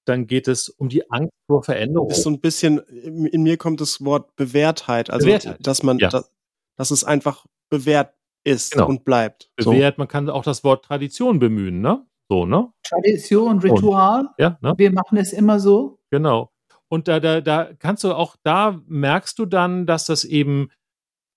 dann 0.04 0.26
geht 0.26 0.48
es 0.48 0.68
um 0.68 0.88
die 0.88 1.10
Angst 1.10 1.32
vor 1.46 1.62
Veränderung. 1.62 2.10
Ist 2.10 2.22
so 2.22 2.30
ein 2.30 2.40
bisschen, 2.40 2.78
in 2.78 3.42
mir 3.42 3.56
kommt 3.56 3.80
das 3.80 4.04
Wort 4.04 4.34
Bewährtheit, 4.36 5.10
also 5.10 5.26
Bewährtheit. 5.26 5.58
dass 5.60 5.82
man, 5.82 5.98
ja. 5.98 6.08
dass, 6.08 6.32
dass 6.76 6.90
es 6.90 7.04
einfach 7.04 7.46
bewährt 7.70 8.14
ist 8.44 8.72
genau. 8.72 8.88
und 8.88 9.04
bleibt. 9.04 9.50
Bewährt, 9.56 9.96
so. 9.96 10.00
man 10.00 10.08
kann 10.08 10.28
auch 10.28 10.42
das 10.42 10.64
Wort 10.64 10.84
Tradition 10.84 11.38
bemühen, 11.38 11.80
ne? 11.80 12.04
So, 12.28 12.46
ne? 12.46 12.72
Tradition, 12.82 13.58
Ritual. 13.58 14.20
Und, 14.20 14.30
ja, 14.38 14.58
ne? 14.60 14.74
Wir 14.76 14.90
machen 14.90 15.18
es 15.18 15.32
immer 15.32 15.60
so. 15.60 16.00
Genau. 16.10 16.51
Und 16.92 17.08
da, 17.08 17.20
da, 17.20 17.40
da 17.40 17.72
kannst 17.78 18.04
du 18.04 18.12
auch, 18.12 18.36
da 18.42 18.78
merkst 18.86 19.38
du 19.38 19.46
dann, 19.46 19.86
dass 19.86 20.04
das 20.04 20.24
eben, 20.24 20.68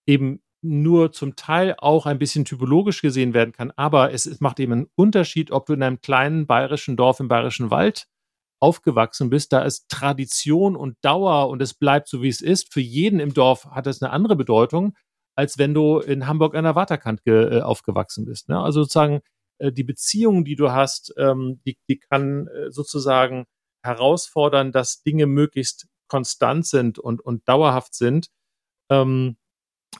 eben 0.05 0.43
nur 0.61 1.13
zum 1.13 1.37
Teil 1.37 1.75
auch 1.77 2.05
ein 2.05 2.19
bisschen 2.19 2.43
typologisch 2.43 3.01
gesehen 3.01 3.33
werden 3.33 3.53
kann. 3.53 3.71
Aber 3.77 4.11
es, 4.11 4.25
es 4.25 4.41
macht 4.41 4.59
eben 4.59 4.73
einen 4.73 4.87
Unterschied, 4.95 5.51
ob 5.51 5.65
du 5.65 5.71
in 5.71 5.81
einem 5.81 6.01
kleinen 6.01 6.45
bayerischen 6.45 6.97
Dorf 6.97 7.21
im 7.21 7.29
bayerischen 7.29 7.71
Wald 7.71 8.05
aufgewachsen 8.59 9.29
bist. 9.29 9.53
Da 9.53 9.61
ist 9.61 9.87
Tradition 9.87 10.75
und 10.75 10.97
Dauer 11.01 11.47
und 11.47 11.61
es 11.61 11.73
bleibt 11.73 12.09
so, 12.09 12.21
wie 12.21 12.27
es 12.27 12.41
ist. 12.41 12.73
Für 12.73 12.81
jeden 12.81 13.21
im 13.21 13.33
Dorf 13.33 13.63
hat 13.67 13.85
das 13.85 14.01
eine 14.01 14.11
andere 14.11 14.35
Bedeutung, 14.35 14.93
als 15.37 15.57
wenn 15.57 15.73
du 15.73 15.99
in 15.99 16.27
Hamburg 16.27 16.55
an 16.55 16.65
der 16.65 16.75
Waterkant 16.75 17.21
äh, 17.27 17.61
aufgewachsen 17.61 18.25
bist. 18.25 18.49
Ne? 18.49 18.59
Also 18.59 18.81
sozusagen 18.81 19.21
äh, 19.59 19.71
die 19.71 19.85
Beziehung, 19.85 20.43
die 20.43 20.57
du 20.57 20.73
hast, 20.73 21.13
ähm, 21.17 21.61
die, 21.65 21.77
die 21.87 21.97
kann 21.97 22.47
äh, 22.47 22.71
sozusagen 22.71 23.45
herausfordern, 23.85 24.71
dass 24.71 25.03
Dinge 25.03 25.25
möglichst 25.25 25.87
konstant 26.07 26.65
sind 26.65 26.99
und, 26.99 27.21
und 27.21 27.47
dauerhaft 27.47 27.95
sind. 27.95 28.27
Ähm, 28.91 29.37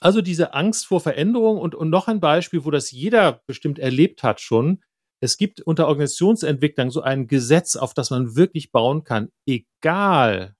also 0.02 0.22
diese 0.22 0.54
Angst 0.54 0.86
vor 0.86 1.00
Veränderung 1.00 1.58
und, 1.58 1.74
und 1.74 1.90
noch 1.90 2.08
ein 2.08 2.20
Beispiel, 2.20 2.66
wo 2.66 2.72
das 2.72 2.92
jeder 2.92 3.42
bestimmt 3.48 3.80
erlebt 3.80 4.24
hat 4.24 4.42
schon. 4.42 4.84
Es 5.22 5.38
gibt 5.38 5.62
unter 5.62 5.88
Organisationsentwicklern 5.88 6.90
so 6.90 7.02
ein 7.02 7.28
Gesetz, 7.28 7.76
auf 7.76 7.94
das 7.94 8.10
man 8.10 8.36
wirklich 8.36 8.72
bauen 8.72 9.04
kann, 9.04 9.30
egal 9.48 10.56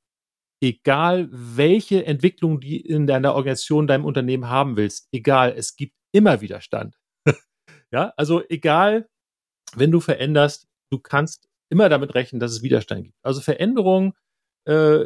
egal 0.62 1.28
welche 1.32 2.06
Entwicklung 2.06 2.60
die 2.60 2.80
in 2.80 3.08
deiner 3.08 3.36
Organisation, 3.36 3.88
deinem 3.88 4.06
Unternehmen 4.06 4.50
haben 4.50 4.78
willst, 4.78 5.08
egal, 5.12 5.54
es 5.56 5.76
gibt 5.76 5.96
immer 6.12 6.42
Widerstand. 6.42 6.98
ja, 7.92 8.14
also 8.18 8.42
egal, 8.50 9.08
wenn 9.76 9.92
du 9.92 10.00
veränderst, 10.00 10.68
du 10.92 11.00
kannst 11.00 11.48
immer 11.76 11.90
damit 11.90 12.16
rechnen, 12.16 12.40
dass 12.40 12.52
es 12.52 12.64
Widerstand 12.64 13.04
gibt. 13.04 13.18
Also 13.22 13.42
Veränderung, 13.42 14.14
äh, 14.66 15.02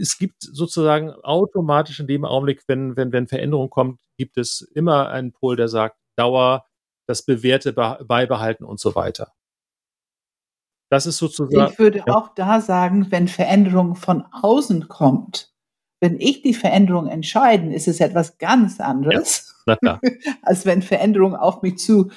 es 0.00 0.18
gibt 0.18 0.42
sozusagen 0.42 1.12
automatisch 1.12 2.00
in 2.00 2.08
dem 2.08 2.24
Augenblick, 2.24 2.64
wenn, 2.66 2.96
wenn, 2.96 3.12
wenn 3.12 3.28
Veränderung 3.28 3.70
kommt, 3.70 4.00
gibt 4.18 4.36
es 4.36 4.60
immer 4.60 5.10
einen 5.10 5.30
Pol, 5.32 5.54
der 5.54 5.68
sagt, 5.68 5.96
Dauer, 6.16 6.66
das 7.06 7.22
Bewährte 7.22 7.72
beibehalten 7.72 8.64
und 8.64 8.80
so 8.80 8.96
weiter. 8.96 9.32
Das 10.90 11.06
ist 11.06 11.18
sozusagen. 11.18 11.72
Ich 11.72 11.78
würde 11.78 12.02
ja. 12.04 12.14
auch 12.14 12.34
da 12.34 12.60
sagen, 12.60 13.06
wenn 13.10 13.28
Veränderung 13.28 13.94
von 13.94 14.24
außen 14.32 14.88
kommt, 14.88 15.52
wenn 16.00 16.20
ich 16.20 16.42
die 16.42 16.54
Veränderung 16.54 17.06
entscheiden, 17.06 17.70
ist 17.70 17.86
es 17.86 18.00
etwas 18.00 18.38
ganz 18.38 18.80
anderes, 18.80 19.54
ja, 19.82 20.00
als 20.42 20.66
wenn 20.66 20.82
Veränderung 20.82 21.36
auf 21.36 21.62
mich 21.62 21.78
zu 21.78 22.10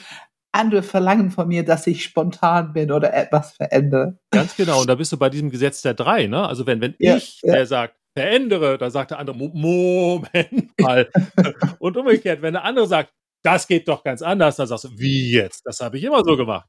andere 0.51 0.83
verlangen 0.83 1.31
von 1.31 1.47
mir, 1.47 1.63
dass 1.63 1.87
ich 1.87 2.03
spontan 2.03 2.73
bin 2.73 2.91
oder 2.91 3.13
etwas 3.13 3.53
verändere. 3.53 4.17
Ganz 4.31 4.55
genau. 4.55 4.81
Und 4.81 4.87
da 4.87 4.95
bist 4.95 5.11
du 5.11 5.17
bei 5.17 5.29
diesem 5.29 5.49
Gesetz 5.49 5.81
der 5.81 5.93
drei, 5.93 6.27
ne? 6.27 6.47
Also 6.47 6.65
wenn, 6.67 6.81
wenn 6.81 6.95
ja, 6.99 7.17
ich, 7.17 7.41
ja. 7.43 7.53
der 7.53 7.65
sagt, 7.65 7.95
verändere, 8.13 8.77
dann 8.77 8.91
sagt 8.91 9.11
der 9.11 9.19
andere, 9.19 9.35
Moment 9.35 10.79
mal. 10.79 11.09
Und 11.79 11.97
umgekehrt, 11.97 12.41
wenn 12.41 12.53
der 12.53 12.63
andere 12.63 12.87
sagt, 12.87 13.13
das 13.43 13.67
geht 13.67 13.87
doch 13.87 14.03
ganz 14.03 14.21
anders, 14.21 14.57
dann 14.57 14.67
sagst 14.67 14.83
du, 14.85 14.89
wie 14.97 15.31
jetzt? 15.31 15.65
Das 15.65 15.79
habe 15.79 15.97
ich 15.97 16.03
immer 16.03 16.23
so 16.23 16.35
gemacht. 16.37 16.67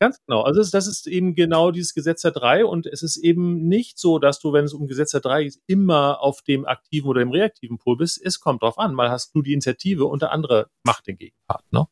Ganz 0.00 0.18
genau. 0.26 0.42
Also 0.42 0.62
das 0.68 0.86
ist 0.88 1.06
eben 1.06 1.34
genau 1.34 1.70
dieses 1.70 1.94
Gesetz 1.94 2.22
der 2.22 2.32
drei 2.32 2.64
und 2.64 2.86
es 2.86 3.02
ist 3.02 3.16
eben 3.18 3.68
nicht 3.68 3.98
so, 4.00 4.18
dass 4.18 4.40
du, 4.40 4.52
wenn 4.52 4.64
es 4.64 4.74
um 4.74 4.88
Gesetz 4.88 5.12
der 5.12 5.20
drei 5.20 5.44
geht, 5.44 5.58
immer 5.68 6.20
auf 6.20 6.42
dem 6.42 6.66
aktiven 6.66 7.08
oder 7.08 7.20
dem 7.20 7.30
reaktiven 7.30 7.78
Pol 7.78 7.96
bist. 7.96 8.20
Es 8.24 8.40
kommt 8.40 8.62
drauf 8.62 8.78
an. 8.78 8.94
Mal 8.94 9.10
hast 9.10 9.32
du 9.34 9.42
die 9.42 9.52
Initiative 9.52 10.06
und 10.06 10.22
der 10.22 10.32
andere 10.32 10.66
macht 10.84 11.06
den 11.06 11.18
Gegenpart. 11.18 11.64
Ne? 11.70 11.86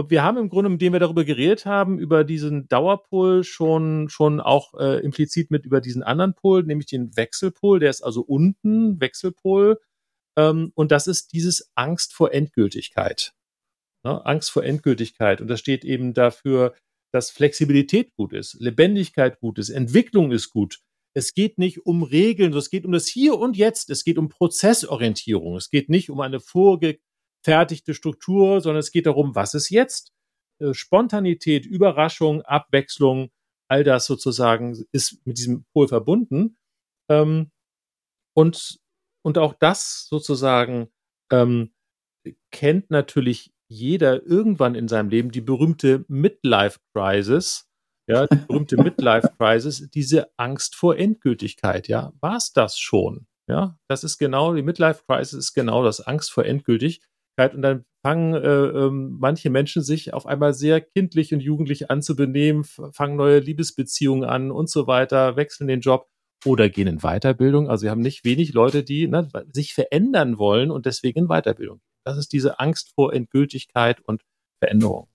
Und 0.00 0.10
wir 0.10 0.22
haben 0.22 0.38
im 0.38 0.48
Grunde, 0.48 0.70
indem 0.70 0.94
wir 0.94 1.00
darüber 1.00 1.24
geredet 1.24 1.66
haben, 1.66 1.98
über 1.98 2.24
diesen 2.24 2.66
Dauerpol 2.68 3.44
schon, 3.44 4.08
schon 4.08 4.40
auch 4.40 4.72
äh, 4.80 5.04
implizit 5.04 5.50
mit 5.50 5.66
über 5.66 5.82
diesen 5.82 6.02
anderen 6.02 6.34
Pol, 6.34 6.62
nämlich 6.62 6.86
den 6.86 7.14
Wechselpol, 7.18 7.80
der 7.80 7.90
ist 7.90 8.00
also 8.00 8.22
unten, 8.22 8.98
Wechselpol. 8.98 9.78
Ähm, 10.38 10.72
und 10.74 10.90
das 10.90 11.06
ist 11.06 11.34
dieses 11.34 11.70
Angst 11.74 12.14
vor 12.14 12.32
Endgültigkeit. 12.32 13.34
Ne? 14.02 14.24
Angst 14.24 14.50
vor 14.50 14.64
Endgültigkeit. 14.64 15.42
Und 15.42 15.48
das 15.48 15.60
steht 15.60 15.84
eben 15.84 16.14
dafür, 16.14 16.74
dass 17.12 17.30
Flexibilität 17.30 18.14
gut 18.14 18.32
ist, 18.32 18.54
Lebendigkeit 18.58 19.38
gut 19.38 19.58
ist, 19.58 19.68
Entwicklung 19.68 20.32
ist 20.32 20.48
gut. 20.48 20.80
Es 21.12 21.34
geht 21.34 21.58
nicht 21.58 21.84
um 21.84 22.04
Regeln, 22.04 22.54
es 22.54 22.70
geht 22.70 22.86
um 22.86 22.92
das 22.92 23.06
Hier 23.06 23.36
und 23.38 23.54
Jetzt. 23.54 23.90
Es 23.90 24.04
geht 24.04 24.16
um 24.16 24.30
Prozessorientierung. 24.30 25.56
Es 25.56 25.68
geht 25.68 25.90
nicht 25.90 26.08
um 26.08 26.20
eine 26.20 26.40
vorgefertigte 27.44 27.94
Struktur, 27.94 28.60
sondern 28.60 28.80
es 28.80 28.92
geht 28.92 29.06
darum, 29.06 29.34
was 29.34 29.54
ist 29.54 29.70
jetzt? 29.70 30.12
Äh, 30.60 30.74
Spontanität, 30.74 31.66
Überraschung, 31.66 32.42
Abwechslung, 32.42 33.30
all 33.68 33.84
das 33.84 34.06
sozusagen 34.06 34.84
ist 34.92 35.24
mit 35.26 35.38
diesem 35.38 35.64
Pol 35.72 35.88
verbunden. 35.88 36.56
Ähm, 37.10 37.50
und, 38.34 38.78
und 39.22 39.38
auch 39.38 39.54
das 39.54 40.06
sozusagen 40.08 40.88
ähm, 41.32 41.72
kennt 42.50 42.90
natürlich 42.90 43.52
jeder 43.68 44.24
irgendwann 44.24 44.74
in 44.74 44.88
seinem 44.88 45.10
Leben 45.10 45.30
die 45.30 45.40
berühmte 45.40 46.04
Midlife 46.08 46.80
Crisis, 46.92 47.68
ja, 48.08 48.26
die 48.26 48.36
berühmte 48.36 48.76
Midlife 48.82 49.30
Crisis, 49.38 49.88
diese 49.90 50.28
Angst 50.36 50.74
vor 50.74 50.96
Endgültigkeit, 50.96 51.86
ja, 51.88 52.12
war 52.20 52.36
es 52.36 52.52
das 52.52 52.78
schon? 52.78 53.26
Ja, 53.48 53.78
das 53.88 54.04
ist 54.04 54.18
genau, 54.18 54.54
die 54.54 54.62
Midlife 54.62 55.02
Crisis 55.06 55.34
ist 55.34 55.54
genau 55.54 55.84
das 55.84 56.00
Angst 56.00 56.32
vor 56.32 56.44
Endgültigkeit 57.40 57.54
und 57.54 57.62
dann 57.62 57.84
fangen 58.02 58.34
äh, 58.34 58.86
ähm, 58.86 59.16
manche 59.20 59.50
Menschen 59.50 59.82
sich 59.82 60.14
auf 60.14 60.26
einmal 60.26 60.54
sehr 60.54 60.80
kindlich 60.80 61.34
und 61.34 61.40
jugendlich 61.40 61.90
an 61.90 62.02
zu 62.02 62.16
benehmen, 62.16 62.64
fangen 62.64 63.16
neue 63.16 63.40
Liebesbeziehungen 63.40 64.24
an 64.24 64.50
und 64.50 64.70
so 64.70 64.86
weiter, 64.86 65.36
wechseln 65.36 65.68
den 65.68 65.80
Job 65.80 66.08
oder 66.46 66.70
gehen 66.70 66.86
in 66.86 67.00
Weiterbildung. 67.00 67.68
Also 67.68 67.84
wir 67.84 67.90
haben 67.90 68.00
nicht 68.00 68.24
wenig 68.24 68.54
Leute, 68.54 68.82
die 68.82 69.06
ne, 69.08 69.28
sich 69.52 69.74
verändern 69.74 70.38
wollen 70.38 70.70
und 70.70 70.86
deswegen 70.86 71.20
in 71.20 71.28
Weiterbildung 71.28 71.80
das 72.04 72.18
ist 72.18 72.32
diese 72.32 72.58
Angst 72.58 72.92
vor 72.94 73.12
Endgültigkeit 73.12 74.00
und 74.00 74.22
Veränderung. 74.58 75.08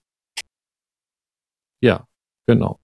Ja, 1.81 2.07
genau. 2.47 2.79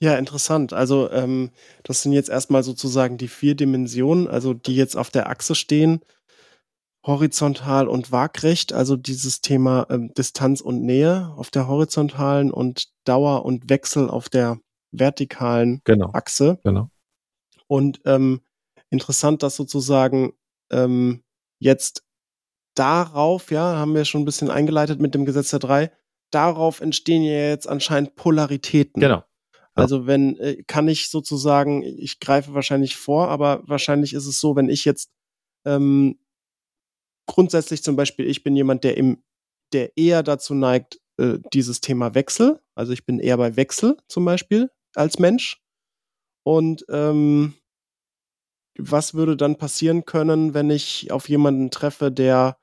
Ja, 0.00 0.16
interessant. 0.16 0.72
Also 0.72 1.10
ähm, 1.10 1.50
das 1.82 2.02
sind 2.02 2.12
jetzt 2.12 2.28
erstmal 2.28 2.62
sozusagen 2.62 3.18
die 3.18 3.26
vier 3.26 3.56
Dimensionen, 3.56 4.28
also 4.28 4.54
die 4.54 4.76
jetzt 4.76 4.96
auf 4.96 5.10
der 5.10 5.28
Achse 5.28 5.56
stehen, 5.56 6.00
horizontal 7.08 7.88
und 7.88 8.12
waagrecht, 8.12 8.72
also 8.72 8.94
dieses 8.94 9.40
Thema 9.40 9.88
ähm, 9.90 10.14
Distanz 10.14 10.60
und 10.60 10.82
Nähe 10.82 11.32
auf 11.36 11.50
der 11.50 11.66
horizontalen 11.66 12.52
und 12.52 12.88
Dauer 13.04 13.44
und 13.44 13.68
Wechsel 13.68 14.08
auf 14.08 14.28
der 14.28 14.60
vertikalen 14.92 15.80
genau. 15.82 16.10
Achse. 16.12 16.60
Genau. 16.62 16.90
Und 17.66 18.00
ähm, 18.04 18.42
interessant, 18.90 19.42
dass 19.42 19.56
sozusagen 19.56 20.34
ähm, 20.70 21.24
Jetzt 21.58 22.04
darauf, 22.74 23.50
ja, 23.50 23.76
haben 23.76 23.94
wir 23.94 24.04
schon 24.04 24.22
ein 24.22 24.26
bisschen 24.26 24.50
eingeleitet 24.50 25.00
mit 25.00 25.14
dem 25.14 25.24
Gesetz 25.24 25.50
der 25.50 25.58
drei, 25.58 25.92
darauf 26.30 26.80
entstehen 26.80 27.22
ja 27.22 27.48
jetzt 27.48 27.68
anscheinend 27.68 28.14
Polaritäten. 28.14 29.00
Genau. 29.00 29.24
Also 29.74 30.06
wenn, 30.06 30.36
äh, 30.38 30.62
kann 30.64 30.88
ich 30.88 31.08
sozusagen, 31.08 31.82
ich 31.82 32.18
greife 32.18 32.54
wahrscheinlich 32.54 32.96
vor, 32.96 33.28
aber 33.28 33.62
wahrscheinlich 33.66 34.12
ist 34.12 34.26
es 34.26 34.40
so, 34.40 34.56
wenn 34.56 34.68
ich 34.68 34.84
jetzt 34.84 35.10
ähm, 35.64 36.18
grundsätzlich 37.28 37.84
zum 37.84 37.94
Beispiel, 37.94 38.26
ich 38.26 38.42
bin 38.42 38.56
jemand, 38.56 38.82
der 38.82 38.96
im, 38.96 39.22
der 39.72 39.96
eher 39.96 40.24
dazu 40.24 40.54
neigt, 40.54 40.98
äh, 41.18 41.38
dieses 41.52 41.80
Thema 41.80 42.14
Wechsel, 42.14 42.60
also 42.74 42.92
ich 42.92 43.06
bin 43.06 43.20
eher 43.20 43.36
bei 43.36 43.56
Wechsel 43.56 43.96
zum 44.08 44.24
Beispiel 44.24 44.70
als 44.94 45.18
Mensch. 45.20 45.60
Und 46.44 46.84
ähm, 46.88 47.54
was 48.78 49.14
würde 49.14 49.36
dann 49.36 49.56
passieren 49.56 50.04
können, 50.04 50.54
wenn 50.54 50.70
ich 50.70 51.10
auf 51.10 51.28
jemanden 51.28 51.70
treffe, 51.70 52.10
der 52.10 52.58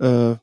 äh, 0.00 0.36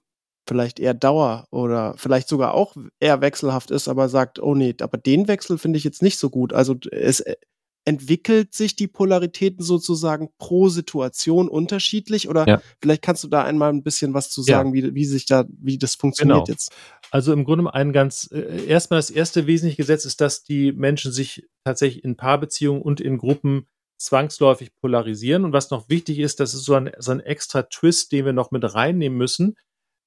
vielleicht 0.47 0.79
eher 0.79 0.93
Dauer 0.93 1.47
oder 1.51 1.95
vielleicht 1.97 2.27
sogar 2.27 2.53
auch 2.53 2.75
eher 2.99 3.21
wechselhaft 3.21 3.71
ist, 3.71 3.87
aber 3.87 4.09
sagt, 4.09 4.39
oh 4.39 4.55
nee, 4.55 4.75
aber 4.81 4.97
den 4.97 5.27
Wechsel 5.27 5.57
finde 5.57 5.77
ich 5.77 5.83
jetzt 5.83 6.01
nicht 6.01 6.17
so 6.17 6.29
gut. 6.29 6.53
Also 6.53 6.75
es 6.91 7.19
äh, 7.21 7.35
entwickelt 7.85 8.53
sich 8.53 8.75
die 8.75 8.87
Polaritäten 8.87 9.63
sozusagen 9.63 10.29
pro 10.39 10.69
Situation 10.69 11.47
unterschiedlich 11.47 12.27
oder 12.27 12.47
ja. 12.47 12.61
vielleicht 12.81 13.03
kannst 13.03 13.23
du 13.23 13.27
da 13.27 13.43
einmal 13.43 13.71
ein 13.71 13.83
bisschen 13.83 14.13
was 14.15 14.31
zu 14.31 14.41
sagen, 14.41 14.75
ja. 14.75 14.83
wie, 14.83 14.95
wie 14.95 15.05
sich 15.05 15.27
da, 15.27 15.45
wie 15.49 15.77
das 15.77 15.95
funktioniert 15.95 16.45
genau. 16.45 16.47
jetzt. 16.47 16.71
Also 17.11 17.31
im 17.31 17.45
Grunde 17.45 17.71
ein 17.73 17.93
ganz, 17.93 18.29
äh, 18.31 18.65
erstmal 18.65 18.97
das 18.97 19.11
erste 19.11 19.45
wesentliche 19.45 19.77
Gesetz 19.77 20.05
ist, 20.05 20.19
dass 20.19 20.43
die 20.43 20.71
Menschen 20.71 21.11
sich 21.11 21.47
tatsächlich 21.63 22.03
in 22.03 22.17
Paarbeziehungen 22.17 22.81
und 22.81 22.99
in 22.99 23.19
Gruppen 23.19 23.67
zwangsläufig 23.97 24.75
polarisieren. 24.81 25.45
Und 25.45 25.53
was 25.53 25.69
noch 25.69 25.87
wichtig 25.87 26.19
ist, 26.19 26.39
das 26.39 26.53
ist 26.53 26.65
so 26.65 26.73
ein, 26.73 26.91
so 26.97 27.11
ein 27.11 27.19
extra 27.19 27.63
Twist, 27.63 28.11
den 28.11 28.25
wir 28.25 28.33
noch 28.33 28.51
mit 28.51 28.73
reinnehmen 28.73 29.17
müssen, 29.17 29.55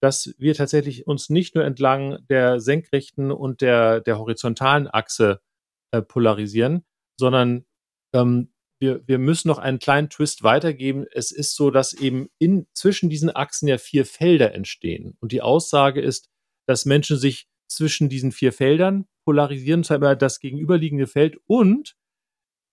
dass 0.02 0.34
wir 0.38 0.54
tatsächlich 0.54 1.06
uns 1.06 1.30
nicht 1.30 1.54
nur 1.54 1.64
entlang 1.64 2.18
der 2.28 2.60
senkrechten 2.60 3.30
und 3.30 3.60
der, 3.60 4.00
der 4.00 4.18
horizontalen 4.18 4.88
Achse 4.88 5.40
äh, 5.92 6.02
polarisieren, 6.02 6.84
sondern 7.18 7.64
ähm, 8.12 8.52
wir, 8.80 9.06
wir 9.06 9.18
müssen 9.18 9.48
noch 9.48 9.58
einen 9.58 9.78
kleinen 9.78 10.08
Twist 10.08 10.42
weitergeben. 10.42 11.04
Es 11.12 11.32
ist 11.32 11.56
so, 11.56 11.70
dass 11.70 11.92
eben 11.92 12.28
in, 12.38 12.66
zwischen 12.74 13.10
diesen 13.10 13.34
Achsen 13.34 13.68
ja 13.68 13.78
vier 13.78 14.06
Felder 14.06 14.54
entstehen. 14.54 15.16
Und 15.20 15.32
die 15.32 15.42
Aussage 15.42 16.00
ist, 16.00 16.30
dass 16.66 16.84
Menschen 16.84 17.18
sich 17.18 17.48
zwischen 17.68 18.08
diesen 18.08 18.32
vier 18.32 18.52
Feldern 18.52 19.06
polarisieren, 19.24 19.84
zwar 19.84 20.16
das 20.16 20.38
gegenüberliegende 20.38 21.06
Feld 21.06 21.38
und 21.46 21.96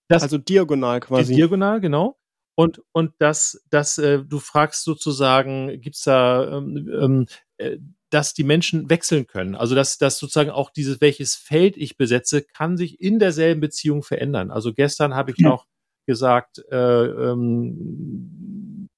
das, 0.07 0.23
also 0.23 0.37
diagonal 0.37 0.99
quasi. 0.99 1.35
Diagonal, 1.35 1.81
genau. 1.81 2.19
Und, 2.55 2.81
und 2.93 3.13
das, 3.17 3.61
das 3.69 3.97
äh, 3.97 4.23
du 4.23 4.39
fragst 4.39 4.83
sozusagen, 4.83 5.81
gibt's 5.81 6.03
da, 6.03 6.57
ähm, 6.57 6.89
ähm, 7.01 7.25
äh, 7.57 7.77
dass 8.11 8.33
die 8.33 8.43
Menschen 8.43 8.89
wechseln 8.89 9.27
können. 9.27 9.55
Also 9.55 9.75
dass, 9.75 9.97
dass 9.97 10.17
sozusagen 10.17 10.51
auch 10.51 10.69
dieses, 10.69 11.01
welches 11.01 11.35
Feld 11.35 11.77
ich 11.77 11.97
besetze, 11.97 12.43
kann 12.43 12.77
sich 12.77 13.01
in 13.01 13.19
derselben 13.19 13.61
Beziehung 13.61 14.03
verändern. 14.03 14.51
Also 14.51 14.73
gestern 14.73 15.15
habe 15.15 15.31
ich 15.31 15.37
ja. 15.37 15.49
noch 15.49 15.65
gesagt, 16.05 16.59
äh, 16.71 17.05
ähm, 17.05 18.89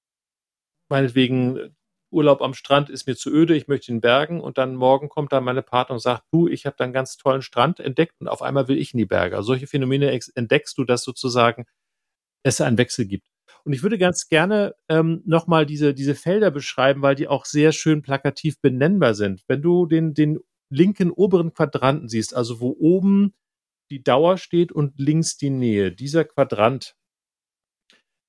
meinetwegen 0.89 1.76
Urlaub 2.10 2.41
am 2.41 2.54
Strand 2.54 2.89
ist 2.89 3.06
mir 3.06 3.15
zu 3.15 3.30
öde, 3.30 3.56
ich 3.56 3.67
möchte 3.67 3.91
in 3.91 3.98
den 3.98 4.02
Bergen 4.02 4.39
und 4.39 4.58
dann 4.58 4.76
morgen 4.76 5.10
kommt 5.10 5.34
dann 5.34 5.43
meine 5.43 5.62
Partner 5.62 5.96
und 5.96 6.00
sagt, 6.00 6.24
du, 6.32 6.48
ich 6.48 6.65
habe 6.65 6.76
da 6.78 6.86
einen 6.86 6.93
ganz 6.93 7.17
tollen 7.17 7.41
Strand 7.41 7.80
entdeckt 7.80 8.15
und 8.20 8.28
auf 8.28 8.41
einmal 8.41 8.67
will 8.67 8.78
ich 8.78 8.93
in 8.93 8.98
die 8.98 9.06
Berge. 9.06 9.36
Also 9.36 9.48
solche 9.48 9.67
Phänomene 9.67 10.17
entdeckst 10.36 10.78
du, 10.78 10.86
dass 10.86 11.04
sozusagen 11.04 11.65
es 12.43 12.62
einen 12.62 12.78
Wechsel 12.78 13.06
gibt. 13.06 13.28
Und 13.68 13.74
ich 13.74 13.84
würde 13.84 13.98
ganz 13.98 14.30
gerne 14.30 14.76
ähm, 14.88 15.22
nochmal 15.26 15.66
diese, 15.66 15.94
diese 15.94 16.16
Felder 16.16 16.52
beschreiben, 16.52 17.02
weil 17.02 17.16
die 17.16 17.28
auch 17.28 17.44
sehr 17.44 17.74
schön 17.74 18.02
plakativ 18.02 18.62
benennbar 18.62 19.14
sind. 19.14 19.44
Wenn 19.50 19.62
du 19.62 19.86
den, 19.86 20.14
den 20.14 20.40
linken 20.70 21.12
oberen 21.12 21.54
Quadranten 21.54 22.08
siehst, 22.08 22.34
also 22.34 22.62
wo 22.62 22.78
oben 22.80 23.34
die 23.90 24.02
Dauer 24.02 24.38
steht 24.38 24.72
und 24.72 24.98
links 24.98 25.36
die 25.36 25.50
Nähe. 25.50 25.92
Dieser 25.92 26.24
Quadrant, 26.24 26.96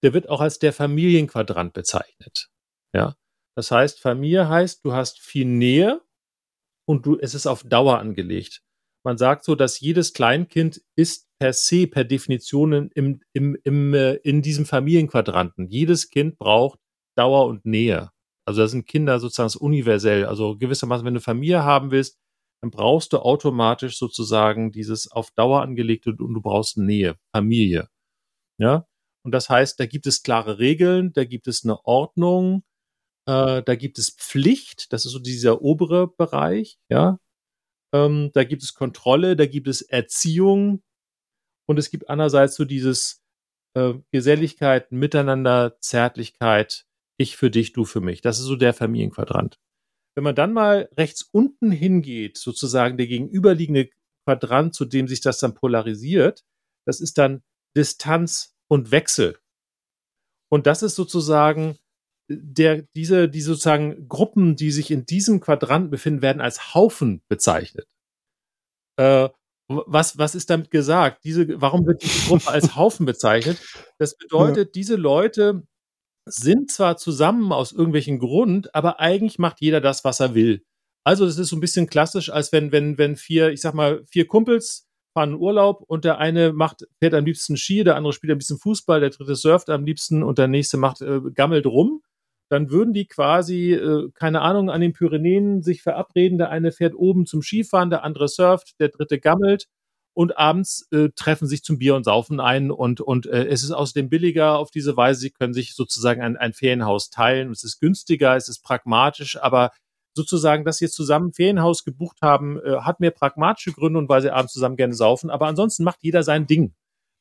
der 0.03 0.13
wird 0.13 0.29
auch 0.29 0.41
als 0.41 0.59
der 0.59 0.73
Familienquadrant 0.73 1.73
bezeichnet. 1.73 2.51
Ja. 2.93 3.15
Das 3.55 3.71
heißt, 3.71 4.01
Familie 4.01 4.49
heißt, 4.49 4.85
du 4.85 4.93
hast 4.93 5.21
viel 5.21 5.45
Nähe 5.45 6.03
und 6.85 7.07
du, 7.07 7.17
es 7.17 7.37
ist 7.37 7.47
auf 7.47 7.63
Dauer 7.63 8.01
angelegt. 8.01 8.65
Man 9.05 9.19
sagt 9.19 9.45
so, 9.45 9.55
dass 9.55 9.79
jedes 9.79 10.15
Kleinkind 10.15 10.83
ist 10.97 11.28
per 11.39 11.53
se, 11.53 11.87
per 11.87 12.05
Definition 12.05 12.91
im, 12.95 13.21
im, 13.33 13.57
im, 13.65 13.95
äh, 13.95 14.15
in 14.17 14.43
diesem 14.43 14.67
Familienquadranten. 14.67 15.69
Jedes 15.69 16.11
Kind 16.11 16.39
braucht 16.39 16.81
Dauer 17.17 17.47
und 17.47 17.65
Nähe. 17.65 18.11
Also 18.47 18.63
das 18.63 18.71
sind 18.71 18.87
Kinder 18.87 19.21
sozusagen 19.21 19.63
universell. 19.63 20.25
Also 20.25 20.57
gewissermaßen, 20.57 21.05
wenn 21.07 21.15
du 21.15 21.21
Familie 21.21 21.65
haben 21.65 21.91
willst, 21.91 22.19
dann 22.63 22.71
brauchst 22.71 23.13
du 23.13 23.19
automatisch 23.19 23.99
sozusagen 23.99 24.73
dieses 24.73 25.11
auf 25.11 25.31
Dauer 25.33 25.63
angelegte 25.63 26.11
und 26.11 26.35
du 26.35 26.41
brauchst 26.41 26.77
Nähe, 26.77 27.17
Familie. 27.35 27.89
Ja. 28.59 28.87
Und 29.25 29.33
das 29.33 29.49
heißt, 29.49 29.79
da 29.79 29.87
gibt 29.87 30.07
es 30.07 30.23
klare 30.23 30.59
Regeln, 30.59 31.13
da 31.13 31.25
gibt 31.25 31.49
es 31.49 31.65
eine 31.65 31.85
Ordnung, 31.85 32.65
äh, 33.29 33.63
da 33.63 33.75
gibt 33.77 33.99
es 33.99 34.11
Pflicht, 34.11 34.93
das 34.93 35.07
ist 35.07 35.13
so 35.13 35.19
dieser 35.19 35.63
obere 35.63 36.09
Bereich, 36.09 36.79
ja. 36.91 37.19
Ähm, 37.95 38.31
da 38.35 38.45
gibt 38.45 38.63
es 38.63 38.75
Kontrolle, 38.75 39.37
da 39.37 39.47
gibt 39.47 39.69
es 39.69 39.83
Erziehung 39.83 40.83
und 41.69 41.79
es 41.79 41.91
gibt 41.91 42.09
andererseits 42.09 42.57
so 42.57 42.65
dieses 42.65 43.23
äh, 43.75 43.95
Geselligkeit, 44.11 44.91
Miteinander, 44.91 45.79
Zärtlichkeit, 45.81 46.87
ich 47.19 47.37
für 47.37 47.51
dich, 47.51 47.73
du 47.73 47.85
für 47.85 48.01
mich. 48.01 48.23
Das 48.23 48.39
ist 48.39 48.47
so 48.47 48.57
der 48.57 48.73
Familienquadrant. 48.73 49.61
Wenn 50.17 50.25
man 50.25 50.35
dann 50.35 50.53
mal 50.53 50.89
rechts 50.97 51.23
unten 51.23 51.71
hingeht, 51.71 52.39
sozusagen 52.39 52.97
der 52.97 53.07
gegenüberliegende 53.07 53.91
Quadrant, 54.25 54.75
zu 54.75 54.85
dem 54.85 55.09
sich 55.09 55.21
das 55.21 55.39
dann 55.39 55.55
polarisiert, 55.55 56.45
das 56.87 57.01
ist 57.01 57.19
dann 57.19 57.43
Distanz 57.77 58.57
und 58.69 58.91
Wechsel. 58.91 59.39
Und 60.51 60.67
das 60.67 60.83
ist 60.83 60.97
sozusagen 60.97 61.79
der, 62.31 62.83
diese, 62.95 63.29
die 63.29 63.41
sozusagen 63.41 64.09
Gruppen, 64.09 64.57
die 64.57 64.71
sich 64.71 64.91
in 64.91 65.07
diesem 65.07 65.41
Quadrant 65.41 65.91
befinden, 65.91 66.23
werden 66.23 66.41
als 66.41 66.75
Haufen 66.75 67.23
bezeichnet. 67.29 67.89
Äh, 68.97 69.29
was, 69.69 70.17
was 70.19 70.35
ist 70.35 70.51
damit 70.51 70.71
gesagt? 70.71 71.25
Diese, 71.25 71.61
warum 71.61 71.87
wird 71.87 72.03
diese 72.03 72.29
Gruppe 72.29 72.49
als 72.51 72.75
Haufen 72.75 73.07
bezeichnet? 73.07 73.61
Das 73.99 74.17
bedeutet, 74.19 74.75
diese 74.75 74.97
Leute 74.97 75.63
sind 76.25 76.71
zwar 76.71 76.97
zusammen 76.97 77.53
aus 77.53 77.73
irgendwelchen 77.73 78.19
Grund, 78.19 78.75
aber 78.75 79.01
eigentlich 79.01 79.39
macht 79.39 79.61
jeder 79.61 79.81
das, 79.81 80.05
was 80.05 80.21
er 80.21 80.35
will. 80.35 80.65
Also 81.05 81.25
das 81.25 81.39
ist 81.39 81.49
so 81.49 81.57
ein 81.57 81.61
bisschen 81.61 81.87
klassisch, 81.87 82.31
als 82.31 82.53
wenn, 82.53 82.73
wenn, 82.73 82.99
wenn 82.99 83.17
vier, 83.17 83.51
ich 83.51 83.61
sag 83.61 83.75
mal, 83.75 84.05
vier 84.11 84.27
Kumpels 84.27 84.87
fahren 85.15 85.31
in 85.31 85.37
Urlaub 85.37 85.83
und 85.87 86.05
der 86.05 86.19
eine 86.19 86.53
macht, 86.53 86.87
fährt 86.99 87.15
am 87.15 87.25
liebsten 87.25 87.57
Ski, 87.57 87.83
der 87.83 87.97
andere 87.97 88.13
spielt 88.13 88.31
ein 88.31 88.39
bisschen 88.39 88.59
Fußball, 88.59 89.01
der 89.01 89.11
dritte 89.11 89.37
surft 89.37 89.71
am 89.71 89.85
liebsten 89.85 90.23
und 90.23 90.39
der 90.39 90.49
nächste 90.49 90.77
macht, 90.77 91.01
äh, 91.01 91.21
gammelt 91.35 91.67
rum. 91.67 92.03
Dann 92.51 92.71
würden 92.71 92.95
die 92.95 93.07
quasi, 93.07 93.73
äh, 93.73 94.11
keine 94.15 94.41
Ahnung, 94.41 94.71
an 94.71 94.81
den 94.81 94.93
Pyrenäen 94.93 95.63
sich 95.63 95.83
verabreden. 95.83 96.39
Der 96.39 96.51
eine 96.51 96.73
fährt 96.73 96.95
oben 96.95 97.27
zum 97.27 97.43
Skifahren, 97.43 97.91
der 97.91 98.05
andere 98.05 98.29
surft, 98.29 98.81
der 98.81 98.89
dritte 98.89 99.19
gammelt 99.19 99.69
und 100.19 100.37
abends 100.37 100.89
äh, 100.91 101.11
treffen 101.15 101.47
sich 101.47 101.63
zum 101.63 101.79
Bier 101.79 101.95
und 101.95 102.03
Saufen 102.03 102.41
ein 102.41 102.73
und, 102.73 103.01
und 103.01 103.27
äh, 103.27 103.47
es 103.47 103.63
ist 103.63 103.71
außerdem 103.71 104.09
billiger 104.09 104.59
auf 104.59 104.73
diese 104.73 104.97
Weise. 104.97 105.21
Sie 105.21 105.31
können 105.31 105.55
sich 105.55 105.77
sozusagen 105.77 106.23
ein, 106.23 106.37
ein 106.37 106.55
Ferienhaus 106.55 107.11
teilen. 107.11 107.53
Es 107.53 107.63
ist 107.63 107.79
günstiger, 107.79 108.35
es 108.35 108.49
ist 108.49 108.65
pragmatisch, 108.65 109.41
aber 109.41 109.71
sozusagen, 110.17 110.65
dass 110.65 110.79
sie 110.79 110.89
zusammen 110.89 111.29
ein 111.29 111.35
Ferienhaus 111.35 111.85
gebucht 111.85 112.19
haben, 112.21 112.59
äh, 112.61 112.81
hat 112.81 112.99
mehr 112.99 113.13
pragmatische 113.13 113.73
Gründe 113.73 114.01
und 114.01 114.09
weil 114.09 114.21
sie 114.21 114.33
abends 114.33 114.53
zusammen 114.53 114.75
gerne 114.75 114.95
saufen. 114.95 115.31
Aber 115.31 115.47
ansonsten 115.47 115.85
macht 115.85 116.03
jeder 116.03 116.25
sein 116.25 116.49
Ding. 116.49 116.75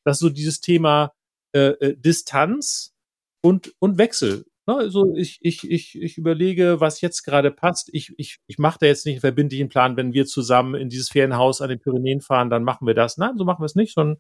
Das 0.04 0.18
ist 0.18 0.22
so 0.22 0.30
dieses 0.30 0.60
Thema 0.60 1.14
äh, 1.54 1.74
äh, 1.74 1.96
Distanz 1.96 2.96
und, 3.44 3.76
und 3.78 4.00
Wechsel. 4.00 4.46
Ne, 4.68 4.76
also 4.76 5.16
ich, 5.16 5.40
ich, 5.42 5.70
ich, 5.70 6.02
ich 6.02 6.18
überlege, 6.18 6.82
was 6.82 7.00
jetzt 7.00 7.24
gerade 7.24 7.52
passt. 7.52 7.90
Ich, 7.94 8.14
ich, 8.18 8.40
ich 8.48 8.58
mache 8.58 8.80
da 8.82 8.86
jetzt 8.86 9.06
nicht 9.06 9.16
einen 9.16 9.22
verbindlichen 9.22 9.70
Plan, 9.70 9.96
wenn 9.96 10.12
wir 10.14 10.26
zusammen 10.26 10.76
in 10.76 10.90
dieses 10.90 11.08
Ferienhaus 11.10 11.62
an 11.62 11.70
den 11.70 11.80
Pyrenäen 11.80 12.20
fahren, 12.20 12.50
dann 12.50 12.64
machen 12.64 12.86
wir 12.86 12.94
das. 12.94 13.18
Nein, 13.18 13.38
so 13.38 13.46
machen 13.46 13.62
wir 13.62 13.66
es 13.66 13.76
nicht, 13.76 13.94
sondern 13.94 14.18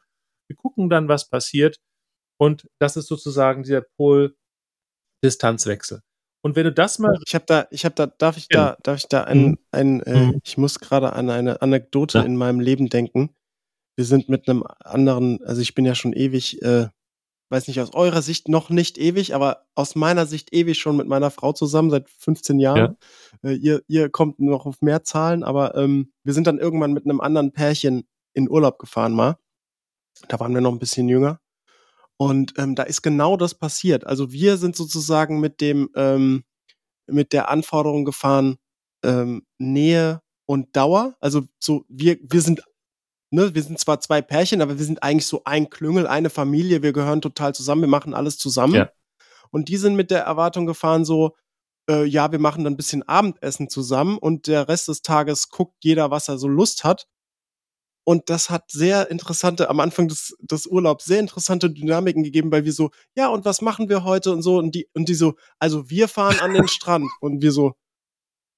wir 0.48 0.56
gucken 0.56 0.90
dann, 0.90 1.10
was 1.10 1.30
passiert. 1.30 1.82
Und 2.40 2.70
das 2.80 2.96
ist 2.96 3.08
sozusagen 3.08 3.64
dieser 3.64 3.82
Pol-Distanzwechsel. 3.98 6.02
Und 6.44 6.56
wenn 6.56 6.64
du 6.64 6.72
das 6.72 7.00
mal. 7.00 7.20
Ich 7.26 7.36
habe 7.36 7.44
da, 7.46 7.68
ich 7.72 7.84
habe 7.84 7.96
da, 7.96 8.08
darf 8.08 8.38
ich 8.38 8.48
da, 8.48 8.78
darf 8.84 9.00
ich 9.00 9.08
da 9.08 9.26
ein, 9.26 9.48
mhm. 9.48 9.58
ein 9.72 10.02
äh, 10.04 10.28
mhm. 10.28 10.40
ich 10.46 10.58
muss 10.58 10.80
gerade 10.80 11.12
an 11.12 11.30
eine 11.30 11.62
Anekdote 11.62 12.20
ja. 12.20 12.24
in 12.24 12.38
meinem 12.38 12.62
Leben 12.62 12.88
denken. 12.88 13.36
Wir 13.98 14.06
sind 14.06 14.30
mit 14.30 14.48
einem 14.48 14.64
anderen, 14.80 15.44
also 15.44 15.62
ich 15.62 15.76
bin 15.76 15.84
ja 15.84 15.96
schon 15.96 16.14
ewig 16.14 16.62
äh, 16.62 16.88
weiß 17.50 17.68
nicht, 17.68 17.80
aus 17.80 17.94
eurer 17.94 18.22
Sicht 18.22 18.50
noch 18.50 18.70
nicht 18.70 18.98
ewig, 18.98 19.34
aber 19.34 19.66
aus 19.76 19.96
meiner 19.96 20.26
Sicht 20.26 20.54
ewig 20.54 20.78
schon 20.78 20.98
mit 20.98 21.08
meiner 21.08 21.32
Frau 21.32 21.54
zusammen, 21.54 21.90
seit 21.90 22.10
15 22.10 22.60
Jahren. 22.60 22.98
Ja. 23.44 23.50
Äh, 23.50 23.56
ihr, 23.56 23.82
ihr 23.88 24.10
kommt 24.10 24.40
noch 24.40 24.66
auf 24.66 24.82
mehr 24.82 25.04
Zahlen, 25.04 25.44
aber 25.44 25.76
ähm, 25.76 26.12
wir 26.24 26.34
sind 26.34 26.48
dann 26.48 26.60
irgendwann 26.60 26.94
mit 26.94 27.06
einem 27.06 27.22
anderen 27.22 27.54
Pärchen 27.54 28.08
in 28.34 28.50
Urlaub 28.50 28.80
gefahren 28.80 29.14
mal. 29.14 29.38
Da 30.28 30.40
waren 30.40 30.54
wir 30.54 30.62
noch 30.62 30.72
ein 30.72 30.80
bisschen 30.80 31.08
jünger. 31.08 31.40
Und 32.18 32.54
ähm, 32.58 32.76
da 32.76 32.84
ist 32.84 33.04
genau 33.04 33.38
das 33.38 33.54
passiert. 33.56 34.06
Also 34.06 34.32
wir 34.32 34.58
sind 34.58 34.76
sozusagen 34.76 35.40
mit 35.40 35.62
dem, 35.62 35.90
ähm, 35.96 36.44
mit 37.06 37.32
der 37.32 37.50
Anforderung 37.50 38.06
gefahren, 38.06 38.58
ähm, 39.04 39.46
Nähe 39.60 40.22
und 40.46 40.76
Dauer. 40.76 41.16
Also 41.20 41.44
so, 41.60 41.86
wir, 41.88 42.18
wir 42.22 42.42
sind 42.42 42.64
ne, 43.30 43.54
wir 43.54 43.64
sind 43.64 43.80
zwar 43.80 44.00
zwei 44.00 44.22
Pärchen, 44.22 44.62
aber 44.62 44.78
wir 44.78 44.86
sind 44.86 45.04
eigentlich 45.04 45.28
so 45.28 45.42
ein 45.46 45.70
Klüngel, 45.70 46.08
eine 46.08 46.30
Familie, 46.30 46.84
wir 46.84 46.94
gehören 46.94 47.22
total 47.22 47.54
zusammen, 47.54 47.82
wir 47.82 47.88
machen 47.90 48.14
alles 48.14 48.38
zusammen. 48.38 48.76
Ja. 48.76 48.92
Und 49.52 49.70
die 49.70 49.78
sind 49.78 49.96
mit 49.96 50.12
der 50.12 50.24
Erwartung 50.24 50.66
gefahren, 50.66 51.06
so, 51.06 51.36
äh, 51.90 52.04
ja, 52.06 52.32
wir 52.32 52.40
machen 52.40 52.64
dann 52.64 52.74
ein 52.74 52.78
bisschen 52.78 53.04
Abendessen 53.04 53.70
zusammen 53.70 54.18
und 54.18 54.48
der 54.48 54.68
Rest 54.68 54.88
des 54.88 55.02
Tages 55.02 55.50
guckt 55.50 55.76
jeder, 55.82 56.12
was 56.12 56.28
er 56.28 56.38
so 56.38 56.48
Lust 56.48 56.84
hat. 56.84 57.08
Und 58.04 58.30
das 58.30 58.50
hat 58.50 58.72
sehr 58.72 59.12
interessante, 59.12 59.70
am 59.70 59.82
Anfang 59.82 60.08
des, 60.08 60.38
des 60.40 60.66
Urlaubs, 60.66 61.04
sehr 61.04 61.20
interessante 61.20 61.70
Dynamiken 61.70 62.24
gegeben, 62.24 62.52
weil 62.54 62.64
wir 62.64 62.72
so, 62.72 62.92
ja, 63.16 63.28
und 63.28 63.44
was 63.44 63.62
machen 63.62 63.90
wir 63.90 64.06
heute 64.06 64.32
und 64.32 64.42
so, 64.42 64.58
und 64.58 64.74
die, 64.74 64.88
und 64.94 65.10
die 65.10 65.14
so, 65.14 65.36
also 65.60 65.90
wir 65.90 66.08
fahren 66.08 66.40
an 66.40 66.54
den 66.54 66.68
Strand 66.70 67.10
und 67.20 67.42
wir 67.42 67.52
so, 67.52 67.74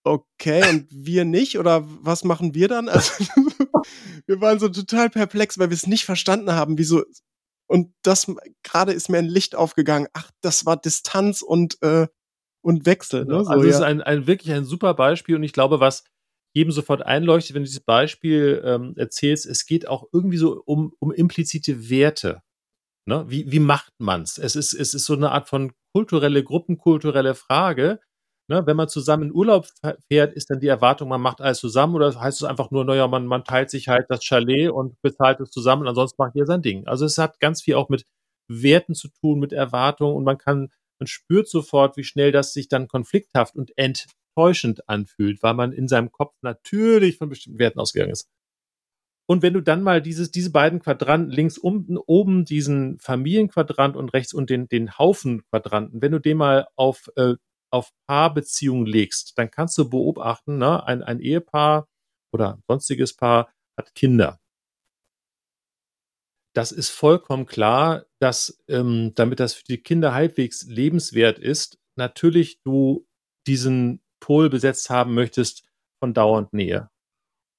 okay, 0.03 0.67
und 0.69 0.87
wir 0.91 1.25
nicht? 1.25 1.57
Oder 1.59 1.83
was 1.85 2.23
machen 2.23 2.53
wir 2.53 2.67
dann? 2.67 2.89
Also, 2.89 3.23
wir 4.25 4.41
waren 4.41 4.59
so 4.59 4.69
total 4.69 5.09
perplex, 5.09 5.57
weil 5.57 5.69
wir 5.69 5.75
es 5.75 5.87
nicht 5.87 6.05
verstanden 6.05 6.51
haben, 6.51 6.77
wieso. 6.77 7.03
Und 7.67 7.93
das 8.01 8.31
gerade 8.63 8.93
ist 8.93 9.09
mir 9.09 9.19
ein 9.19 9.27
Licht 9.27 9.55
aufgegangen. 9.55 10.07
Ach, 10.13 10.31
das 10.41 10.65
war 10.65 10.77
Distanz 10.77 11.41
und, 11.41 11.81
äh, 11.83 12.07
und 12.61 12.85
Wechsel. 12.85 13.25
Ne? 13.25 13.43
So, 13.43 13.49
also, 13.51 13.63
es 13.65 13.71
ja. 13.71 13.77
ist 13.77 13.83
ein, 13.83 14.01
ein 14.01 14.27
wirklich 14.27 14.53
ein 14.53 14.65
super 14.65 14.93
Beispiel 14.95 15.35
und 15.35 15.43
ich 15.43 15.53
glaube, 15.53 15.79
was 15.79 16.03
jedem 16.53 16.71
sofort 16.71 17.03
einleuchtet, 17.03 17.53
wenn 17.53 17.61
du 17.61 17.67
dieses 17.67 17.83
Beispiel 17.83 18.61
ähm, 18.65 18.93
erzählst, 18.97 19.45
es 19.45 19.65
geht 19.65 19.87
auch 19.87 20.05
irgendwie 20.11 20.37
so 20.37 20.61
um, 20.65 20.93
um 20.99 21.11
implizite 21.11 21.89
Werte. 21.89 22.41
Ne? 23.05 23.25
Wie, 23.27 23.51
wie 23.51 23.59
macht 23.59 23.93
man's? 23.99 24.37
Es 24.37 24.55
ist, 24.55 24.73
es 24.73 24.93
ist 24.93 25.05
so 25.05 25.13
eine 25.13 25.31
Art 25.31 25.47
von 25.47 25.71
kulturelle, 25.93 26.43
gruppenkulturelle 26.43 27.35
Frage, 27.35 27.99
Ne, 28.49 28.65
wenn 28.65 28.77
man 28.77 28.89
zusammen 28.89 29.25
in 29.25 29.31
Urlaub 29.31 29.67
fährt, 30.07 30.33
ist 30.33 30.49
dann 30.49 30.59
die 30.59 30.67
Erwartung, 30.67 31.07
man 31.07 31.21
macht 31.21 31.39
alles 31.39 31.59
zusammen 31.59 31.93
oder 31.93 32.19
heißt 32.19 32.41
es 32.41 32.47
einfach 32.47 32.71
nur, 32.71 32.83
naja, 32.83 33.07
man, 33.07 33.27
man 33.27 33.43
teilt 33.43 33.69
sich 33.69 33.87
halt 33.87 34.07
das 34.09 34.23
Chalet 34.23 34.71
und 34.71 34.99
bezahlt 35.03 35.39
es 35.39 35.51
zusammen 35.51 35.83
und 35.83 35.89
ansonsten 35.89 36.15
macht 36.19 36.33
jeder 36.33 36.47
sein 36.47 36.63
Ding. 36.63 36.87
Also 36.87 37.05
es 37.05 37.19
hat 37.19 37.39
ganz 37.39 37.61
viel 37.61 37.75
auch 37.75 37.89
mit 37.89 38.05
Werten 38.47 38.95
zu 38.95 39.09
tun, 39.09 39.39
mit 39.39 39.53
Erwartungen 39.53 40.15
und 40.15 40.23
man 40.23 40.39
kann, 40.39 40.71
man 40.97 41.05
spürt 41.05 41.47
sofort, 41.47 41.95
wie 41.95 42.03
schnell 42.03 42.31
das 42.31 42.51
sich 42.51 42.67
dann 42.67 42.87
konflikthaft 42.87 43.55
und 43.55 43.71
enttäuschend 43.77 44.89
anfühlt, 44.89 45.43
weil 45.43 45.53
man 45.53 45.71
in 45.71 45.87
seinem 45.87 46.11
Kopf 46.11 46.33
natürlich 46.41 47.19
von 47.19 47.29
bestimmten 47.29 47.59
Werten 47.59 47.79
ausgegangen 47.79 48.13
ist. 48.13 48.27
Und 49.27 49.43
wenn 49.43 49.53
du 49.53 49.61
dann 49.61 49.83
mal 49.83 50.01
dieses, 50.01 50.31
diese 50.31 50.51
beiden 50.51 50.79
Quadranten, 50.79 51.29
links 51.29 51.59
unten 51.59 51.97
oben 51.97 52.45
diesen 52.45 52.97
Familienquadrant 52.97 53.95
und 53.95 54.09
rechts 54.09 54.33
unten 54.33 54.47
den, 54.47 54.67
den 54.69 54.97
Haufenquadranten, 54.97 56.01
wenn 56.01 56.13
du 56.13 56.19
den 56.19 56.37
mal 56.37 56.67
auf 56.75 57.11
äh, 57.15 57.35
auf 57.71 57.91
Paarbeziehungen 58.07 58.85
legst, 58.85 59.37
dann 59.37 59.51
kannst 59.51 59.77
du 59.77 59.89
beobachten, 59.89 60.57
ne, 60.57 60.85
ein, 60.85 61.03
ein 61.03 61.19
Ehepaar 61.19 61.87
oder 62.33 62.55
ein 62.55 62.63
sonstiges 62.67 63.15
Paar 63.15 63.51
hat 63.77 63.93
Kinder. 63.95 64.39
Das 66.55 66.71
ist 66.71 66.89
vollkommen 66.89 67.45
klar, 67.45 68.05
dass 68.19 68.61
ähm, 68.67 69.13
damit 69.15 69.39
das 69.39 69.53
für 69.53 69.63
die 69.63 69.81
Kinder 69.81 70.13
halbwegs 70.13 70.63
lebenswert 70.63 71.39
ist, 71.39 71.79
natürlich 71.95 72.61
du 72.63 73.07
diesen 73.47 74.01
Pol 74.19 74.49
besetzt 74.49 74.89
haben 74.89 75.13
möchtest 75.13 75.63
von 76.03 76.13
dauernd 76.13 76.53
Nähe. 76.53 76.89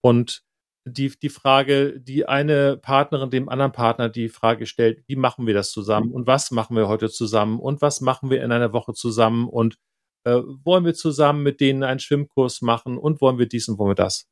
Und 0.02 0.42
die, 0.86 1.10
die 1.18 1.28
Frage, 1.28 2.00
die 2.00 2.26
eine 2.26 2.76
Partnerin 2.76 3.30
dem 3.30 3.48
anderen 3.48 3.72
Partner 3.72 4.08
die 4.08 4.28
Frage 4.28 4.66
stellt, 4.66 5.04
wie 5.06 5.16
machen 5.16 5.46
wir 5.46 5.54
das 5.54 5.72
zusammen 5.72 6.10
und 6.10 6.26
was 6.26 6.50
machen 6.50 6.76
wir 6.76 6.88
heute 6.88 7.10
zusammen 7.10 7.60
und 7.60 7.82
was 7.82 8.00
machen 8.00 8.30
wir 8.30 8.42
in 8.42 8.50
einer 8.52 8.72
Woche 8.72 8.94
zusammen 8.94 9.48
und 9.48 9.78
äh, 10.24 10.40
wollen 10.64 10.84
wir 10.84 10.94
zusammen 10.94 11.42
mit 11.42 11.60
denen 11.60 11.82
einen 11.82 12.00
Schwimmkurs 12.00 12.62
machen 12.62 12.98
und 12.98 13.20
wollen 13.20 13.38
wir 13.38 13.46
dies 13.46 13.68
und 13.68 13.78
wollen 13.78 13.90
wir 13.90 13.94
das. 13.94 14.28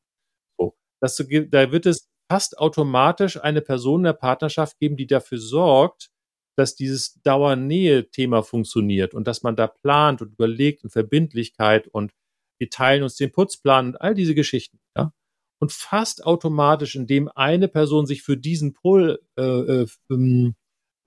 So. 0.58 0.76
Das, 1.00 1.16
da 1.16 1.72
wird 1.72 1.86
es 1.86 2.08
fast 2.30 2.58
automatisch 2.58 3.40
eine 3.40 3.62
Person 3.62 4.00
in 4.00 4.04
der 4.04 4.12
Partnerschaft 4.12 4.78
geben, 4.78 4.96
die 4.96 5.06
dafür 5.06 5.38
sorgt, 5.38 6.10
dass 6.56 6.74
dieses 6.74 7.14
Dauernähe-Thema 7.22 8.42
funktioniert 8.42 9.14
und 9.14 9.26
dass 9.28 9.42
man 9.42 9.56
da 9.56 9.68
plant 9.68 10.22
und 10.22 10.32
überlegt 10.32 10.84
und 10.84 10.90
Verbindlichkeit 10.90 11.86
und 11.86 12.12
wir 12.58 12.68
teilen 12.68 13.04
uns 13.04 13.14
den 13.14 13.30
Putzplan 13.30 13.88
und 13.88 14.00
all 14.00 14.14
diese 14.14 14.34
Geschichten. 14.34 14.80
Ja? 14.96 15.12
Und 15.60 15.72
fast 15.72 16.26
automatisch, 16.26 16.96
indem 16.96 17.28
eine 17.28 17.68
Person 17.68 18.06
sich 18.06 18.22
für 18.22 18.36
diesen 18.36 18.72
Pol 18.72 19.20
äh, 19.36 19.42
äh, 19.42 19.86
ähm, 20.10 20.56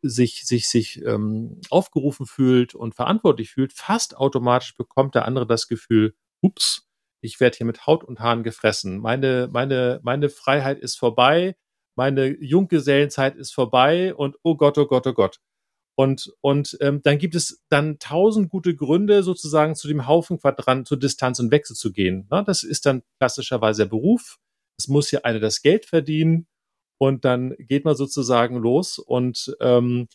sich, 0.01 0.45
sich, 0.45 0.67
sich 0.67 1.03
ähm, 1.05 1.61
aufgerufen 1.69 2.25
fühlt 2.25 2.75
und 2.75 2.95
verantwortlich 2.95 3.51
fühlt, 3.51 3.73
fast 3.73 4.17
automatisch 4.17 4.75
bekommt 4.75 5.15
der 5.15 5.25
andere 5.25 5.47
das 5.47 5.67
Gefühl, 5.67 6.15
ups, 6.41 6.87
ich 7.21 7.39
werde 7.39 7.57
hier 7.57 7.67
mit 7.67 7.85
Haut 7.85 8.03
und 8.03 8.19
Haaren 8.19 8.43
gefressen. 8.43 8.99
Meine, 8.99 9.47
meine, 9.51 9.99
meine 10.03 10.29
Freiheit 10.29 10.79
ist 10.79 10.97
vorbei, 10.97 11.55
meine 11.95 12.27
Junggesellenzeit 12.27 13.35
ist 13.35 13.53
vorbei 13.53 14.15
und 14.15 14.37
oh 14.43 14.55
Gott, 14.55 14.77
oh 14.77 14.87
Gott, 14.87 15.05
oh 15.05 15.13
Gott. 15.13 15.39
Und, 15.95 16.33
und 16.41 16.77
ähm, 16.81 17.01
dann 17.03 17.19
gibt 17.19 17.35
es 17.35 17.63
dann 17.69 17.99
tausend 17.99 18.49
gute 18.49 18.75
Gründe, 18.75 19.23
sozusagen 19.23 19.75
zu 19.75 19.87
dem 19.87 20.07
Haufenquadrant 20.07 20.87
zur 20.87 20.97
Distanz 20.97 21.39
und 21.39 21.51
Wechsel 21.51 21.75
zu 21.75 21.91
gehen. 21.91 22.25
Na, 22.31 22.41
das 22.41 22.63
ist 22.63 22.85
dann 22.85 23.03
klassischerweise 23.19 23.83
der 23.83 23.89
Beruf. 23.89 24.39
Es 24.79 24.87
muss 24.87 25.11
ja 25.11 25.21
einer 25.21 25.39
das 25.39 25.61
Geld 25.61 25.85
verdienen 25.85 26.47
und 27.01 27.25
dann 27.25 27.55
geht 27.57 27.83
man 27.83 27.95
sozusagen 27.95 28.57
los 28.57 28.99
und 28.99 29.57
ähm, 29.59 30.07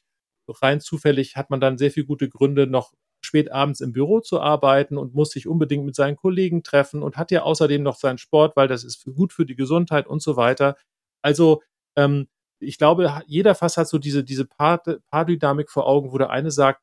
rein 0.48 0.80
zufällig 0.80 1.34
hat 1.34 1.50
man 1.50 1.58
dann 1.60 1.78
sehr 1.78 1.90
viele 1.90 2.06
gute 2.06 2.28
Gründe, 2.28 2.68
noch 2.68 2.92
spät 3.20 3.50
abends 3.50 3.80
im 3.80 3.92
Büro 3.92 4.20
zu 4.20 4.40
arbeiten 4.40 4.96
und 4.96 5.12
muss 5.12 5.30
sich 5.30 5.48
unbedingt 5.48 5.84
mit 5.84 5.96
seinen 5.96 6.14
Kollegen 6.14 6.62
treffen 6.62 7.02
und 7.02 7.16
hat 7.16 7.32
ja 7.32 7.42
außerdem 7.42 7.82
noch 7.82 7.96
seinen 7.96 8.18
Sport, 8.18 8.54
weil 8.54 8.68
das 8.68 8.84
ist 8.84 9.04
gut 9.16 9.32
für 9.32 9.44
die 9.44 9.56
Gesundheit 9.56 10.06
und 10.06 10.22
so 10.22 10.36
weiter. 10.36 10.76
Also 11.22 11.60
ähm, 11.96 12.28
ich 12.60 12.78
glaube, 12.78 13.12
jeder 13.26 13.56
fast 13.56 13.78
hat 13.78 13.88
so 13.88 13.98
diese, 13.98 14.22
diese 14.22 14.44
Paardynamik 14.46 15.72
vor 15.72 15.88
Augen, 15.88 16.12
wo 16.12 16.18
der 16.18 16.30
eine 16.30 16.52
sagt, 16.52 16.82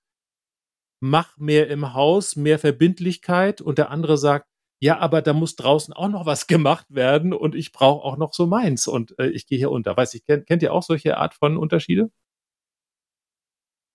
mach 0.99 1.37
mehr 1.37 1.69
im 1.69 1.93
Haus, 1.93 2.35
mehr 2.35 2.59
Verbindlichkeit 2.59 3.61
und 3.61 3.77
der 3.77 3.89
andere 3.89 4.17
sagt, 4.17 4.49
ja, 4.83 4.99
aber 4.99 5.21
da 5.21 5.31
muss 5.31 5.55
draußen 5.55 5.93
auch 5.93 6.09
noch 6.09 6.25
was 6.25 6.45
gemacht 6.45 6.87
werden 6.89 7.31
und 7.31 7.55
ich 7.55 7.71
brauche 7.71 8.03
auch 8.03 8.17
noch 8.17 8.33
so 8.33 8.47
meins 8.47 8.85
und 8.85 9.17
äh, 9.17 9.27
ich 9.27 9.47
gehe 9.47 9.57
hier 9.57 9.71
unter. 9.71 9.95
Weiß 9.95 10.13
ich, 10.13 10.25
kennt, 10.25 10.45
kennt 10.45 10.61
ihr 10.61 10.73
auch 10.73 10.83
solche 10.83 11.15
Art 11.15 11.35
von 11.35 11.55
Unterschiede? 11.55 12.11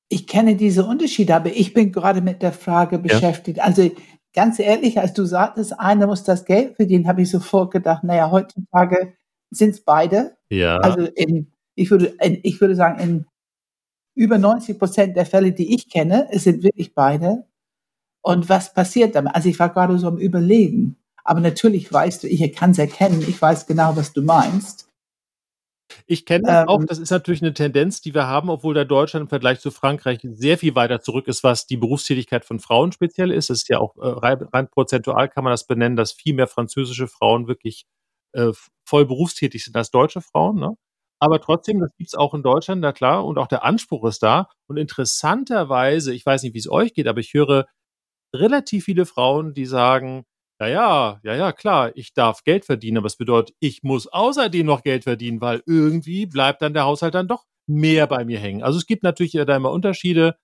Ich 0.08 0.26
kenne 0.26 0.56
diese 0.56 0.86
Unterschiede, 0.86 1.34
aber 1.34 1.50
ich 1.50 1.74
bin 1.74 1.92
gerade 1.92 2.22
mit 2.22 2.40
der 2.40 2.54
Frage 2.54 2.98
beschäftigt. 2.98 3.58
Ja. 3.58 3.64
Also 3.64 3.90
ganz 4.32 4.58
ehrlich, 4.58 4.98
als 4.98 5.12
du 5.12 5.26
sagtest, 5.26 5.78
einer 5.78 6.06
muss 6.06 6.24
das 6.24 6.46
Geld 6.46 6.76
verdienen, 6.76 7.06
habe 7.06 7.20
ich 7.20 7.30
sofort 7.30 7.70
gedacht, 7.70 8.02
naja, 8.02 8.30
heutzutage 8.30 9.12
sind 9.50 9.74
es 9.74 9.84
beide. 9.84 10.38
Ja. 10.48 10.78
Also 10.78 11.02
in, 11.02 11.52
ich 11.74 11.90
würde, 11.90 12.14
in, 12.22 12.40
ich 12.42 12.62
würde 12.62 12.74
sagen, 12.74 12.98
in 12.98 13.26
über 14.14 14.38
90 14.38 14.78
Prozent 14.78 15.18
der 15.18 15.26
Fälle, 15.26 15.52
die 15.52 15.74
ich 15.74 15.90
kenne, 15.90 16.28
es 16.30 16.44
sind 16.44 16.62
wirklich 16.62 16.94
beide. 16.94 17.44
Und 18.22 18.48
was 18.48 18.74
passiert 18.74 19.14
damit? 19.14 19.34
Also 19.34 19.48
ich 19.48 19.58
war 19.58 19.70
gerade 19.70 19.98
so 19.98 20.08
am 20.08 20.18
Überlegen. 20.18 20.96
Aber 21.24 21.40
natürlich 21.40 21.92
weißt 21.92 22.22
du, 22.22 22.28
ich 22.28 22.52
kann 22.54 22.70
es 22.70 22.78
erkennen, 22.78 23.22
ich 23.26 23.40
weiß 23.40 23.66
genau, 23.66 23.96
was 23.96 24.12
du 24.12 24.22
meinst. 24.22 24.88
Ich 26.06 26.26
kenne 26.26 26.44
das 26.46 26.62
ähm, 26.62 26.68
auch, 26.68 26.84
das 26.84 26.98
ist 26.98 27.10
natürlich 27.10 27.42
eine 27.42 27.54
Tendenz, 27.54 28.00
die 28.00 28.14
wir 28.14 28.26
haben, 28.26 28.50
obwohl 28.50 28.74
da 28.74 28.84
Deutschland 28.84 29.24
im 29.24 29.28
Vergleich 29.28 29.60
zu 29.60 29.70
Frankreich 29.70 30.20
sehr 30.22 30.58
viel 30.58 30.74
weiter 30.74 31.00
zurück 31.00 31.28
ist, 31.28 31.44
was 31.44 31.66
die 31.66 31.76
Berufstätigkeit 31.76 32.44
von 32.44 32.60
Frauen 32.60 32.92
speziell 32.92 33.30
ist. 33.30 33.50
Es 33.50 33.60
ist 33.60 33.68
ja 33.68 33.78
auch 33.78 33.96
äh, 33.96 34.06
rein, 34.06 34.68
prozentual 34.70 35.28
kann 35.28 35.44
man 35.44 35.52
das 35.52 35.66
benennen, 35.66 35.96
dass 35.96 36.12
viel 36.12 36.34
mehr 36.34 36.46
französische 36.46 37.08
Frauen 37.08 37.46
wirklich 37.48 37.86
äh, 38.32 38.52
voll 38.86 39.06
berufstätig 39.06 39.64
sind 39.64 39.76
als 39.76 39.90
deutsche 39.90 40.20
Frauen. 40.20 40.56
Ne? 40.56 40.74
Aber 41.20 41.40
trotzdem, 41.40 41.80
das 41.80 41.90
gibt 41.96 42.08
es 42.08 42.14
auch 42.14 42.34
in 42.34 42.42
Deutschland, 42.42 42.80
na 42.80 42.92
klar, 42.92 43.24
und 43.24 43.38
auch 43.38 43.48
der 43.48 43.64
Anspruch 43.64 44.06
ist 44.06 44.22
da. 44.22 44.48
Und 44.66 44.76
interessanterweise, 44.76 46.14
ich 46.14 46.24
weiß 46.24 46.42
nicht, 46.42 46.54
wie 46.54 46.58
es 46.58 46.70
euch 46.70 46.94
geht, 46.94 47.08
aber 47.08 47.20
ich 47.20 47.34
höre 47.34 47.66
relativ 48.34 48.84
viele 48.84 49.06
Frauen, 49.06 49.54
die 49.54 49.66
sagen, 49.66 50.24
ja, 50.60 50.68
ja, 50.68 51.20
ja, 51.22 51.34
ja, 51.34 51.52
klar, 51.52 51.92
ich 51.96 52.14
darf 52.14 52.42
Geld 52.42 52.64
verdienen, 52.64 52.98
aber 52.98 53.06
es 53.06 53.16
bedeutet, 53.16 53.54
ich 53.60 53.82
muss 53.84 54.08
außerdem 54.08 54.66
noch 54.66 54.82
Geld 54.82 55.04
verdienen, 55.04 55.40
weil 55.40 55.62
irgendwie 55.66 56.26
bleibt 56.26 56.62
dann 56.62 56.74
der 56.74 56.84
Haushalt 56.84 57.14
dann 57.14 57.28
doch 57.28 57.44
mehr 57.68 58.06
bei 58.06 58.24
mir 58.24 58.40
hängen. 58.40 58.62
Also 58.62 58.78
es 58.78 58.86
gibt 58.86 59.02
natürlich 59.04 59.32
da 59.32 59.56
immer 59.56 59.70
Unterschiede, 59.70 60.36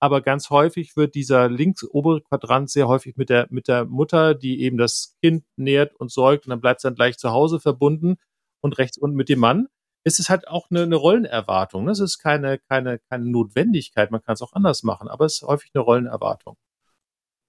aber 0.00 0.20
ganz 0.20 0.50
häufig 0.50 0.96
wird 0.96 1.14
dieser 1.14 1.48
links 1.48 1.84
obere 1.84 2.20
Quadrant 2.22 2.68
sehr 2.70 2.88
häufig 2.88 3.16
mit 3.16 3.30
der, 3.30 3.46
mit 3.50 3.68
der 3.68 3.84
Mutter, 3.86 4.34
die 4.34 4.60
eben 4.60 4.76
das 4.76 5.16
Kind 5.22 5.44
nährt 5.56 5.94
und 5.94 6.10
säugt 6.10 6.44
und 6.46 6.50
dann 6.50 6.60
bleibt 6.60 6.80
es 6.80 6.82
dann 6.82 6.96
gleich 6.96 7.16
zu 7.18 7.30
Hause 7.30 7.60
verbunden 7.60 8.16
und 8.60 8.78
rechts 8.78 8.98
unten 8.98 9.16
mit 9.16 9.28
dem 9.28 9.38
Mann. 9.38 9.68
Es 10.04 10.18
ist 10.18 10.28
halt 10.28 10.48
auch 10.48 10.70
eine, 10.70 10.82
eine 10.82 10.96
Rollenerwartung. 10.96 11.84
Ne? 11.84 11.92
Es 11.92 12.00
ist 12.00 12.18
keine, 12.18 12.58
keine, 12.58 12.98
keine 12.98 13.26
Notwendigkeit. 13.26 14.10
Man 14.10 14.20
kann 14.22 14.34
es 14.34 14.42
auch 14.42 14.52
anders 14.52 14.82
machen, 14.82 15.08
aber 15.08 15.24
es 15.26 15.34
ist 15.34 15.42
häufig 15.42 15.70
eine 15.74 15.84
Rollenerwartung. 15.84 16.56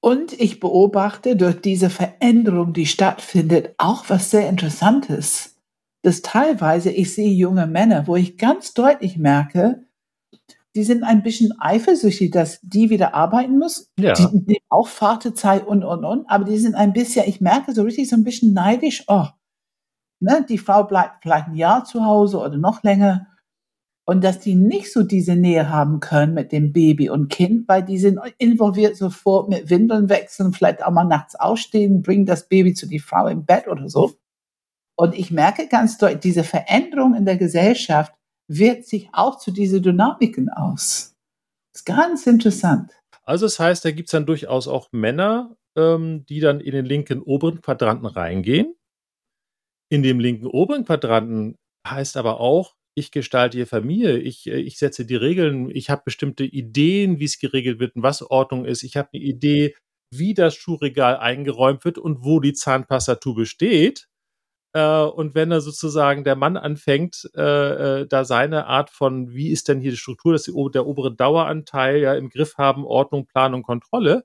Und 0.03 0.33
ich 0.33 0.59
beobachte 0.59 1.37
durch 1.37 1.61
diese 1.61 1.89
Veränderung, 1.89 2.73
die 2.73 2.87
stattfindet, 2.87 3.73
auch 3.77 4.03
was 4.09 4.31
sehr 4.31 4.49
Interessantes. 4.49 5.55
Dass 6.01 6.21
teilweise 6.21 6.91
ich 6.91 7.13
sehe 7.13 7.31
junge 7.31 7.67
Männer, 7.67 8.05
wo 8.05 8.17
ich 8.17 8.37
ganz 8.37 8.73
deutlich 8.73 9.17
merke, 9.17 9.85
die 10.75 10.83
sind 10.83 11.03
ein 11.03 11.23
bisschen 11.23 11.53
eifersüchtig, 11.57 12.31
dass 12.31 12.59
die 12.61 12.89
wieder 12.89 13.13
arbeiten 13.13 13.57
müssen. 13.57 13.85
Ja. 13.97 14.11
Die 14.11 14.23
nehmen 14.23 14.65
auch 14.67 14.89
Fahrtezeit 14.89 15.65
und, 15.65 15.85
und, 15.85 16.03
und. 16.03 16.29
Aber 16.29 16.43
die 16.43 16.57
sind 16.57 16.75
ein 16.75 16.91
bisschen, 16.91 17.25
ich 17.25 17.39
merke 17.39 17.73
so 17.73 17.83
richtig 17.83 18.09
so 18.09 18.17
ein 18.17 18.25
bisschen 18.25 18.53
neidisch. 18.53 19.05
Oh, 19.07 19.27
ne, 20.19 20.45
die 20.49 20.57
Frau 20.57 20.83
bleibt 20.83 21.21
vielleicht 21.21 21.47
ein 21.47 21.55
Jahr 21.55 21.85
zu 21.85 22.03
Hause 22.03 22.39
oder 22.39 22.57
noch 22.57 22.83
länger 22.83 23.27
und 24.05 24.23
dass 24.23 24.39
die 24.39 24.55
nicht 24.55 24.91
so 24.91 25.03
diese 25.03 25.35
Nähe 25.35 25.69
haben 25.69 25.99
können 25.99 26.33
mit 26.33 26.51
dem 26.51 26.73
Baby 26.73 27.09
und 27.09 27.29
Kind, 27.29 27.67
weil 27.67 27.83
die 27.83 27.97
sind 27.97 28.19
involviert 28.37 28.97
sofort 28.97 29.49
mit 29.49 29.69
Windeln 29.69 30.09
wechseln, 30.09 30.51
vielleicht 30.51 30.83
auch 30.83 30.91
mal 30.91 31.05
nachts 31.05 31.35
ausstehen, 31.35 32.01
bringen 32.01 32.25
das 32.25 32.47
Baby 32.47 32.73
zu 32.73 32.87
die 32.87 32.99
Frau 32.99 33.27
im 33.27 33.45
Bett 33.45 33.67
oder 33.67 33.89
so. 33.89 34.13
Und 34.95 35.15
ich 35.15 35.31
merke 35.31 35.67
ganz 35.67 35.97
deutlich, 35.97 36.19
diese 36.19 36.43
Veränderung 36.43 37.15
in 37.15 37.25
der 37.25 37.37
Gesellschaft 37.37 38.13
wirkt 38.47 38.85
sich 38.85 39.09
auch 39.13 39.39
zu 39.39 39.51
diesen 39.51 39.81
Dynamiken 39.81 40.49
aus. 40.49 41.15
Das 41.73 41.81
ist 41.81 41.85
ganz 41.85 42.27
interessant. 42.27 42.91
Also 43.23 43.45
das 43.45 43.57
heißt, 43.57 43.85
da 43.85 43.91
gibt 43.91 44.09
es 44.09 44.11
dann 44.11 44.25
durchaus 44.25 44.67
auch 44.67 44.89
Männer, 44.91 45.55
ähm, 45.77 46.25
die 46.27 46.41
dann 46.41 46.59
in 46.59 46.73
den 46.73 46.85
linken 46.85 47.21
oberen 47.21 47.61
Quadranten 47.61 48.05
reingehen. 48.05 48.75
In 49.89 50.03
dem 50.03 50.19
linken 50.19 50.45
oberen 50.45 50.85
Quadranten 50.85 51.55
heißt 51.87 52.17
aber 52.17 52.39
auch, 52.39 52.75
ich 52.95 53.11
gestalte 53.11 53.57
die 53.57 53.65
Familie, 53.65 54.17
ich, 54.17 54.47
äh, 54.47 54.59
ich 54.59 54.77
setze 54.77 55.05
die 55.05 55.15
Regeln, 55.15 55.69
ich 55.71 55.89
habe 55.89 56.03
bestimmte 56.05 56.43
Ideen, 56.43 57.19
wie 57.19 57.25
es 57.25 57.39
geregelt 57.39 57.79
wird 57.79 57.95
und 57.95 58.03
was 58.03 58.21
Ordnung 58.21 58.65
ist. 58.65 58.83
Ich 58.83 58.97
habe 58.97 59.09
eine 59.13 59.23
Idee, 59.23 59.75
wie 60.11 60.33
das 60.33 60.55
Schuhregal 60.55 61.17
eingeräumt 61.17 61.85
wird 61.85 61.97
und 61.97 62.23
wo 62.23 62.39
die 62.39 62.53
Zahnpastatube 62.53 63.45
steht. 63.45 64.07
Äh, 64.73 65.01
und 65.03 65.35
wenn 65.35 65.49
da 65.49 65.61
sozusagen 65.61 66.23
der 66.23 66.35
Mann 66.35 66.57
anfängt, 66.57 67.29
äh, 67.35 68.05
da 68.07 68.25
seine 68.25 68.67
Art 68.67 68.89
von, 68.91 69.33
wie 69.33 69.49
ist 69.49 69.69
denn 69.69 69.81
hier 69.81 69.91
die 69.91 69.97
Struktur, 69.97 70.33
dass 70.33 70.43
die, 70.43 70.53
der 70.73 70.85
obere 70.85 71.15
Daueranteil 71.15 71.97
ja 71.99 72.13
im 72.15 72.29
Griff 72.29 72.57
haben, 72.57 72.85
Ordnung, 72.85 73.27
Planung, 73.27 73.63
Kontrolle, 73.63 74.23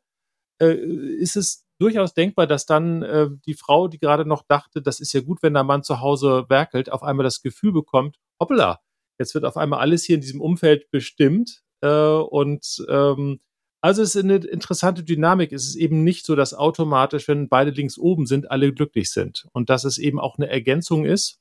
ist 0.60 1.36
es 1.36 1.64
durchaus 1.80 2.14
denkbar, 2.14 2.48
dass 2.48 2.66
dann 2.66 3.40
die 3.46 3.54
Frau, 3.54 3.86
die 3.86 4.00
gerade 4.00 4.24
noch 4.26 4.42
dachte, 4.42 4.82
das 4.82 4.98
ist 4.98 5.12
ja 5.12 5.20
gut, 5.20 5.40
wenn 5.40 5.54
der 5.54 5.62
Mann 5.62 5.84
zu 5.84 6.00
Hause 6.00 6.46
werkelt, 6.48 6.90
auf 6.90 7.04
einmal 7.04 7.22
das 7.22 7.42
Gefühl 7.42 7.72
bekommt, 7.72 8.16
hoppla, 8.40 8.80
jetzt 9.18 9.34
wird 9.34 9.44
auf 9.44 9.56
einmal 9.56 9.80
alles 9.80 10.04
hier 10.04 10.16
in 10.16 10.20
diesem 10.20 10.40
Umfeld 10.40 10.90
bestimmt. 10.90 11.62
Äh, 11.80 11.88
und 11.88 12.84
ähm, 12.88 13.40
also 13.80 14.02
es 14.02 14.14
ist 14.14 14.24
eine 14.24 14.36
interessante 14.36 15.04
Dynamik. 15.04 15.52
Es 15.52 15.66
ist 15.66 15.76
eben 15.76 16.02
nicht 16.02 16.26
so, 16.26 16.34
dass 16.34 16.54
automatisch, 16.54 17.28
wenn 17.28 17.48
beide 17.48 17.70
links 17.70 17.96
oben 17.96 18.26
sind, 18.26 18.50
alle 18.50 18.72
glücklich 18.72 19.10
sind. 19.10 19.46
Und 19.52 19.70
dass 19.70 19.84
es 19.84 19.98
eben 19.98 20.18
auch 20.18 20.36
eine 20.36 20.48
Ergänzung 20.48 21.04
ist, 21.04 21.40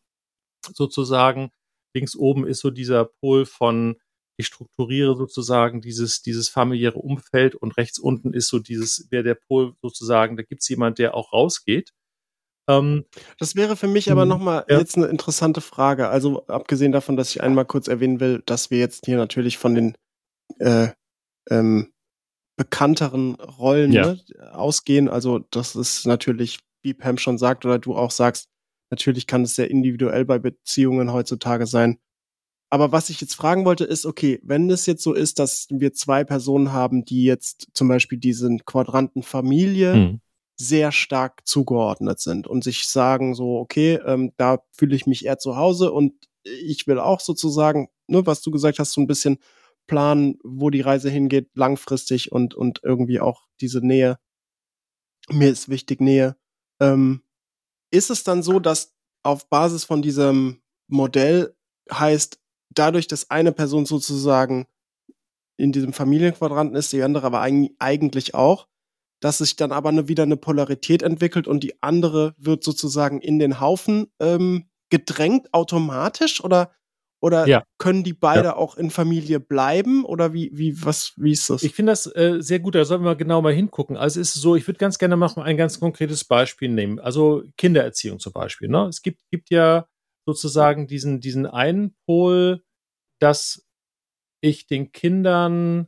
sozusagen. 0.74 1.52
Links 1.95 2.16
oben 2.16 2.45
ist 2.45 2.60
so 2.60 2.70
dieser 2.70 3.06
Pol 3.06 3.45
von 3.45 3.98
ich 4.39 4.48
strukturiere 4.48 5.16
sozusagen 5.16 5.82
dieses, 5.82 6.22
dieses 6.22 6.48
familiäre 6.48 7.00
Umfeld 7.00 7.56
und 7.56 7.76
rechts 7.78 7.98
unten 7.98 8.34
ist 8.34 8.50
so 8.50 8.60
dieses, 8.60 9.08
wäre 9.10 9.24
der 9.24 9.36
Pol 9.36 9.74
sozusagen, 9.82 10.38
da 10.38 10.43
gibt 10.43 10.62
es 10.62 10.70
jemand, 10.70 11.00
der 11.00 11.16
auch 11.16 11.34
rausgeht. 11.34 11.93
Ähm, 12.68 13.05
das 13.39 13.55
wäre 13.55 13.76
für 13.76 13.88
mich 13.88 14.11
aber 14.11 14.26
nochmal 14.26 14.65
ja. 14.70 14.78
jetzt 14.78 14.97
eine 14.97 15.07
interessante 15.07 15.61
Frage. 15.61 16.09
Also 16.09 16.45
abgesehen 16.47 16.91
davon, 16.91 17.15
dass 17.15 17.30
ich 17.30 17.41
einmal 17.41 17.65
kurz 17.65 17.88
erwähnen 17.88 18.20
will, 18.20 18.43
dass 18.45 18.72
wir 18.72 18.80
jetzt 18.80 19.05
hier 19.05 19.18
natürlich 19.18 19.57
von 19.57 19.76
den 19.76 19.97
äh, 20.59 20.89
ähm, 21.49 21.93
bekannteren 22.57 23.36
Rollen 23.36 23.91
ja. 23.91 24.07
ne, 24.07 24.22
ausgehen. 24.51 25.07
Also 25.07 25.39
das 25.51 25.76
ist 25.76 26.05
natürlich, 26.05 26.59
wie 26.82 26.93
Pam 26.93 27.18
schon 27.18 27.38
sagt 27.38 27.65
oder 27.65 27.80
du 27.80 27.95
auch 27.95 28.11
sagst, 28.11 28.49
natürlich 28.89 29.28
kann 29.28 29.43
es 29.43 29.55
sehr 29.55 29.70
individuell 29.70 30.26
bei 30.26 30.39
Beziehungen 30.39 31.13
heutzutage 31.13 31.68
sein. 31.68 31.99
Aber 32.70 32.91
was 32.91 33.09
ich 33.09 33.22
jetzt 33.22 33.36
fragen 33.36 33.63
wollte, 33.63 33.86
ist, 33.86 34.05
okay, 34.05 34.41
wenn 34.43 34.70
es 34.70 34.86
jetzt 34.88 35.03
so 35.03 35.13
ist, 35.13 35.39
dass 35.39 35.68
wir 35.70 35.93
zwei 35.93 36.26
Personen 36.26 36.74
haben, 36.74 37.05
die 37.05 37.24
jetzt 37.24 37.70
zum 37.74 37.88
Beispiel 37.88 38.18
diesen 38.18 38.65
Quadranten 38.65 39.24
Familie, 39.24 39.93
hm. 39.93 40.22
Sehr 40.60 40.91
stark 40.91 41.47
zugeordnet 41.47 42.20
sind 42.20 42.47
und 42.47 42.64
sich 42.64 42.88
sagen 42.88 43.36
so, 43.36 43.58
okay, 43.58 43.99
ähm, 44.05 44.34
da 44.38 44.60
fühle 44.72 44.95
ich 44.95 45.05
mich 45.05 45.26
eher 45.26 45.38
zu 45.38 45.55
Hause 45.55 45.91
und 45.91 46.14
ich 46.43 46.88
will 46.88 46.99
auch 46.99 47.20
sozusagen, 47.20 47.89
ne, 48.08 48.26
was 48.26 48.41
du 48.41 48.51
gesagt 48.51 48.80
hast, 48.80 48.93
so 48.93 49.01
ein 49.01 49.08
bisschen 49.08 49.38
planen, 49.86 50.39
wo 50.43 50.70
die 50.70 50.82
Reise 50.82 51.10
hingeht, 51.10 51.49
langfristig 51.53 52.32
und, 52.32 52.55
und 52.55 52.82
irgendwie 52.84 53.20
auch 53.20 53.47
diese 53.62 53.86
Nähe. 53.86 54.20
Mir 55.30 55.49
ist 55.49 55.70
wichtig 55.70 56.01
Nähe. 56.01 56.36
Ähm, 56.80 57.22
ist 57.91 58.10
es 58.10 58.24
dann 58.24 58.43
so, 58.43 58.60
dass 58.60 58.95
auf 59.24 59.49
Basis 59.49 59.84
von 59.84 60.01
diesem 60.01 60.62
Modell 60.88 61.55
heißt, 61.91 62.39
dadurch, 62.70 63.08
dass 63.08 63.30
eine 63.30 63.51
Person 63.51 63.86
sozusagen 63.86 64.68
in 65.58 65.72
diesem 65.72 65.93
Familienquadranten 65.93 66.76
ist, 66.76 66.93
die 66.93 67.01
andere 67.01 67.26
aber 67.26 67.41
eigentlich 67.41 68.36
auch, 68.36 68.68
dass 69.20 69.39
sich 69.39 69.55
dann 69.55 69.72
aber 69.72 69.89
eine, 69.89 70.07
wieder 70.07 70.24
eine 70.24 70.38
Polarität 70.38 71.01
entwickelt 71.01 71.47
und 71.47 71.63
die 71.63 71.82
andere 71.82 72.36
wird 72.38 72.63
sozusagen 72.63 73.20
in 73.22 73.39
den 73.39 73.59
Haufen 73.59 74.11
ähm, 74.20 74.70
gedrängt 74.89 75.53
automatisch 75.53 76.43
oder 76.43 76.72
oder 77.20 77.47
ja. 77.47 77.63
können 77.80 78.03
die 78.03 78.13
beide 78.13 78.49
ja. 78.49 78.55
auch 78.55 78.78
in 78.78 78.91
Familie 78.91 79.39
bleiben? 79.39 80.05
Oder 80.05 80.34
wie, 80.34 80.51
wie, 80.53 80.84
was, 80.86 81.13
wie 81.18 81.32
ist 81.32 81.49
das? 81.49 81.63
Ich 81.63 81.74
finde 81.74 81.91
das 81.91 82.05
äh, 82.15 82.38
sehr 82.39 82.59
gut, 82.59 82.76
da 82.76 82.86
sollten 82.86 83.05
wir 83.05 83.15
genau 83.15 83.41
mal 83.41 83.53
hingucken. 83.53 83.97
Also 83.97 84.20
es 84.20 84.36
ist 84.36 84.41
so, 84.41 84.55
ich 84.55 84.68
würde 84.68 84.78
ganz 84.78 84.99
gerne 84.99 85.15
mal 85.15 85.32
ein 85.38 85.57
ganz 85.57 85.80
konkretes 85.80 86.26
Beispiel 86.26 86.70
nehmen. 86.70 86.99
Also 86.99 87.43
Kindererziehung 87.57 88.20
zum 88.20 88.34
Beispiel. 88.34 88.70
Ne? 88.70 88.86
Es 88.86 89.01
gibt, 89.01 89.22
gibt 89.32 89.49
ja 89.49 89.88
sozusagen 90.28 90.86
diesen, 90.86 91.20
diesen 91.20 91.47
einen 91.47 91.95
Pol, 92.05 92.63
dass 93.20 93.65
ich 94.41 94.68
den 94.68 94.91
Kindern 94.91 95.88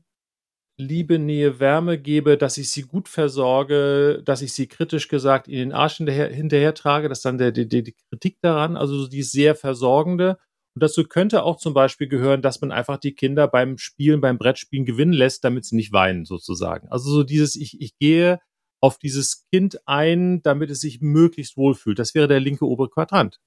Liebe, 0.79 1.19
Nähe, 1.19 1.59
Wärme 1.59 1.97
gebe, 1.99 2.37
dass 2.37 2.57
ich 2.57 2.71
sie 2.71 2.83
gut 2.83 3.09
versorge, 3.09 4.21
dass 4.23 4.41
ich 4.41 4.53
sie 4.53 4.67
kritisch 4.67 5.09
gesagt 5.09 5.49
in 5.49 5.57
den 5.57 5.73
Arsch 5.73 5.97
hinterher, 5.97 6.29
hinterher 6.29 6.73
trage, 6.73 7.09
das 7.09 7.19
ist 7.19 7.25
dann 7.25 7.37
der, 7.37 7.51
die, 7.51 7.67
die 7.67 7.95
Kritik 8.09 8.37
daran, 8.41 8.77
also 8.77 9.07
die 9.07 9.23
sehr 9.23 9.55
versorgende. 9.55 10.37
Und 10.75 10.83
dazu 10.83 11.03
könnte 11.03 11.43
auch 11.43 11.57
zum 11.57 11.73
Beispiel 11.73 12.07
gehören, 12.07 12.41
dass 12.41 12.61
man 12.61 12.71
einfach 12.71 12.97
die 12.97 13.13
Kinder 13.13 13.49
beim 13.49 13.77
Spielen, 13.77 14.21
beim 14.21 14.37
Brettspielen 14.37 14.85
gewinnen 14.85 15.11
lässt, 15.11 15.43
damit 15.43 15.65
sie 15.65 15.75
nicht 15.75 15.91
weinen, 15.91 16.23
sozusagen. 16.23 16.87
Also 16.87 17.11
so 17.11 17.23
dieses, 17.23 17.57
ich, 17.57 17.81
ich 17.81 17.97
gehe 17.97 18.39
auf 18.81 18.97
dieses 18.97 19.45
Kind 19.51 19.85
ein, 19.85 20.41
damit 20.43 20.69
es 20.69 20.79
sich 20.79 21.01
möglichst 21.01 21.57
wohlfühlt. 21.57 21.99
Das 21.99 22.15
wäre 22.15 22.29
der 22.29 22.39
linke 22.39 22.65
obere 22.65 22.89
Quadrant. 22.89 23.41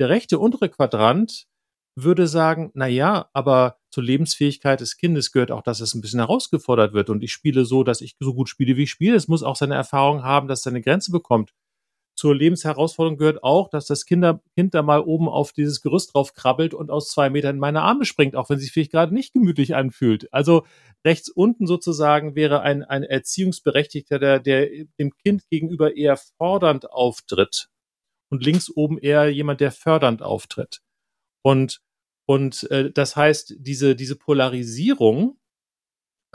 Der 0.00 0.08
rechte 0.08 0.38
untere 0.38 0.70
Quadrant 0.70 1.44
würde 1.94 2.26
sagen, 2.26 2.70
na 2.74 2.86
ja, 2.86 3.28
aber 3.32 3.78
zur 3.90 4.02
Lebensfähigkeit 4.02 4.80
des 4.80 4.96
Kindes 4.96 5.32
gehört 5.32 5.50
auch, 5.50 5.62
dass 5.62 5.80
es 5.80 5.94
ein 5.94 6.00
bisschen 6.00 6.20
herausgefordert 6.20 6.94
wird 6.94 7.10
und 7.10 7.22
ich 7.22 7.32
spiele 7.32 7.64
so, 7.64 7.84
dass 7.84 8.00
ich 8.00 8.16
so 8.20 8.34
gut 8.34 8.48
spiele, 8.48 8.76
wie 8.76 8.84
ich 8.84 8.90
spiele. 8.90 9.16
Es 9.16 9.28
muss 9.28 9.42
auch 9.42 9.56
seine 9.56 9.74
Erfahrung 9.74 10.22
haben, 10.22 10.48
dass 10.48 10.60
es 10.60 10.64
seine 10.64 10.80
Grenze 10.80 11.12
bekommt. 11.12 11.52
Zur 12.14 12.36
Lebensherausforderung 12.36 13.16
gehört 13.16 13.42
auch, 13.42 13.68
dass 13.68 13.86
das 13.86 14.04
Kinder, 14.04 14.42
Kind 14.54 14.74
da 14.74 14.82
mal 14.82 15.00
oben 15.00 15.28
auf 15.28 15.52
dieses 15.52 15.80
Gerüst 15.80 16.14
drauf 16.14 16.34
krabbelt 16.34 16.74
und 16.74 16.90
aus 16.90 17.10
zwei 17.10 17.30
Metern 17.30 17.56
in 17.56 17.60
meine 17.60 17.82
Arme 17.82 18.04
springt, 18.04 18.36
auch 18.36 18.50
wenn 18.50 18.58
sich 18.58 18.70
vielleicht 18.70 18.92
gerade 18.92 19.14
nicht 19.14 19.32
gemütlich 19.32 19.74
anfühlt. 19.74 20.32
Also 20.32 20.66
rechts 21.06 21.30
unten 21.30 21.66
sozusagen 21.66 22.34
wäre 22.34 22.60
ein, 22.60 22.84
ein 22.84 23.02
Erziehungsberechtigter, 23.02 24.18
der, 24.18 24.40
der 24.40 24.68
dem 24.98 25.16
Kind 25.16 25.48
gegenüber 25.48 25.96
eher 25.96 26.16
fordernd 26.16 26.90
auftritt 26.90 27.68
und 28.30 28.44
links 28.44 28.70
oben 28.70 28.98
eher 28.98 29.30
jemand, 29.30 29.60
der 29.60 29.72
fördernd 29.72 30.22
auftritt. 30.22 30.80
Und, 31.42 31.80
und 32.26 32.70
äh, 32.70 32.90
das 32.92 33.16
heißt, 33.16 33.54
diese, 33.58 33.96
diese 33.96 34.16
Polarisierung 34.16 35.38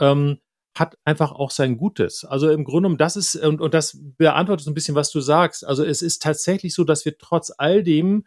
ähm, 0.00 0.38
hat 0.74 0.96
einfach 1.04 1.32
auch 1.32 1.50
sein 1.50 1.76
Gutes. 1.76 2.24
Also 2.24 2.50
im 2.50 2.64
Grunde 2.64 2.86
genommen, 2.86 2.98
das 2.98 3.16
ist, 3.16 3.36
und, 3.36 3.60
und 3.60 3.74
das 3.74 3.98
beantwortet 4.16 4.64
so 4.64 4.70
ein 4.70 4.74
bisschen, 4.74 4.94
was 4.94 5.10
du 5.10 5.20
sagst. 5.20 5.66
Also 5.66 5.84
es 5.84 6.02
ist 6.02 6.22
tatsächlich 6.22 6.74
so, 6.74 6.84
dass 6.84 7.04
wir 7.04 7.18
trotz 7.18 7.52
all 7.56 7.82
dem, 7.82 8.26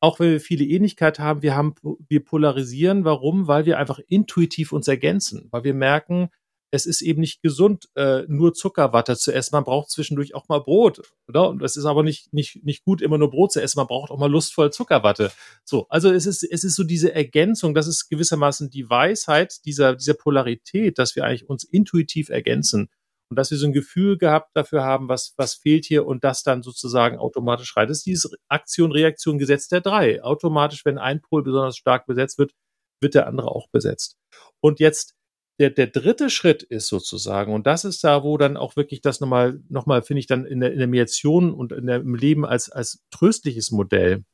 auch 0.00 0.18
wenn 0.18 0.30
wir 0.30 0.40
viele 0.40 0.64
Ähnlichkeit 0.64 1.18
haben, 1.18 1.42
wir 1.42 1.54
haben, 1.54 1.74
wir 2.08 2.24
polarisieren. 2.24 3.04
Warum? 3.04 3.48
Weil 3.48 3.66
wir 3.66 3.78
einfach 3.78 3.98
intuitiv 4.06 4.72
uns 4.72 4.88
ergänzen, 4.88 5.48
weil 5.50 5.64
wir 5.64 5.74
merken, 5.74 6.30
es 6.70 6.86
ist 6.86 7.02
eben 7.02 7.20
nicht 7.20 7.42
gesund, 7.42 7.88
äh, 7.96 8.22
nur 8.28 8.54
Zuckerwatte 8.54 9.16
zu 9.16 9.32
essen. 9.32 9.56
Man 9.56 9.64
braucht 9.64 9.90
zwischendurch 9.90 10.34
auch 10.34 10.48
mal 10.48 10.60
Brot. 10.60 11.02
Oder? 11.28 11.48
Und 11.48 11.62
es 11.62 11.76
ist 11.76 11.84
aber 11.84 12.02
nicht, 12.02 12.32
nicht, 12.32 12.64
nicht 12.64 12.84
gut, 12.84 13.02
immer 13.02 13.18
nur 13.18 13.30
Brot 13.30 13.52
zu 13.52 13.60
essen. 13.60 13.78
Man 13.78 13.88
braucht 13.88 14.10
auch 14.10 14.18
mal 14.18 14.30
lustvoll 14.30 14.72
Zuckerwatte. 14.72 15.32
So, 15.64 15.86
also 15.88 16.12
es 16.12 16.26
ist, 16.26 16.44
es 16.44 16.64
ist 16.64 16.76
so 16.76 16.84
diese 16.84 17.12
Ergänzung, 17.12 17.74
das 17.74 17.86
ist 17.86 18.08
gewissermaßen 18.08 18.70
die 18.70 18.88
Weisheit 18.88 19.64
dieser, 19.64 19.96
dieser 19.96 20.14
Polarität, 20.14 20.98
dass 20.98 21.16
wir 21.16 21.24
eigentlich 21.24 21.48
uns 21.48 21.64
intuitiv 21.64 22.28
ergänzen. 22.28 22.88
Und 23.28 23.36
dass 23.36 23.52
wir 23.52 23.58
so 23.58 23.66
ein 23.66 23.72
Gefühl 23.72 24.18
gehabt 24.18 24.50
dafür 24.54 24.82
haben, 24.82 25.08
was, 25.08 25.34
was 25.36 25.54
fehlt 25.54 25.84
hier 25.84 26.04
und 26.04 26.24
das 26.24 26.42
dann 26.42 26.62
sozusagen 26.62 27.16
automatisch 27.16 27.76
rein. 27.76 27.86
Das 27.86 27.98
ist 27.98 28.06
dieses 28.06 28.32
Aktion-Reaktion-Gesetz 28.48 29.68
der 29.68 29.80
drei. 29.80 30.20
Automatisch, 30.22 30.84
wenn 30.84 30.98
ein 30.98 31.20
Pol 31.20 31.44
besonders 31.44 31.76
stark 31.76 32.06
besetzt 32.06 32.38
wird, 32.38 32.52
wird 33.00 33.14
der 33.14 33.28
andere 33.28 33.48
auch 33.52 33.68
besetzt. 33.68 34.16
Und 34.60 34.80
jetzt 34.80 35.14
der, 35.60 35.68
der 35.68 35.88
dritte 35.88 36.30
Schritt 36.30 36.62
ist 36.62 36.86
sozusagen, 36.86 37.52
und 37.52 37.66
das 37.66 37.84
ist 37.84 38.02
da, 38.02 38.24
wo 38.24 38.38
dann 38.38 38.56
auch 38.56 38.76
wirklich 38.76 39.02
das 39.02 39.20
nochmal, 39.20 39.60
nochmal 39.68 40.00
finde 40.00 40.20
ich 40.20 40.26
dann 40.26 40.46
in 40.46 40.60
der, 40.60 40.72
in 40.72 40.78
der 40.78 40.88
Mediation 40.88 41.52
und 41.52 41.72
in 41.72 41.86
der, 41.86 41.96
im 41.96 42.14
Leben 42.14 42.46
als, 42.46 42.70
als 42.70 43.04
tröstliches 43.10 43.70
Modell 43.70 44.24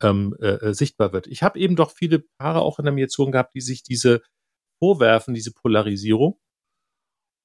ähm, 0.00 0.36
äh, 0.40 0.68
äh, 0.68 0.72
sichtbar 0.72 1.12
wird. 1.12 1.26
Ich 1.26 1.42
habe 1.42 1.58
eben 1.58 1.74
doch 1.74 1.90
viele 1.90 2.20
Paare 2.38 2.60
auch 2.60 2.78
in 2.78 2.84
der 2.84 2.94
Mediation 2.94 3.32
gehabt, 3.32 3.56
die 3.56 3.60
sich 3.60 3.82
diese 3.82 4.22
vorwerfen, 4.80 5.34
diese 5.34 5.52
Polarisierung. 5.52 6.38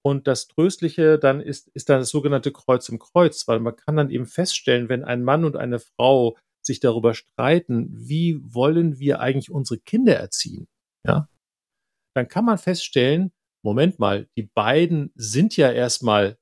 Und 0.05 0.27
das 0.27 0.47
Tröstliche 0.47 1.17
dann 1.17 1.41
ist, 1.41 1.69
ist 1.69 1.89
dann 1.89 2.01
das 2.01 2.09
sogenannte 2.09 2.51
Kreuz 2.51 2.87
im 2.89 2.99
Kreuz, 2.99 3.47
weil 3.47 3.59
man 3.59 3.75
kann 3.75 3.95
dann 3.95 4.11
eben 4.11 4.27
feststellen, 4.27 4.89
wenn 4.89 5.03
ein 5.03 5.23
Mann 5.23 5.43
und 5.43 5.55
eine 5.55 5.79
Frau 5.79 6.37
sich 6.63 6.79
darüber 6.79 7.15
streiten, 7.15 7.87
wie 7.91 8.39
wollen 8.43 8.99
wir 8.99 9.21
eigentlich 9.21 9.49
unsere 9.49 9.79
Kinder 9.79 10.15
erziehen? 10.15 10.67
Ja, 11.03 11.30
dann 12.15 12.27
kann 12.27 12.45
man 12.45 12.57
feststellen, 12.57 13.31
Moment 13.63 13.99
mal, 13.99 14.27
die 14.37 14.43
beiden 14.43 15.11
sind 15.15 15.55
ja 15.55 15.71
erstmal 15.71 16.37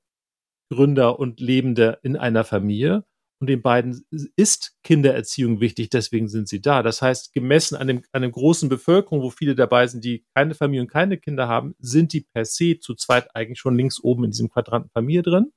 Gründer 0.72 1.18
und 1.18 1.40
Lebende 1.40 1.98
in 2.02 2.16
einer 2.16 2.44
Familie 2.44 3.04
und 3.40 3.48
den 3.48 3.62
beiden 3.62 4.04
ist 4.36 4.76
Kindererziehung 4.84 5.60
wichtig, 5.60 5.88
deswegen 5.90 6.28
sind 6.28 6.48
sie 6.48 6.60
da. 6.60 6.82
Das 6.82 7.00
heißt, 7.00 7.32
gemessen 7.32 7.76
an, 7.76 7.86
dem, 7.86 7.98
an 8.12 8.22
einer 8.22 8.30
großen 8.30 8.68
Bevölkerung, 8.68 9.22
wo 9.22 9.30
viele 9.30 9.54
dabei 9.54 9.86
sind, 9.86 10.04
die 10.04 10.24
keine 10.34 10.54
Familie 10.54 10.82
und 10.82 10.90
keine 10.90 11.16
Kinder 11.16 11.48
haben, 11.48 11.74
sind 11.78 12.12
die 12.12 12.20
per 12.20 12.44
se 12.44 12.78
zu 12.78 12.94
zweit 12.94 13.34
eigentlich 13.34 13.58
schon 13.58 13.76
links 13.76 13.98
oben 14.02 14.24
in 14.24 14.30
diesem 14.30 14.50
Quadranten 14.50 14.90
Familie 14.90 15.22
drin. 15.22 15.52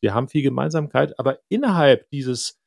Wir 0.00 0.14
haben 0.14 0.28
viel 0.28 0.42
Gemeinsamkeit, 0.42 1.18
aber 1.18 1.40
innerhalb 1.48 2.08
dieses 2.10 2.60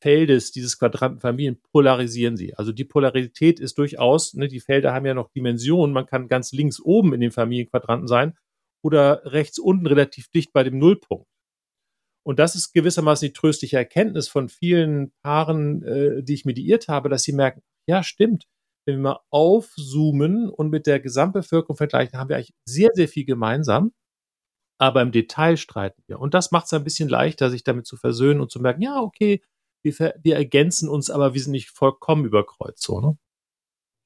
Feldes, 0.00 0.52
dieses 0.52 0.78
Quadranten 0.78 1.20
Familien, 1.20 1.60
polarisieren 1.72 2.36
sie. 2.36 2.54
Also 2.54 2.72
die 2.72 2.84
Polarität 2.84 3.60
ist 3.60 3.78
durchaus, 3.78 4.34
ne, 4.34 4.48
die 4.48 4.60
Felder 4.60 4.92
haben 4.94 5.06
ja 5.06 5.14
noch 5.14 5.30
Dimensionen. 5.30 5.92
Man 5.92 6.06
kann 6.06 6.28
ganz 6.28 6.52
links 6.52 6.80
oben 6.80 7.12
in 7.14 7.20
den 7.20 7.32
Familienquadranten 7.32 8.08
sein 8.08 8.36
oder 8.82 9.22
rechts 9.24 9.58
unten 9.58 9.86
relativ 9.86 10.28
dicht 10.28 10.52
bei 10.52 10.64
dem 10.64 10.78
Nullpunkt. 10.78 11.26
Und 12.22 12.38
das 12.38 12.54
ist 12.54 12.72
gewissermaßen 12.72 13.28
die 13.28 13.32
tröstliche 13.32 13.76
Erkenntnis 13.76 14.28
von 14.28 14.48
vielen 14.48 15.12
Paaren, 15.22 15.82
äh, 15.82 16.22
die 16.22 16.34
ich 16.34 16.44
mediiert 16.44 16.88
habe, 16.88 17.08
dass 17.08 17.22
sie 17.22 17.32
merken, 17.32 17.62
ja, 17.86 18.02
stimmt. 18.02 18.46
Wenn 18.86 18.96
wir 18.96 19.02
mal 19.02 19.20
aufzoomen 19.30 20.48
und 20.48 20.70
mit 20.70 20.86
der 20.86 21.00
Gesamtbevölkerung 21.00 21.76
vergleichen, 21.76 22.18
haben 22.18 22.28
wir 22.28 22.36
eigentlich 22.36 22.54
sehr, 22.64 22.90
sehr 22.94 23.08
viel 23.08 23.24
gemeinsam. 23.24 23.92
Aber 24.78 25.02
im 25.02 25.12
Detail 25.12 25.56
streiten 25.58 26.02
wir. 26.06 26.20
Und 26.20 26.32
das 26.32 26.52
macht 26.52 26.66
es 26.66 26.72
ein 26.72 26.84
bisschen 26.84 27.08
leichter, 27.08 27.50
sich 27.50 27.64
damit 27.64 27.86
zu 27.86 27.96
versöhnen 27.96 28.40
und 28.40 28.50
zu 28.50 28.60
merken, 28.60 28.82
ja, 28.82 29.00
okay, 29.00 29.42
wir, 29.82 30.14
wir 30.22 30.36
ergänzen 30.36 30.88
uns, 30.88 31.10
aber 31.10 31.34
wir 31.34 31.40
sind 31.40 31.52
nicht 31.52 31.70
vollkommen 31.70 32.24
überkreuzt, 32.24 32.82
so, 32.82 33.00
ne? 33.00 33.18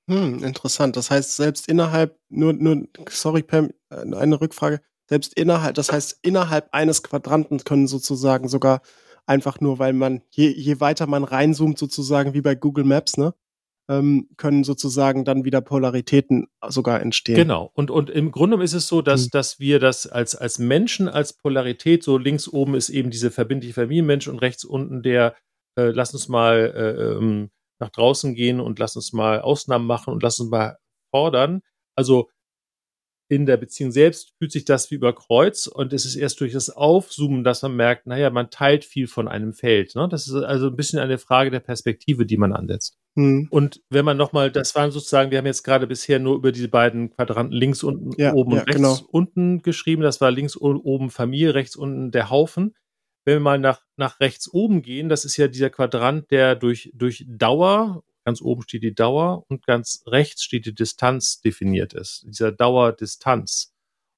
Hm, 0.08 0.44
interessant. 0.44 0.96
Das 0.96 1.10
heißt, 1.10 1.36
selbst 1.36 1.68
innerhalb, 1.68 2.18
nur, 2.28 2.52
nur, 2.52 2.86
sorry, 3.08 3.42
Pam, 3.42 3.70
äh, 3.90 4.14
eine 4.14 4.40
Rückfrage. 4.40 4.80
Selbst 5.08 5.34
innerhalb, 5.34 5.74
das 5.74 5.92
heißt, 5.92 6.18
innerhalb 6.22 6.68
eines 6.72 7.02
Quadranten 7.02 7.58
können 7.64 7.86
sozusagen 7.86 8.48
sogar 8.48 8.82
einfach 9.26 9.60
nur, 9.60 9.78
weil 9.78 9.92
man, 9.92 10.22
je, 10.30 10.48
je 10.48 10.80
weiter 10.80 11.06
man 11.06 11.24
reinzoomt, 11.24 11.78
sozusagen 11.78 12.34
wie 12.34 12.42
bei 12.42 12.54
Google 12.54 12.84
Maps, 12.84 13.16
ne? 13.16 13.34
Ähm, 13.86 14.30
können 14.38 14.64
sozusagen 14.64 15.26
dann 15.26 15.44
wieder 15.44 15.60
Polaritäten 15.60 16.48
sogar 16.68 17.02
entstehen. 17.02 17.36
Genau. 17.36 17.70
Und, 17.74 17.90
und 17.90 18.08
im 18.08 18.32
Grunde 18.32 18.62
ist 18.62 18.72
es 18.72 18.88
so, 18.88 19.02
dass, 19.02 19.24
hm. 19.24 19.30
dass 19.32 19.60
wir 19.60 19.78
das 19.78 20.06
als, 20.06 20.34
als 20.34 20.58
Menschen, 20.58 21.06
als 21.06 21.34
Polarität, 21.34 22.02
so 22.02 22.16
links 22.16 22.48
oben 22.48 22.74
ist 22.76 22.88
eben 22.88 23.10
diese 23.10 23.30
verbindliche 23.30 23.74
Familienmensch 23.74 24.26
und 24.26 24.38
rechts 24.38 24.64
unten 24.64 25.02
der 25.02 25.34
äh, 25.76 25.90
lass 25.90 26.12
uns 26.14 26.28
mal 26.28 26.72
äh, 26.74 27.16
ähm, 27.16 27.50
nach 27.80 27.90
draußen 27.90 28.34
gehen 28.34 28.60
und 28.60 28.78
lass 28.78 28.96
uns 28.96 29.12
mal 29.12 29.40
Ausnahmen 29.40 29.86
machen 29.86 30.12
und 30.12 30.22
lass 30.22 30.38
uns 30.38 30.50
mal 30.50 30.78
fordern. 31.10 31.62
Also 31.96 32.28
in 33.28 33.46
der 33.46 33.56
Beziehung 33.56 33.90
selbst 33.90 34.34
fühlt 34.38 34.52
sich 34.52 34.64
das 34.64 34.90
wie 34.90 34.96
über 34.96 35.14
Kreuz 35.14 35.66
und 35.66 35.92
es 35.92 36.04
ist 36.04 36.14
erst 36.14 36.40
durch 36.40 36.52
das 36.52 36.68
Aufzoomen, 36.68 37.42
dass 37.42 37.62
man 37.62 37.74
merkt, 37.74 38.06
naja, 38.06 38.28
man 38.30 38.50
teilt 38.50 38.84
viel 38.84 39.06
von 39.06 39.28
einem 39.28 39.54
Feld. 39.54 39.94
Ne? 39.94 40.08
Das 40.10 40.28
ist 40.28 40.34
also 40.34 40.66
ein 40.66 40.76
bisschen 40.76 40.98
eine 40.98 41.18
Frage 41.18 41.50
der 41.50 41.60
Perspektive, 41.60 42.26
die 42.26 42.36
man 42.36 42.52
ansetzt. 42.52 42.98
Hm. 43.16 43.48
Und 43.50 43.80
wenn 43.88 44.04
man 44.04 44.16
nochmal, 44.16 44.50
das 44.50 44.74
waren 44.74 44.90
sozusagen, 44.90 45.30
wir 45.30 45.38
haben 45.38 45.46
jetzt 45.46 45.62
gerade 45.62 45.86
bisher 45.86 46.18
nur 46.18 46.36
über 46.36 46.52
diese 46.52 46.68
beiden 46.68 47.10
Quadranten 47.10 47.56
links 47.56 47.82
unten, 47.82 48.10
ja, 48.20 48.34
oben 48.34 48.52
ja, 48.52 48.60
und 48.60 48.66
rechts 48.66 48.76
genau. 48.76 48.98
unten 49.10 49.62
geschrieben. 49.62 50.02
Das 50.02 50.20
war 50.20 50.30
links 50.30 50.56
oben 50.56 51.10
Familie, 51.10 51.54
rechts 51.54 51.76
unten 51.76 52.10
der 52.10 52.28
Haufen 52.28 52.74
wenn 53.24 53.36
wir 53.36 53.40
mal 53.40 53.58
nach, 53.58 53.82
nach 53.96 54.20
rechts 54.20 54.48
oben 54.52 54.82
gehen, 54.82 55.08
das 55.08 55.24
ist 55.24 55.36
ja 55.36 55.48
dieser 55.48 55.70
Quadrant, 55.70 56.30
der 56.30 56.56
durch, 56.56 56.90
durch 56.94 57.24
Dauer, 57.28 58.04
ganz 58.24 58.40
oben 58.40 58.62
steht 58.62 58.82
die 58.82 58.94
Dauer 58.94 59.44
und 59.48 59.66
ganz 59.66 60.02
rechts 60.06 60.42
steht 60.44 60.66
die 60.66 60.74
Distanz 60.74 61.40
definiert 61.40 61.94
ist, 61.94 62.24
dieser 62.26 62.52
Dauerdistanz. 62.52 63.74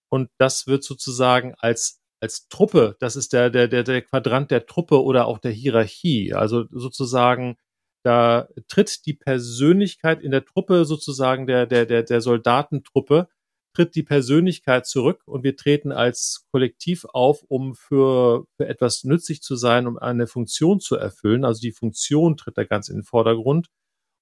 Und 0.08 0.30
das 0.38 0.66
wird 0.66 0.84
sozusagen 0.84 1.54
als, 1.58 2.00
als 2.20 2.48
Truppe, 2.48 2.96
das 3.00 3.16
ist 3.16 3.32
der, 3.32 3.50
der, 3.50 3.68
der, 3.68 3.82
der 3.82 4.02
Quadrant 4.02 4.50
der 4.50 4.66
Truppe 4.66 5.02
oder 5.02 5.26
auch 5.26 5.38
der 5.38 5.52
Hierarchie. 5.52 6.32
Also 6.34 6.64
sozusagen, 6.70 7.56
da 8.04 8.48
tritt 8.68 9.04
die 9.06 9.14
Persönlichkeit 9.14 10.22
in 10.22 10.30
der 10.30 10.44
Truppe 10.44 10.84
sozusagen 10.84 11.46
der, 11.46 11.66
der, 11.66 11.86
der, 11.86 12.04
der 12.04 12.20
Soldatentruppe 12.20 13.28
tritt 13.76 13.94
die 13.94 14.02
Persönlichkeit 14.02 14.86
zurück 14.86 15.22
und 15.26 15.44
wir 15.44 15.54
treten 15.54 15.92
als 15.92 16.46
Kollektiv 16.50 17.04
auf, 17.04 17.42
um 17.48 17.74
für, 17.74 18.46
für 18.56 18.66
etwas 18.66 19.04
nützlich 19.04 19.42
zu 19.42 19.54
sein, 19.54 19.86
um 19.86 19.98
eine 19.98 20.26
Funktion 20.26 20.80
zu 20.80 20.96
erfüllen. 20.96 21.44
Also 21.44 21.60
die 21.60 21.72
Funktion 21.72 22.38
tritt 22.38 22.56
da 22.56 22.64
ganz 22.64 22.88
in 22.88 22.96
den 22.96 23.04
Vordergrund. 23.04 23.68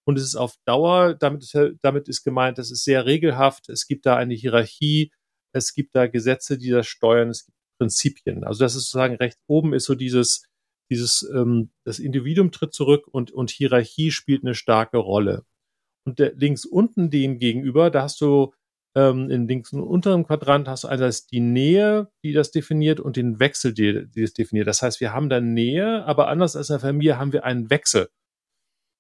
Und 0.07 0.19
es 0.19 0.25
ist 0.25 0.35
auf 0.35 0.57
Dauer, 0.67 1.15
damit 1.15 1.45
ist, 1.45 1.57
damit 1.83 2.09
ist 2.09 2.25
gemeint, 2.25 2.59
das 2.59 2.73
ist 2.73 2.83
sehr 2.83 3.07
regelhaft. 3.07 3.69
Es 3.69 3.87
gibt 3.87 4.07
da 4.07 4.17
eine 4.17 4.35
Hierarchie. 4.35 5.13
Es 5.53 5.73
gibt 5.73 5.95
da 5.95 6.09
Gesetze, 6.09 6.59
die 6.59 6.71
das 6.71 6.89
steuern. 6.89 7.31
Es 7.31 7.47
gibt 7.47 7.57
Prinzipien. 7.79 8.43
Also 8.43 8.65
das 8.65 8.75
ist 8.75 8.87
sozusagen 8.87 9.15
rechts 9.15 9.41
oben 9.47 9.73
ist 9.73 9.85
so 9.85 9.95
dieses, 9.95 10.47
dieses, 10.91 11.23
ähm, 11.33 11.71
das 11.85 12.01
Individuum 12.01 12.51
tritt 12.51 12.75
zurück 12.75 13.07
und, 13.07 13.31
und 13.31 13.51
Hierarchie 13.51 14.11
spielt 14.11 14.43
eine 14.43 14.57
starke 14.57 14.99
Rolle. 14.99 15.45
Und 16.05 16.19
der, 16.19 16.35
links 16.35 16.65
unten 16.65 17.09
dem 17.09 17.39
gegenüber, 17.39 17.91
da 17.91 18.03
hast 18.03 18.21
du 18.21 18.53
ähm, 18.95 19.31
in 19.31 19.49
links 19.49 19.73
und 19.73 19.83
unteren 19.83 20.25
Quadrant 20.25 20.69
hast 20.69 20.85
du 20.85 20.89
einerseits 20.89 21.27
die 21.27 21.41
Nähe, 21.41 22.11
die 22.23 22.33
das 22.33 22.51
definiert, 22.51 23.01
und 23.01 23.17
den 23.17 23.41
Wechsel, 23.41 23.75
die, 23.75 24.07
die 24.09 24.23
das 24.23 24.33
definiert. 24.33 24.67
Das 24.67 24.83
heißt, 24.83 25.01
wir 25.01 25.13
haben 25.13 25.29
da 25.29 25.41
Nähe, 25.41 26.05
aber 26.05 26.29
anders 26.29 26.57
als 26.57 26.71
in 26.71 26.75
der 26.75 26.81
Familie 26.81 27.19
haben 27.19 27.33
wir 27.33 27.45
einen 27.45 27.71
Wechsel. 27.71 28.09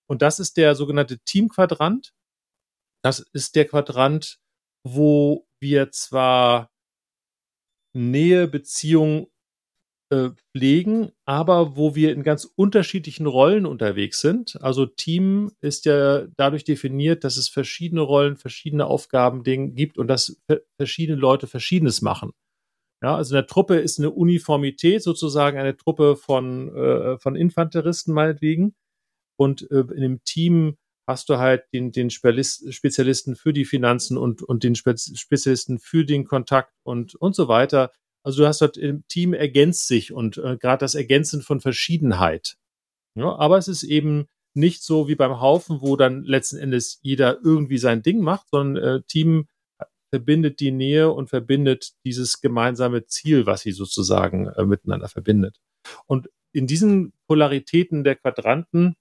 Und 0.09 0.23
das 0.23 0.39
ist 0.39 0.57
der 0.57 0.75
sogenannte 0.75 1.19
Teamquadrant. 1.21 2.13
Das 3.03 3.21
ist 3.33 3.55
der 3.55 3.67
Quadrant, 3.67 4.39
wo 4.85 5.47
wir 5.61 5.91
zwar 5.93 6.71
Nähe, 7.95 8.49
Beziehung 8.49 9.29
äh, 10.11 10.31
pflegen, 10.53 11.13
aber 11.25 11.77
wo 11.77 11.95
wir 11.95 12.13
in 12.13 12.23
ganz 12.23 12.45
unterschiedlichen 12.45 13.27
Rollen 13.27 13.67
unterwegs 13.67 14.21
sind. 14.21 14.57
Also 14.61 14.87
Team 14.87 15.53
ist 15.61 15.85
ja 15.87 16.27
dadurch 16.37 16.65
definiert, 16.65 17.25
dass 17.25 17.37
es 17.37 17.49
verschiedene 17.49 18.03
Rollen, 18.03 18.37
verschiedene 18.37 18.87
Aufgaben 18.87 19.43
gibt 19.43 19.99
und 19.99 20.09
dass 20.09 20.41
verschiedene 20.77 21.19
Leute 21.19 21.47
Verschiedenes 21.47 22.03
machen. 22.03 22.33
Ja, 23.03 23.17
also 23.17 23.35
eine 23.35 23.47
Truppe 23.47 23.77
ist 23.77 23.99
eine 23.99 24.11
Uniformität, 24.11 25.03
sozusagen 25.03 25.59
eine 25.59 25.77
Truppe 25.77 26.17
von, 26.17 26.75
äh, 26.75 27.19
von 27.19 27.37
Infanteristen 27.37 28.15
meinetwegen. 28.15 28.75
Und 29.37 29.71
äh, 29.71 29.81
in 29.81 30.01
dem 30.01 30.25
Team 30.25 30.77
hast 31.07 31.29
du 31.29 31.39
halt 31.39 31.65
den, 31.73 31.93
den 31.93 32.11
Spezialisten 32.11 33.37
für 33.37 33.53
die 33.53 33.65
Finanzen 33.65 34.17
und, 34.17 34.43
und 34.43 34.65
den 34.65 34.75
Spezialisten 34.75 35.79
für 35.79 36.05
den 36.05 36.25
Kontakt 36.25 36.73
und, 36.83 37.15
und 37.15 37.35
so 37.35 37.49
weiter. 37.49 37.91
Also 38.25 38.43
du 38.43 38.49
hast 38.49 38.61
dort 38.61 38.77
im 38.77 39.07
Team 39.07 39.35
ergänzt 39.35 39.87
sich 39.87 40.13
und 40.13 40.39
äh, 40.39 40.57
gerade 40.57 40.81
das 40.81 40.95
Ergänzen 40.95 41.43
von 41.43 41.61
Verschiedenheit. 41.61 42.57
Ja, 43.15 43.37
aber 43.37 43.59
es 43.59 43.69
ist 43.69 43.83
eben 43.85 44.27
nicht 44.55 44.83
so 44.83 45.09
wie 45.09 45.15
beim 45.15 45.41
Haufen, 45.41 45.81
wo 45.83 45.97
dann 45.97 46.25
letzten 46.25 46.59
Endes 46.59 46.99
jeder 47.03 47.39
irgendwie 47.45 47.79
sein 47.79 48.03
Ding 48.03 48.21
macht, 48.21 48.49
sondern 48.51 48.83
äh, 48.83 49.03
Team 49.03 49.47
verbindet 50.11 50.61
die 50.61 50.71
Nähe 50.71 51.11
und 51.11 51.29
verbindet 51.29 51.93
dieses 52.05 52.41
gemeinsame 52.41 53.05
Ziel, 53.07 53.47
was 53.47 53.63
sie 53.63 53.73
sozusagen 53.73 54.47
äh, 54.47 54.65
miteinander 54.65 55.09
verbindet. 55.09 55.61
Und 56.07 56.29
in 56.53 56.69
diesen 56.69 57.13
Polaritäten 57.27 58.05
der 58.05 58.15
Quadranten 58.15 58.95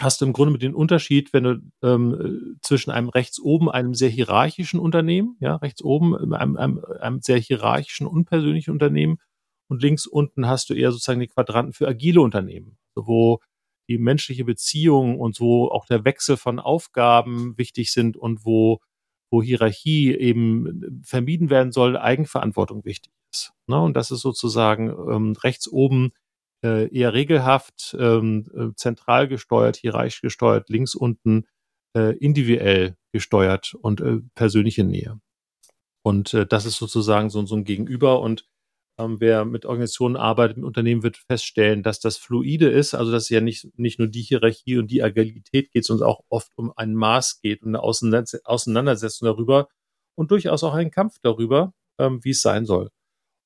hast 0.00 0.20
du 0.20 0.26
im 0.26 0.32
Grunde 0.32 0.52
mit 0.52 0.62
den 0.62 0.74
Unterschied, 0.74 1.32
wenn 1.32 1.44
du 1.44 1.60
ähm, 1.82 2.58
zwischen 2.62 2.90
einem 2.90 3.08
rechts 3.08 3.40
oben, 3.40 3.70
einem 3.70 3.94
sehr 3.94 4.10
hierarchischen 4.10 4.80
Unternehmen, 4.80 5.36
ja, 5.40 5.56
rechts 5.56 5.82
oben 5.82 6.34
einem, 6.34 6.56
einem, 6.56 6.84
einem 7.00 7.20
sehr 7.20 7.38
hierarchischen, 7.38 8.06
unpersönlichen 8.06 8.72
Unternehmen 8.72 9.18
und 9.68 9.82
links 9.82 10.06
unten 10.06 10.46
hast 10.46 10.70
du 10.70 10.74
eher 10.74 10.92
sozusagen 10.92 11.20
die 11.20 11.26
Quadranten 11.26 11.72
für 11.72 11.88
agile 11.88 12.20
Unternehmen, 12.20 12.78
wo 12.94 13.40
die 13.88 13.98
menschliche 13.98 14.44
Beziehung 14.44 15.18
und 15.18 15.40
wo 15.40 15.68
auch 15.68 15.86
der 15.86 16.04
Wechsel 16.04 16.36
von 16.36 16.58
Aufgaben 16.58 17.56
wichtig 17.56 17.92
sind 17.92 18.16
und 18.16 18.44
wo, 18.44 18.80
wo 19.30 19.42
Hierarchie 19.42 20.14
eben 20.14 21.02
vermieden 21.04 21.50
werden 21.50 21.72
soll, 21.72 21.96
Eigenverantwortung 21.96 22.84
wichtig 22.84 23.12
ist. 23.32 23.52
Ne? 23.66 23.80
Und 23.80 23.96
das 23.96 24.10
ist 24.10 24.20
sozusagen 24.20 24.88
ähm, 24.88 25.32
rechts 25.42 25.68
oben 25.68 26.12
äh, 26.66 26.88
eher 26.92 27.14
regelhaft, 27.14 27.96
ähm, 27.98 28.46
äh, 28.54 28.74
zentral 28.74 29.28
gesteuert, 29.28 29.76
hierarchisch 29.76 30.20
gesteuert, 30.20 30.68
links 30.68 30.94
unten 30.94 31.46
äh, 31.96 32.16
individuell 32.18 32.96
gesteuert 33.12 33.74
und 33.80 34.00
äh, 34.00 34.18
persönliche 34.34 34.84
Nähe. 34.84 35.20
Und 36.02 36.34
äh, 36.34 36.46
das 36.46 36.66
ist 36.66 36.76
sozusagen 36.76 37.30
so, 37.30 37.44
so 37.46 37.56
ein 37.56 37.64
Gegenüber. 37.64 38.20
Und 38.20 38.46
ähm, 38.98 39.20
wer 39.20 39.44
mit 39.44 39.64
Organisationen 39.64 40.16
arbeitet, 40.16 40.56
mit 40.56 40.66
Unternehmen, 40.66 41.02
wird 41.02 41.16
feststellen, 41.16 41.82
dass 41.82 42.00
das 42.00 42.16
fluide 42.16 42.68
ist, 42.68 42.94
also 42.94 43.12
dass 43.12 43.24
es 43.24 43.28
ja 43.30 43.40
nicht, 43.40 43.78
nicht 43.78 43.98
nur 43.98 44.08
die 44.08 44.22
Hierarchie 44.22 44.78
und 44.78 44.90
die 44.90 45.02
Agilität 45.02 45.70
geht, 45.70 45.84
sondern 45.84 46.08
auch 46.08 46.24
oft 46.28 46.52
um 46.56 46.72
ein 46.76 46.94
Maß 46.94 47.40
geht 47.40 47.62
und 47.62 47.76
eine 47.76 47.82
Auseinandersetzung 47.82 49.26
darüber 49.26 49.68
und 50.16 50.30
durchaus 50.32 50.64
auch 50.64 50.74
einen 50.74 50.90
Kampf 50.90 51.18
darüber, 51.22 51.74
ähm, 51.98 52.24
wie 52.24 52.30
es 52.30 52.42
sein 52.42 52.66
soll. 52.66 52.90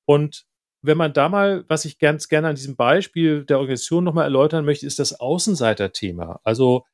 Und 0.07 0.47
wenn 0.83 0.99
man 0.99 1.13
da 1.13 1.29
mal, 1.29 1.65
was 1.69 1.85
ich 1.85 1.99
ganz 1.99 2.29
gerne 2.29 2.49
an 2.49 2.55
diesem 2.55 2.77
Beispiel 2.77 3.45
der 3.45 3.59
Organisation 3.59 4.05
nochmal 4.05 4.25
erläutern 4.25 4.65
möchte, 4.65 4.87
ist 4.87 4.99
das 4.99 5.19
Außenseiterthema. 5.21 6.41
Also 6.45 6.85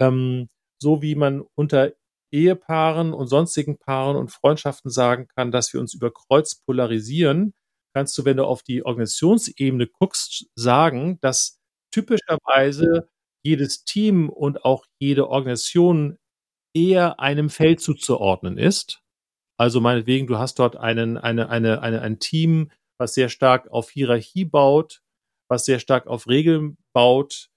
ähm, 0.00 0.48
so 0.80 1.02
wie 1.02 1.14
man 1.14 1.42
unter 1.54 1.92
Ehepaaren 2.32 3.12
und 3.12 3.28
sonstigen 3.28 3.78
Paaren 3.78 4.16
und 4.16 4.32
Freundschaften 4.32 4.90
sagen 4.90 5.28
kann, 5.36 5.52
dass 5.52 5.72
wir 5.72 5.80
uns 5.80 5.94
über 5.94 6.12
Kreuz 6.12 6.56
polarisieren, 6.56 7.54
kannst 7.94 8.18
du, 8.18 8.24
wenn 8.24 8.36
du 8.36 8.44
auf 8.44 8.62
die 8.62 8.84
Organisationsebene 8.84 9.86
guckst, 9.86 10.46
sagen, 10.56 11.18
dass 11.20 11.60
typischerweise 11.92 13.08
jedes 13.44 13.84
Team 13.84 14.28
und 14.30 14.64
auch 14.64 14.84
jede 14.98 15.28
Organisation 15.28 16.18
eher 16.74 17.20
einem 17.20 17.50
Feld 17.50 17.80
zuzuordnen 17.80 18.58
ist. 18.58 19.00
Also 19.56 19.80
meinetwegen, 19.80 20.26
du 20.26 20.38
hast 20.38 20.58
dort 20.58 20.76
einen, 20.76 21.16
eine, 21.16 21.48
eine, 21.48 21.82
eine, 21.82 22.02
ein 22.02 22.18
Team, 22.18 22.72
was 22.98 23.14
sehr 23.14 23.28
stark 23.28 23.68
auf 23.70 23.90
Hierarchie 23.90 24.44
baut, 24.44 25.02
was 25.48 25.64
sehr 25.64 25.78
stark 25.78 26.06
auf 26.06 26.28
Regeln 26.28 26.76
baut. 26.92 27.48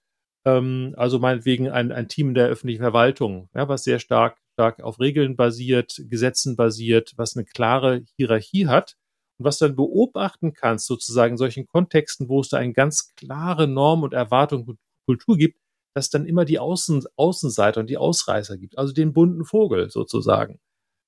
Ähm, 0.44 0.94
also 0.96 1.18
meinetwegen 1.18 1.68
ein, 1.70 1.92
ein 1.92 2.08
Team 2.08 2.34
der 2.34 2.48
öffentlichen 2.48 2.82
Verwaltung, 2.82 3.48
ja, 3.54 3.68
was 3.68 3.84
sehr 3.84 3.98
stark, 3.98 4.38
stark 4.54 4.82
auf 4.82 5.00
Regeln 5.00 5.36
basiert, 5.36 6.02
Gesetzen 6.08 6.56
basiert, 6.56 7.14
was 7.16 7.36
eine 7.36 7.44
klare 7.44 8.02
Hierarchie 8.16 8.66
hat. 8.66 8.96
Und 9.38 9.44
was 9.44 9.58
dann 9.58 9.76
beobachten 9.76 10.52
kannst, 10.52 10.86
sozusagen 10.86 11.34
in 11.34 11.38
solchen 11.38 11.66
Kontexten, 11.68 12.28
wo 12.28 12.40
es 12.40 12.48
da 12.48 12.58
eine 12.58 12.72
ganz 12.72 13.14
klare 13.14 13.68
Norm 13.68 14.02
und 14.02 14.12
Erwartung 14.12 14.64
und 14.66 14.80
Kultur 15.06 15.36
gibt, 15.36 15.60
dass 15.94 16.10
dann 16.10 16.26
immer 16.26 16.44
die 16.44 16.58
Außen, 16.58 17.04
Außenseiter 17.16 17.80
und 17.80 17.88
die 17.88 17.98
Ausreißer 17.98 18.56
gibt, 18.58 18.76
also 18.78 18.92
den 18.92 19.12
bunten 19.12 19.44
Vogel 19.44 19.90
sozusagen 19.90 20.58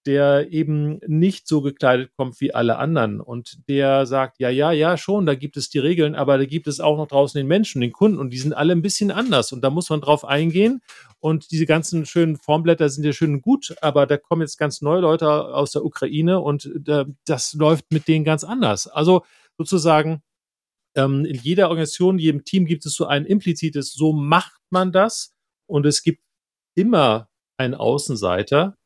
der 0.06 0.50
eben 0.50 0.98
nicht 1.06 1.46
so 1.46 1.60
gekleidet 1.60 2.12
kommt 2.16 2.40
wie 2.40 2.54
alle 2.54 2.78
anderen. 2.78 3.20
Und 3.20 3.68
der 3.68 4.06
sagt, 4.06 4.40
ja, 4.40 4.48
ja, 4.48 4.72
ja, 4.72 4.96
schon, 4.96 5.26
da 5.26 5.34
gibt 5.34 5.56
es 5.56 5.68
die 5.68 5.78
Regeln, 5.78 6.14
aber 6.14 6.38
da 6.38 6.46
gibt 6.46 6.66
es 6.66 6.80
auch 6.80 6.96
noch 6.96 7.06
draußen 7.06 7.38
den 7.38 7.46
Menschen, 7.46 7.80
den 7.80 7.92
Kunden 7.92 8.18
und 8.18 8.30
die 8.30 8.38
sind 8.38 8.54
alle 8.54 8.72
ein 8.72 8.82
bisschen 8.82 9.10
anders. 9.10 9.52
Und 9.52 9.62
da 9.62 9.70
muss 9.70 9.90
man 9.90 10.00
drauf 10.00 10.24
eingehen. 10.24 10.80
Und 11.18 11.50
diese 11.50 11.66
ganzen 11.66 12.06
schönen 12.06 12.36
Formblätter 12.36 12.88
sind 12.88 13.04
ja 13.04 13.12
schön 13.12 13.42
gut, 13.42 13.74
aber 13.82 14.06
da 14.06 14.16
kommen 14.16 14.40
jetzt 14.40 14.56
ganz 14.56 14.80
neue 14.80 15.00
Leute 15.00 15.28
aus 15.28 15.72
der 15.72 15.84
Ukraine 15.84 16.40
und 16.40 16.70
äh, 16.86 17.04
das 17.26 17.52
läuft 17.52 17.92
mit 17.92 18.08
denen 18.08 18.24
ganz 18.24 18.42
anders. 18.42 18.86
Also 18.86 19.24
sozusagen 19.58 20.22
ähm, 20.96 21.24
in 21.24 21.36
jeder 21.36 21.68
Organisation, 21.68 22.18
jedem 22.18 22.44
Team 22.44 22.64
gibt 22.64 22.86
es 22.86 22.94
so 22.94 23.06
ein 23.06 23.26
implizites, 23.26 23.92
so 23.92 24.12
macht 24.12 24.60
man 24.70 24.92
das. 24.92 25.34
Und 25.66 25.86
es 25.86 26.02
gibt 26.02 26.22
immer 26.74 27.28
einen 27.58 27.74
Außenseiter, 27.74 28.76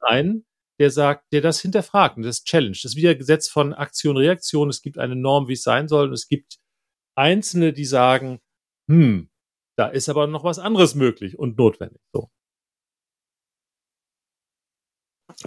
einen, 0.00 0.44
der 0.78 0.90
sagt, 0.90 1.32
der 1.32 1.40
das 1.40 1.60
hinterfragt 1.60 2.16
und 2.16 2.22
das 2.22 2.44
challenge. 2.44 2.78
Das 2.82 2.92
ist 2.92 2.96
wieder 2.96 3.14
Gesetz 3.14 3.48
von 3.48 3.74
Aktion, 3.74 4.16
Reaktion. 4.16 4.68
Es 4.68 4.82
gibt 4.82 4.98
eine 4.98 5.16
Norm, 5.16 5.48
wie 5.48 5.52
es 5.52 5.62
sein 5.62 5.88
soll. 5.88 6.08
Und 6.08 6.14
es 6.14 6.28
gibt 6.28 6.58
Einzelne, 7.16 7.72
die 7.72 7.84
sagen, 7.84 8.40
hm, 8.88 9.30
da 9.76 9.88
ist 9.88 10.08
aber 10.08 10.26
noch 10.26 10.44
was 10.44 10.58
anderes 10.58 10.94
möglich 10.94 11.38
und 11.38 11.58
notwendig. 11.58 12.00
So. 12.12 12.30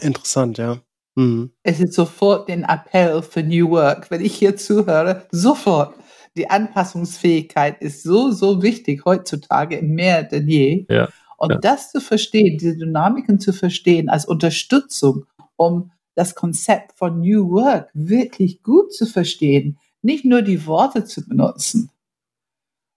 Interessant, 0.02 0.58
ja. 0.58 0.82
Mhm. 1.16 1.52
Es 1.64 1.80
ist 1.80 1.94
sofort 1.94 2.50
den 2.50 2.64
Appell 2.64 3.22
für 3.22 3.44
New 3.44 3.70
Work. 3.70 4.10
Wenn 4.10 4.22
ich 4.22 4.36
hier 4.36 4.58
zuhöre, 4.58 5.28
sofort. 5.32 5.96
Die 6.36 6.50
Anpassungsfähigkeit 6.50 7.80
ist 7.82 8.02
so, 8.02 8.32
so 8.32 8.64
wichtig 8.64 9.06
heutzutage 9.06 9.82
mehr 9.84 10.24
denn 10.24 10.48
je. 10.48 10.86
Ja. 10.90 11.10
Und 11.44 11.52
ja. 11.52 11.58
das 11.58 11.92
zu 11.92 12.00
verstehen, 12.00 12.58
diese 12.58 12.78
Dynamiken 12.78 13.38
zu 13.38 13.52
verstehen 13.52 14.08
als 14.08 14.24
Unterstützung, 14.26 15.26
um 15.58 15.92
das 16.16 16.36
Konzept 16.36 16.98
von 16.98 17.20
New 17.20 17.52
Work 17.52 17.90
wirklich 17.94 18.64
gut 18.64 18.94
zu 18.94 19.06
verstehen, 19.06 19.78
nicht 20.02 20.24
nur 20.24 20.42
die 20.42 20.66
Worte 20.66 21.04
zu 21.04 21.28
benutzen, 21.28 21.92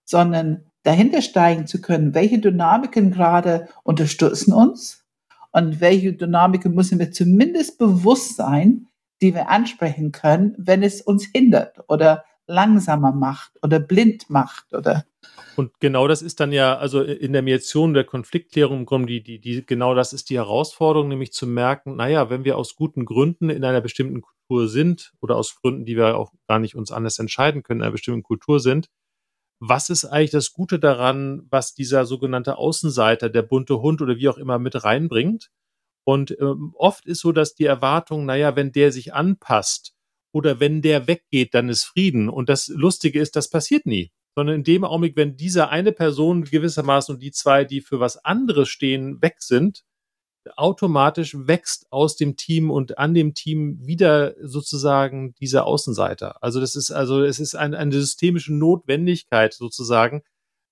sondern 0.04 0.66
dahinter 0.84 1.22
steigen 1.22 1.66
zu 1.66 1.80
können, 1.80 2.14
welche 2.14 2.38
Dynamiken 2.38 3.10
gerade 3.10 3.68
unterstützen 3.82 4.52
uns 4.52 5.04
und 5.50 5.80
welche 5.80 6.12
Dynamiken 6.12 6.72
müssen 6.72 7.00
wir 7.00 7.10
zumindest 7.10 7.78
bewusst 7.78 8.36
sein, 8.36 8.86
die 9.22 9.34
wir 9.34 9.48
ansprechen 9.48 10.12
können, 10.12 10.54
wenn 10.56 10.84
es 10.84 11.00
uns 11.00 11.26
hindert 11.34 11.80
oder 11.88 12.24
langsamer 12.46 13.10
macht 13.10 13.58
oder 13.64 13.80
blind 13.80 14.30
macht 14.30 14.72
oder 14.72 15.04
und 15.56 15.72
genau 15.80 16.06
das 16.08 16.22
ist 16.22 16.40
dann 16.40 16.52
ja, 16.52 16.76
also 16.76 17.02
in 17.02 17.32
der 17.32 17.42
Mediation 17.42 17.94
der 17.94 18.04
Konfliktklärung 18.04 18.80
im 18.80 18.86
Grunde, 18.86 19.06
die, 19.06 19.22
die, 19.22 19.40
die, 19.40 19.64
genau 19.64 19.94
das 19.94 20.12
ist 20.12 20.30
die 20.30 20.36
Herausforderung, 20.36 21.08
nämlich 21.08 21.32
zu 21.32 21.46
merken, 21.46 21.96
naja, 21.96 22.30
wenn 22.30 22.44
wir 22.44 22.58
aus 22.58 22.76
guten 22.76 23.04
Gründen 23.04 23.50
in 23.50 23.64
einer 23.64 23.80
bestimmten 23.80 24.22
Kultur 24.22 24.68
sind 24.68 25.12
oder 25.20 25.36
aus 25.36 25.56
Gründen, 25.56 25.84
die 25.84 25.96
wir 25.96 26.16
auch 26.16 26.32
gar 26.46 26.58
nicht 26.58 26.74
uns 26.74 26.92
anders 26.92 27.18
entscheiden 27.18 27.62
können, 27.62 27.80
in 27.80 27.84
einer 27.84 27.92
bestimmten 27.92 28.22
Kultur 28.22 28.60
sind, 28.60 28.88
was 29.60 29.88
ist 29.88 30.04
eigentlich 30.04 30.30
das 30.30 30.52
Gute 30.52 30.78
daran, 30.78 31.46
was 31.50 31.74
dieser 31.74 32.04
sogenannte 32.04 32.58
Außenseiter, 32.58 33.30
der 33.30 33.42
bunte 33.42 33.80
Hund 33.80 34.02
oder 34.02 34.16
wie 34.16 34.28
auch 34.28 34.38
immer 34.38 34.58
mit 34.58 34.84
reinbringt? 34.84 35.50
Und 36.04 36.36
ähm, 36.40 36.72
oft 36.76 37.06
ist 37.06 37.20
so, 37.20 37.32
dass 37.32 37.54
die 37.54 37.64
Erwartung, 37.64 38.26
naja, 38.26 38.54
wenn 38.54 38.72
der 38.72 38.92
sich 38.92 39.14
anpasst 39.14 39.94
oder 40.32 40.60
wenn 40.60 40.82
der 40.82 41.06
weggeht, 41.08 41.54
dann 41.54 41.68
ist 41.68 41.84
Frieden. 41.84 42.28
Und 42.28 42.48
das 42.48 42.68
Lustige 42.68 43.18
ist, 43.18 43.34
das 43.34 43.48
passiert 43.50 43.86
nie. 43.86 44.12
Sondern 44.36 44.56
in 44.56 44.64
dem 44.64 44.84
Augenblick, 44.84 45.16
wenn 45.16 45.36
diese 45.36 45.70
eine 45.70 45.92
Person 45.92 46.44
gewissermaßen 46.44 47.14
und 47.14 47.22
die 47.22 47.32
zwei, 47.32 47.64
die 47.64 47.80
für 47.80 48.00
was 48.00 48.22
anderes 48.24 48.68
stehen, 48.68 49.20
weg 49.22 49.36
sind, 49.38 49.82
automatisch 50.56 51.34
wächst 51.36 51.86
aus 51.90 52.16
dem 52.16 52.36
Team 52.36 52.70
und 52.70 52.98
an 52.98 53.14
dem 53.14 53.34
Team 53.34 53.84
wieder 53.84 54.34
sozusagen 54.40 55.34
dieser 55.40 55.66
Außenseiter. 55.66 56.42
Also 56.42 56.60
das 56.60 56.76
ist 56.76 56.90
also 56.90 57.22
es 57.22 57.40
ist 57.40 57.54
ein, 57.54 57.74
eine 57.74 57.92
systemische 57.92 58.54
Notwendigkeit 58.54 59.54
sozusagen. 59.54 60.22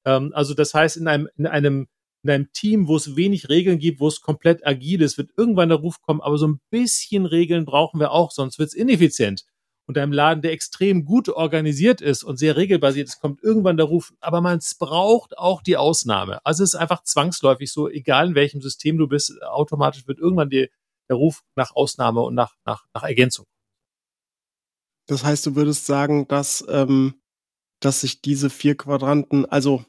Ähm, 0.05 0.33
also 0.35 0.55
das 0.55 0.75
heißt 0.75 0.97
in 0.97 1.09
einem 1.09 1.29
in 1.37 1.47
einem 1.47 1.89
in 2.23 2.31
einem 2.31 2.53
Team, 2.53 2.89
wo 2.89 2.97
es 2.97 3.17
wenig 3.17 3.49
Regeln 3.51 3.79
gibt, 3.79 4.01
wo 4.01 4.09
es 4.09 4.21
komplett 4.21 4.67
agil 4.67 5.03
ist, 5.03 5.19
wird 5.19 5.31
irgendwann 5.37 5.69
der 5.69 5.79
Ruf 5.79 6.01
kommen, 6.01 6.23
aber 6.23 6.39
so 6.39 6.49
ein 6.49 6.61
bisschen 6.71 7.27
Regeln 7.27 7.67
brauchen 7.67 8.01
wir 8.01 8.12
auch, 8.12 8.31
sonst 8.31 8.59
wird 8.59 8.69
es 8.69 8.75
ineffizient 8.75 9.45
und 9.87 9.99
einem 9.99 10.12
Laden, 10.12 10.43
der 10.43 10.53
extrem 10.53 11.05
gut 11.05 11.28
organisiert 11.28 12.01
ist 12.01 12.24
und 12.24 12.39
sehr 12.39 12.57
regelbasiert 12.57 13.09
ist, 13.09 13.20
kommt 13.20 13.43
irgendwann 13.43 13.76
der 13.76 13.87
Ruf, 13.87 14.14
aber 14.20 14.41
man 14.41 14.61
braucht 14.78 15.37
auch 15.37 15.62
die 15.62 15.76
Ausnahme. 15.76 16.45
Also 16.45 16.64
es 16.64 16.74
ist 16.74 16.80
einfach 16.80 17.03
zwangsläufig 17.03 17.70
so, 17.70 17.89
egal 17.89 18.28
in 18.28 18.35
welchem 18.35 18.62
System 18.62 18.97
du 18.97 19.09
bist, 19.09 19.43
automatisch 19.43 20.07
wird 20.07 20.18
irgendwann 20.18 20.49
die, 20.49 20.70
der 21.09 21.16
Ruf 21.16 21.43
nach 21.55 21.74
Ausnahme 21.74 22.22
und 22.22 22.35
nach, 22.35 22.55
nach, 22.64 22.87
nach 22.95 23.03
Ergänzung. 23.03 23.47
Das 25.07 25.22
heißt, 25.22 25.45
du 25.45 25.55
würdest 25.55 25.85
sagen, 25.85 26.26
dass, 26.28 26.64
ähm, 26.68 27.20
dass 27.80 28.01
sich 28.01 28.22
diese 28.22 28.49
vier 28.49 28.76
Quadranten, 28.76 29.45
also 29.45 29.85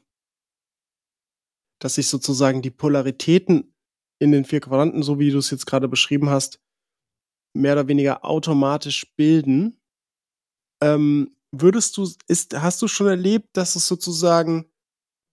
dass 1.78 1.94
sich 1.94 2.08
sozusagen 2.08 2.60
die 2.60 2.70
Polaritäten 2.70 3.74
in 4.18 4.32
den 4.32 4.44
vier 4.44 4.60
Quadranten, 4.60 5.02
so 5.02 5.18
wie 5.18 5.30
du 5.30 5.38
es 5.38 5.50
jetzt 5.50 5.66
gerade 5.66 5.88
beschrieben 5.88 6.28
hast, 6.28 6.60
mehr 7.54 7.72
oder 7.72 7.88
weniger 7.88 8.24
automatisch 8.24 9.14
bilden 9.16 9.78
ähm, 10.80 11.36
würdest 11.52 11.96
du, 11.96 12.08
ist, 12.28 12.60
hast 12.60 12.82
du 12.82 12.88
schon 12.88 13.06
erlebt, 13.06 13.48
dass 13.54 13.76
es 13.76 13.86
sozusagen 13.86 14.66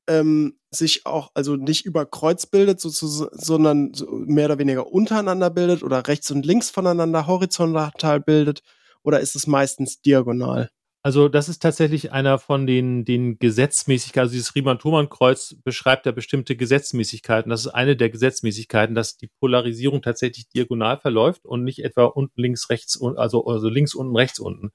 ähm, 0.07 0.57
sich 0.71 1.05
auch, 1.05 1.31
also 1.33 1.55
nicht 1.55 1.85
über 1.85 2.05
Kreuz 2.05 2.45
bildet, 2.45 2.81
sondern 2.81 3.93
so 3.93 4.05
mehr 4.11 4.45
oder 4.45 4.59
weniger 4.59 4.91
untereinander 4.91 5.49
bildet 5.49 5.83
oder 5.83 6.07
rechts 6.07 6.31
und 6.31 6.45
links 6.45 6.69
voneinander 6.69 7.27
horizontal 7.27 8.19
bildet? 8.19 8.63
Oder 9.03 9.19
ist 9.19 9.35
es 9.35 9.47
meistens 9.47 10.01
diagonal? 10.01 10.69
Also 11.05 11.27
das 11.27 11.49
ist 11.49 11.61
tatsächlich 11.61 12.13
einer 12.13 12.39
von 12.39 12.65
den, 12.65 13.03
den 13.03 13.37
Gesetzmäßigkeiten, 13.37 14.21
also 14.21 14.31
dieses 14.31 14.55
Riemann-Thomann-Kreuz 14.55 15.57
beschreibt 15.61 16.05
ja 16.05 16.13
bestimmte 16.13 16.55
Gesetzmäßigkeiten. 16.55 17.49
Das 17.49 17.65
ist 17.65 17.73
eine 17.73 17.97
der 17.97 18.09
Gesetzmäßigkeiten, 18.09 18.95
dass 18.95 19.17
die 19.17 19.27
Polarisierung 19.27 20.01
tatsächlich 20.01 20.47
diagonal 20.47 20.97
verläuft 20.97 21.45
und 21.45 21.65
nicht 21.65 21.83
etwa 21.83 22.05
unten, 22.05 22.39
links, 22.39 22.69
rechts, 22.69 23.01
also, 23.01 23.45
also 23.45 23.67
links, 23.67 23.93
unten, 23.93 24.15
rechts, 24.15 24.39
unten. 24.39 24.71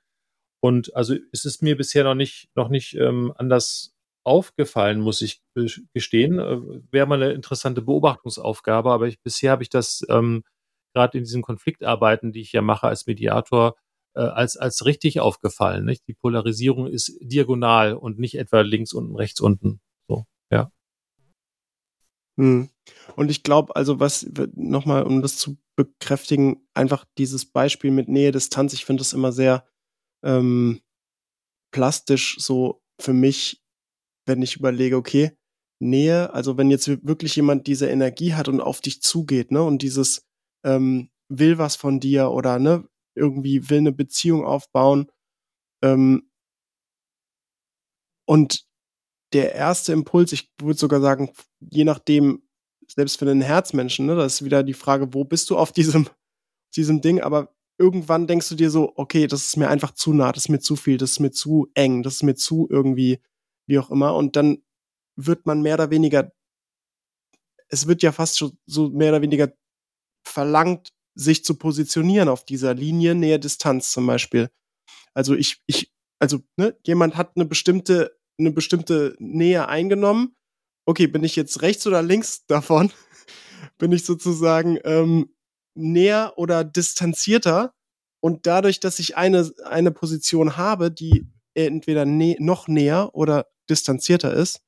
Und 0.61 0.95
also 0.97 1.15
es 1.33 1.45
ist 1.45 1.63
mir 1.63 1.77
bisher 1.77 2.05
noch 2.05 2.15
nicht, 2.15 2.49
noch 2.55 2.69
nicht 2.69 2.95
ähm, 2.95 3.33
anders 3.37 3.95
aufgefallen, 4.25 5.01
muss 5.01 5.23
ich 5.23 5.41
gestehen. 5.95 6.39
Äh, 6.39 6.61
Wäre 6.91 7.07
mal 7.07 7.23
eine 7.23 7.33
interessante 7.33 7.83
Beobachtungsaufgabe, 7.83 8.91
aber 8.91 9.07
ich, 9.07 9.21
bisher 9.21 9.53
habe 9.53 9.63
ich 9.63 9.71
das 9.71 10.05
ähm, 10.09 10.45
gerade 10.95 11.19
in 11.19 11.25
diesen 11.25 11.43
Konfliktarbeiten, 11.43 12.33
die 12.33 12.41
ich 12.41 12.53
ja 12.53 12.63
mache 12.63 12.89
als 12.89 13.07
Mediator, 13.07 13.77
äh, 14.15 14.21
als, 14.21 14.57
als 14.57 14.85
richtig 14.85 15.21
aufgefallen. 15.21 15.85
Nicht? 15.85 16.07
Die 16.09 16.15
Polarisierung 16.15 16.89
ist 16.89 17.17
diagonal 17.21 17.95
und 17.95 18.19
nicht 18.19 18.37
etwa 18.37 18.61
links 18.63 18.93
unten, 18.93 19.17
rechts 19.17 19.41
unten. 19.41 19.81
So, 20.09 20.25
ja. 20.51 20.73
Hm. 22.37 22.69
Und 23.17 23.31
ich 23.31 23.43
glaube, 23.43 23.77
also 23.77 24.01
was 24.01 24.27
nochmal, 24.55 25.05
um 25.05 25.23
das 25.23 25.37
zu 25.37 25.59
bekräftigen, 25.77 26.67
einfach 26.75 27.05
dieses 27.19 27.47
Beispiel 27.47 27.91
mit 27.91 28.09
Nähe, 28.09 28.33
Distanz, 28.33 28.73
ich 28.73 28.85
finde 28.85 29.03
das 29.03 29.13
immer 29.13 29.33
sehr 29.33 29.68
ähm, 30.25 30.81
plastisch 31.73 32.37
so 32.39 32.83
für 33.01 33.13
mich, 33.13 33.63
wenn 34.27 34.43
ich 34.43 34.57
überlege, 34.57 34.97
okay, 34.97 35.33
Nähe, 35.81 36.33
also 36.35 36.59
wenn 36.59 36.71
jetzt 36.71 36.89
wirklich 37.07 37.37
jemand 37.37 37.67
diese 37.67 37.89
Energie 37.89 38.35
hat 38.35 38.49
und 38.49 38.61
auf 38.61 38.81
dich 38.81 39.03
zugeht, 39.03 39.53
ne, 39.53 39.63
und 39.63 39.83
dieses 39.83 40.27
ähm, 40.65 41.11
will 41.29 41.59
was 41.59 41.77
von 41.77 42.01
dir 42.01 42.31
oder 42.33 42.59
ne, 42.59 42.89
irgendwie 43.15 43.71
will 43.71 43.79
eine 43.79 43.93
Beziehung 43.93 44.45
aufbauen, 44.45 45.11
ähm, 45.83 46.29
und 48.27 48.67
der 49.33 49.55
erste 49.55 49.93
Impuls, 49.93 50.33
ich 50.33 50.51
würde 50.61 50.79
sogar 50.79 51.01
sagen, 51.01 51.33
je 51.61 51.85
nachdem, 51.85 52.43
selbst 52.89 53.19
für 53.19 53.27
den 53.27 53.41
Herzmenschen, 53.43 54.07
ne, 54.07 54.17
das 54.17 54.35
ist 54.35 54.45
wieder 54.45 54.63
die 54.63 54.75
Frage, 54.75 55.13
wo 55.15 55.25
bist 55.25 55.51
du 55.51 55.57
auf 55.57 55.73
diesem, 55.73 56.09
diesem 56.77 57.01
Ding, 57.01 57.21
aber 57.21 57.55
irgendwann 57.79 58.27
denkst 58.27 58.49
du 58.49 58.55
dir 58.57 58.71
so, 58.71 58.93
okay, 58.97 59.27
das 59.27 59.47
ist 59.47 59.57
mir 59.57 59.69
einfach 59.69 59.93
zu 59.93 60.13
nah, 60.13 60.33
das 60.33 60.45
ist 60.45 60.49
mir 60.49 60.61
zu 60.61 60.77
viel, 60.77 60.99
das 60.99 61.13
ist 61.13 61.21
mir 61.21 61.31
zu 61.31 61.69
eng, 61.75 62.03
das 62.03 62.17
ist 62.17 62.23
mir 62.25 62.35
zu 62.35 62.67
irgendwie, 62.71 63.21
wie 63.67 63.79
auch 63.79 63.91
immer. 63.91 64.15
Und 64.15 64.37
dann 64.37 64.63
wird 65.17 65.47
man 65.47 65.63
mehr 65.63 65.75
oder 65.75 65.91
weniger, 65.91 66.33
es 67.69 67.87
wird 67.87 68.03
ja 68.03 68.13
fast 68.13 68.39
schon 68.39 68.59
so 68.67 68.89
mehr 68.89 69.11
oder 69.11 69.23
weniger 69.23 69.53
verlangt, 70.27 70.93
sich 71.15 71.45
zu 71.45 71.55
positionieren 71.55 72.29
auf 72.29 72.45
dieser 72.45 72.75
Linie 72.75 73.15
Nähe 73.15 73.39
Distanz 73.41 73.91
zum 73.91 74.07
Beispiel. 74.07 74.51
Also 75.15 75.35
ich, 75.35 75.63
ich, 75.67 75.93
also 76.19 76.41
ne, 76.57 76.77
jemand 76.87 77.17
hat 77.17 77.33
eine 77.37 77.45
bestimmte, 77.45 78.17
eine 78.39 78.53
bestimmte 78.53 79.17
Nähe 79.19 79.69
eingenommen. 79.69 80.37
Okay, 80.87 81.07
bin 81.07 81.25
ich 81.25 81.37
jetzt 81.37 81.63
rechts 81.63 81.87
oder 81.87 82.03
links 82.03 82.47
davon? 82.47 82.93
bin 83.79 83.93
ich 83.93 84.05
sozusagen 84.05 84.79
ähm, 84.85 85.35
näher 85.79 86.35
oder 86.37 86.65
distanzierter. 86.65 87.75
Und 88.21 88.47
dadurch, 88.47 88.81
dass 88.81 88.99
ich 88.99 89.17
eine, 89.17 89.51
eine 89.65 89.93
Position 89.93 90.57
habe, 90.57 90.91
die 90.91 91.27
entweder 91.55 92.05
nä 92.05 92.37
noch 92.41 92.69
näher 92.69 93.15
oder 93.15 93.47
distanzierter 93.71 94.33
ist, 94.33 94.61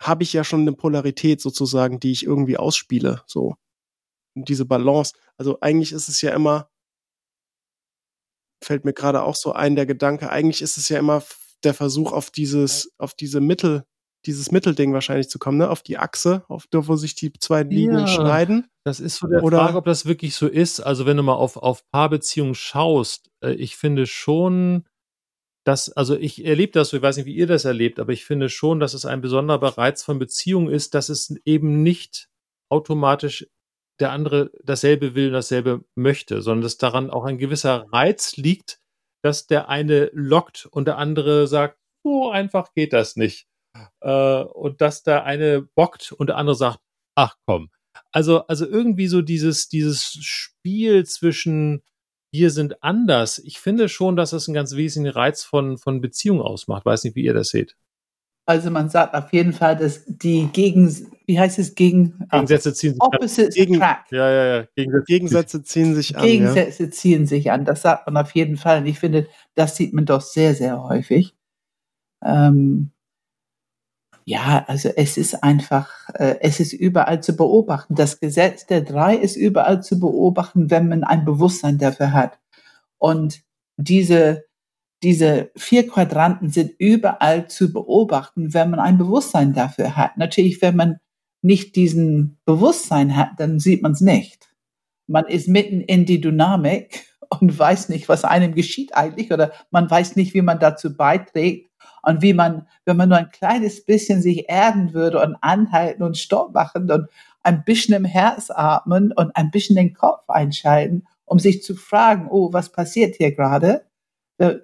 habe 0.00 0.22
ich 0.22 0.32
ja 0.32 0.44
schon 0.44 0.62
eine 0.62 0.72
Polarität 0.72 1.40
sozusagen, 1.40 2.00
die 2.00 2.12
ich 2.12 2.24
irgendwie 2.24 2.56
ausspiele. 2.56 3.22
So. 3.26 3.54
Und 4.34 4.48
diese 4.48 4.66
Balance. 4.66 5.14
Also 5.36 5.58
eigentlich 5.60 5.92
ist 5.92 6.08
es 6.08 6.20
ja 6.20 6.34
immer, 6.34 6.70
fällt 8.62 8.84
mir 8.84 8.92
gerade 8.92 9.22
auch 9.22 9.36
so 9.36 9.52
ein, 9.52 9.76
der 9.76 9.86
Gedanke, 9.86 10.30
eigentlich 10.30 10.62
ist 10.62 10.76
es 10.76 10.88
ja 10.88 10.98
immer 10.98 11.22
der 11.62 11.74
Versuch 11.74 12.12
auf 12.12 12.30
dieses, 12.30 12.92
auf 12.98 13.14
diese 13.14 13.40
Mittel, 13.40 13.84
dieses 14.26 14.50
Mittelding 14.50 14.92
wahrscheinlich 14.92 15.28
zu 15.28 15.38
kommen, 15.38 15.58
ne? 15.58 15.70
Auf 15.70 15.82
die 15.82 15.98
Achse, 15.98 16.44
auf 16.48 16.66
der, 16.66 16.86
wo 16.88 16.96
sich 16.96 17.14
die 17.14 17.32
zwei 17.32 17.62
Linien 17.62 18.00
ja, 18.00 18.08
schneiden. 18.08 18.68
Das 18.84 19.00
ist 19.00 19.16
so 19.16 19.26
der 19.26 19.42
Oder 19.42 19.58
Frage, 19.58 19.78
ob 19.78 19.84
das 19.84 20.06
wirklich 20.06 20.34
so 20.34 20.46
ist. 20.46 20.80
Also 20.80 21.06
wenn 21.06 21.16
du 21.16 21.22
mal 21.22 21.34
auf, 21.34 21.56
auf 21.56 21.88
Paarbeziehungen 21.90 22.54
schaust, 22.54 23.30
äh, 23.42 23.52
ich 23.54 23.76
finde 23.76 24.06
schon, 24.06 24.84
dass, 25.64 25.90
also 25.90 26.16
ich 26.16 26.44
erlebe 26.44 26.72
das 26.72 26.90
so, 26.90 26.96
ich 26.96 27.02
weiß 27.02 27.16
nicht, 27.16 27.26
wie 27.26 27.34
ihr 27.34 27.46
das 27.46 27.64
erlebt, 27.64 27.98
aber 27.98 28.12
ich 28.12 28.24
finde 28.24 28.48
schon, 28.48 28.80
dass 28.80 28.94
es 28.94 29.06
ein 29.06 29.20
besonderer 29.20 29.78
Reiz 29.78 30.02
von 30.02 30.18
Beziehungen 30.18 30.68
ist, 30.68 30.94
dass 30.94 31.08
es 31.08 31.34
eben 31.44 31.82
nicht 31.82 32.28
automatisch 32.70 33.48
der 34.00 34.10
andere 34.10 34.50
dasselbe 34.62 35.14
will, 35.14 35.30
dasselbe 35.30 35.84
möchte, 35.94 36.42
sondern 36.42 36.62
dass 36.62 36.78
daran 36.78 37.10
auch 37.10 37.24
ein 37.24 37.38
gewisser 37.38 37.86
Reiz 37.92 38.36
liegt, 38.36 38.80
dass 39.22 39.46
der 39.46 39.68
eine 39.68 40.10
lockt 40.12 40.66
und 40.66 40.86
der 40.86 40.98
andere 40.98 41.46
sagt, 41.46 41.78
so 42.02 42.30
einfach 42.30 42.74
geht 42.74 42.92
das 42.92 43.16
nicht 43.16 43.46
äh, 44.00 44.42
und 44.42 44.80
dass 44.80 45.02
der 45.02 45.24
eine 45.24 45.62
bockt 45.62 46.12
und 46.12 46.28
der 46.28 46.36
andere 46.36 46.56
sagt, 46.56 46.80
ach 47.14 47.36
komm. 47.46 47.70
Also, 48.12 48.46
also 48.46 48.66
irgendwie 48.66 49.06
so 49.06 49.22
dieses, 49.22 49.68
dieses 49.68 50.04
Spiel 50.04 51.04
zwischen 51.06 51.82
wir 52.34 52.50
sind 52.50 52.82
anders. 52.82 53.38
Ich 53.38 53.60
finde 53.60 53.88
schon, 53.88 54.16
dass 54.16 54.30
das 54.30 54.48
einen 54.48 54.56
ganz 54.56 54.74
wesentlichen 54.74 55.16
Reiz 55.16 55.44
von, 55.44 55.78
von 55.78 56.00
Beziehung 56.00 56.40
ausmacht. 56.40 56.84
Weiß 56.84 57.04
nicht, 57.04 57.14
wie 57.14 57.22
ihr 57.22 57.32
das 57.32 57.50
seht. 57.50 57.76
Also 58.44 58.72
man 58.72 58.90
sagt 58.90 59.14
auf 59.14 59.32
jeden 59.32 59.52
Fall, 59.52 59.76
dass 59.76 60.02
die 60.04 60.48
Gegen, 60.52 60.92
wie 61.26 61.38
heißt 61.38 61.60
es, 61.60 61.76
Gegen, 61.76 62.26
ah, 62.28 62.38
Gegensätze 62.38 62.74
ziehen 62.74 62.94
sich 62.94 63.02
Opposites 63.02 63.54
Gegen, 63.54 63.76
attract. 63.76 64.10
Ja, 64.10 64.30
ja, 64.30 64.44
ja. 64.46 64.66
Gegensätze, 64.74 65.04
Gegensätze 65.06 65.62
ziehen 65.62 65.94
sich 65.94 66.16
an. 66.16 66.24
Gegensätze 66.24 66.82
ja. 66.84 66.90
ziehen 66.90 67.26
sich 67.26 67.52
an. 67.52 67.64
Das 67.64 67.82
sagt 67.82 68.06
man 68.06 68.16
auf 68.16 68.34
jeden 68.34 68.56
Fall. 68.56 68.78
Und 68.80 68.86
ich 68.86 68.98
finde, 68.98 69.28
das 69.54 69.76
sieht 69.76 69.94
man 69.94 70.04
doch 70.04 70.20
sehr, 70.20 70.56
sehr 70.56 70.82
häufig. 70.82 71.34
Ähm, 72.24 72.90
ja, 74.26 74.64
also 74.68 74.88
es 74.96 75.18
ist 75.18 75.42
einfach, 75.42 75.90
äh, 76.14 76.36
es 76.40 76.58
ist 76.58 76.72
überall 76.72 77.22
zu 77.22 77.36
beobachten. 77.36 77.94
Das 77.94 78.20
Gesetz 78.20 78.66
der 78.66 78.80
drei 78.80 79.16
ist 79.16 79.36
überall 79.36 79.82
zu 79.82 80.00
beobachten, 80.00 80.70
wenn 80.70 80.88
man 80.88 81.04
ein 81.04 81.24
Bewusstsein 81.24 81.78
dafür 81.78 82.12
hat. 82.12 82.38
Und 82.96 83.42
diese, 83.76 84.44
diese 85.02 85.50
vier 85.56 85.86
Quadranten 85.86 86.48
sind 86.48 86.72
überall 86.78 87.48
zu 87.48 87.70
beobachten, 87.72 88.54
wenn 88.54 88.70
man 88.70 88.80
ein 88.80 88.96
Bewusstsein 88.96 89.52
dafür 89.52 89.96
hat. 89.96 90.16
Natürlich, 90.16 90.62
wenn 90.62 90.76
man 90.76 91.00
nicht 91.42 91.76
diesen 91.76 92.38
Bewusstsein 92.46 93.16
hat, 93.16 93.32
dann 93.36 93.58
sieht 93.60 93.82
man 93.82 93.92
es 93.92 94.00
nicht. 94.00 94.48
Man 95.06 95.26
ist 95.26 95.48
mitten 95.48 95.82
in 95.82 96.06
die 96.06 96.22
Dynamik 96.22 97.04
und 97.40 97.58
weiß 97.58 97.90
nicht, 97.90 98.08
was 98.08 98.24
einem 98.24 98.54
geschieht 98.54 98.94
eigentlich 98.94 99.30
oder 99.32 99.52
man 99.70 99.90
weiß 99.90 100.16
nicht, 100.16 100.32
wie 100.32 100.40
man 100.40 100.58
dazu 100.60 100.96
beiträgt 100.96 101.68
und 102.06 102.22
wie 102.22 102.34
man, 102.34 102.66
wenn 102.84 102.96
man 102.96 103.08
nur 103.08 103.18
ein 103.18 103.30
kleines 103.30 103.84
bisschen 103.84 104.22
sich 104.22 104.48
erden 104.48 104.94
würde 104.94 105.20
und 105.22 105.36
anhalten 105.40 106.02
und 106.02 106.18
Stopp 106.18 106.54
machen 106.54 106.90
und 106.90 107.08
ein 107.42 107.64
bisschen 107.64 107.94
im 107.94 108.04
Herz 108.04 108.50
atmen 108.50 109.12
und 109.12 109.34
ein 109.36 109.50
bisschen 109.50 109.76
den 109.76 109.94
Kopf 109.94 110.28
einschalten, 110.28 111.06
um 111.24 111.38
sich 111.38 111.62
zu 111.62 111.74
fragen, 111.74 112.28
oh, 112.30 112.52
was 112.52 112.70
passiert 112.72 113.16
hier 113.16 113.32
gerade, 113.32 113.84
äh, 114.38 114.56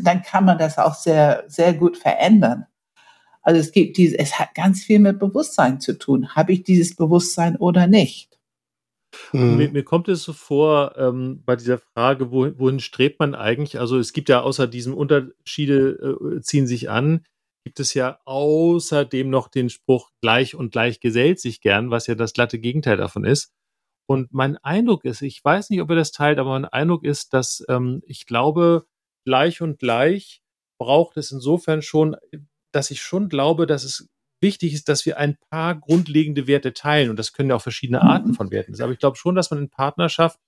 dann 0.00 0.22
kann 0.22 0.44
man 0.44 0.58
das 0.58 0.78
auch 0.78 0.94
sehr, 0.94 1.44
sehr 1.48 1.74
gut 1.74 1.96
verändern. 1.96 2.66
Also 3.42 3.60
es 3.60 3.72
gibt 3.72 3.98
diese, 3.98 4.18
es 4.18 4.38
hat 4.38 4.54
ganz 4.54 4.82
viel 4.82 4.98
mit 4.98 5.18
Bewusstsein 5.18 5.80
zu 5.80 5.98
tun. 5.98 6.34
Habe 6.34 6.52
ich 6.52 6.62
dieses 6.62 6.96
Bewusstsein 6.96 7.56
oder 7.56 7.86
nicht? 7.86 8.33
Mhm. 9.32 9.56
Mir, 9.56 9.70
mir, 9.70 9.84
kommt 9.84 10.08
es 10.08 10.22
so 10.22 10.32
vor, 10.32 10.94
ähm, 10.96 11.42
bei 11.44 11.56
dieser 11.56 11.78
Frage, 11.78 12.30
wo, 12.30 12.50
wohin 12.58 12.80
strebt 12.80 13.20
man 13.20 13.34
eigentlich? 13.34 13.78
Also 13.78 13.98
es 13.98 14.12
gibt 14.12 14.28
ja 14.28 14.42
außer 14.42 14.66
diesem 14.66 14.94
Unterschiede 14.94 16.16
äh, 16.36 16.40
ziehen 16.40 16.66
sich 16.66 16.90
an, 16.90 17.24
gibt 17.64 17.80
es 17.80 17.94
ja 17.94 18.20
außerdem 18.24 19.30
noch 19.30 19.48
den 19.48 19.70
Spruch 19.70 20.10
gleich 20.22 20.54
und 20.54 20.72
gleich 20.72 21.00
gesellt 21.00 21.40
sich 21.40 21.60
gern, 21.60 21.90
was 21.90 22.06
ja 22.06 22.14
das 22.14 22.32
glatte 22.32 22.58
Gegenteil 22.58 22.96
davon 22.96 23.24
ist. 23.24 23.52
Und 24.06 24.32
mein 24.32 24.58
Eindruck 24.58 25.04
ist, 25.04 25.22
ich 25.22 25.42
weiß 25.42 25.70
nicht, 25.70 25.80
ob 25.80 25.90
er 25.90 25.96
das 25.96 26.12
teilt, 26.12 26.38
aber 26.38 26.50
mein 26.50 26.66
Eindruck 26.66 27.04
ist, 27.04 27.32
dass 27.32 27.64
ähm, 27.68 28.02
ich 28.06 28.26
glaube, 28.26 28.86
gleich 29.24 29.62
und 29.62 29.78
gleich 29.78 30.42
braucht 30.78 31.16
es 31.16 31.32
insofern 31.32 31.80
schon, 31.80 32.16
dass 32.72 32.90
ich 32.90 33.00
schon 33.00 33.28
glaube, 33.28 33.66
dass 33.66 33.84
es 33.84 34.08
wichtig 34.44 34.74
ist, 34.74 34.88
dass 34.88 35.06
wir 35.06 35.18
ein 35.18 35.36
paar 35.50 35.74
grundlegende 35.74 36.46
Werte 36.46 36.74
teilen. 36.74 37.10
Und 37.10 37.18
das 37.18 37.32
können 37.32 37.48
ja 37.48 37.56
auch 37.56 37.62
verschiedene 37.62 38.02
Arten 38.02 38.34
von 38.34 38.52
Werten 38.52 38.74
sein. 38.74 38.84
Aber 38.84 38.92
ich 38.92 39.00
glaube 39.00 39.16
schon, 39.16 39.34
dass 39.34 39.50
man 39.50 39.58
in 39.58 39.70
Partnerschaft 39.70 40.38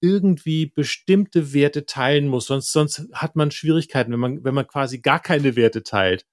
irgendwie 0.00 0.66
bestimmte 0.66 1.52
Werte 1.52 1.84
teilen 1.84 2.28
muss. 2.28 2.46
Sonst, 2.46 2.72
sonst 2.72 3.08
hat 3.12 3.34
man 3.34 3.50
Schwierigkeiten, 3.50 4.12
wenn 4.12 4.20
man, 4.20 4.44
wenn 4.44 4.54
man 4.54 4.66
quasi 4.66 5.00
gar 5.00 5.20
keine 5.20 5.56
Werte 5.56 5.82
teilt. 5.82 6.24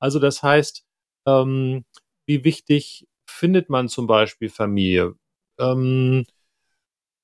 Also 0.00 0.18
das 0.18 0.42
heißt, 0.42 0.84
ähm, 1.26 1.84
wie 2.26 2.44
wichtig 2.44 3.06
findet 3.26 3.70
man 3.70 3.88
zum 3.88 4.06
Beispiel 4.08 4.48
Familie? 4.48 5.14
Ähm, 5.58 6.24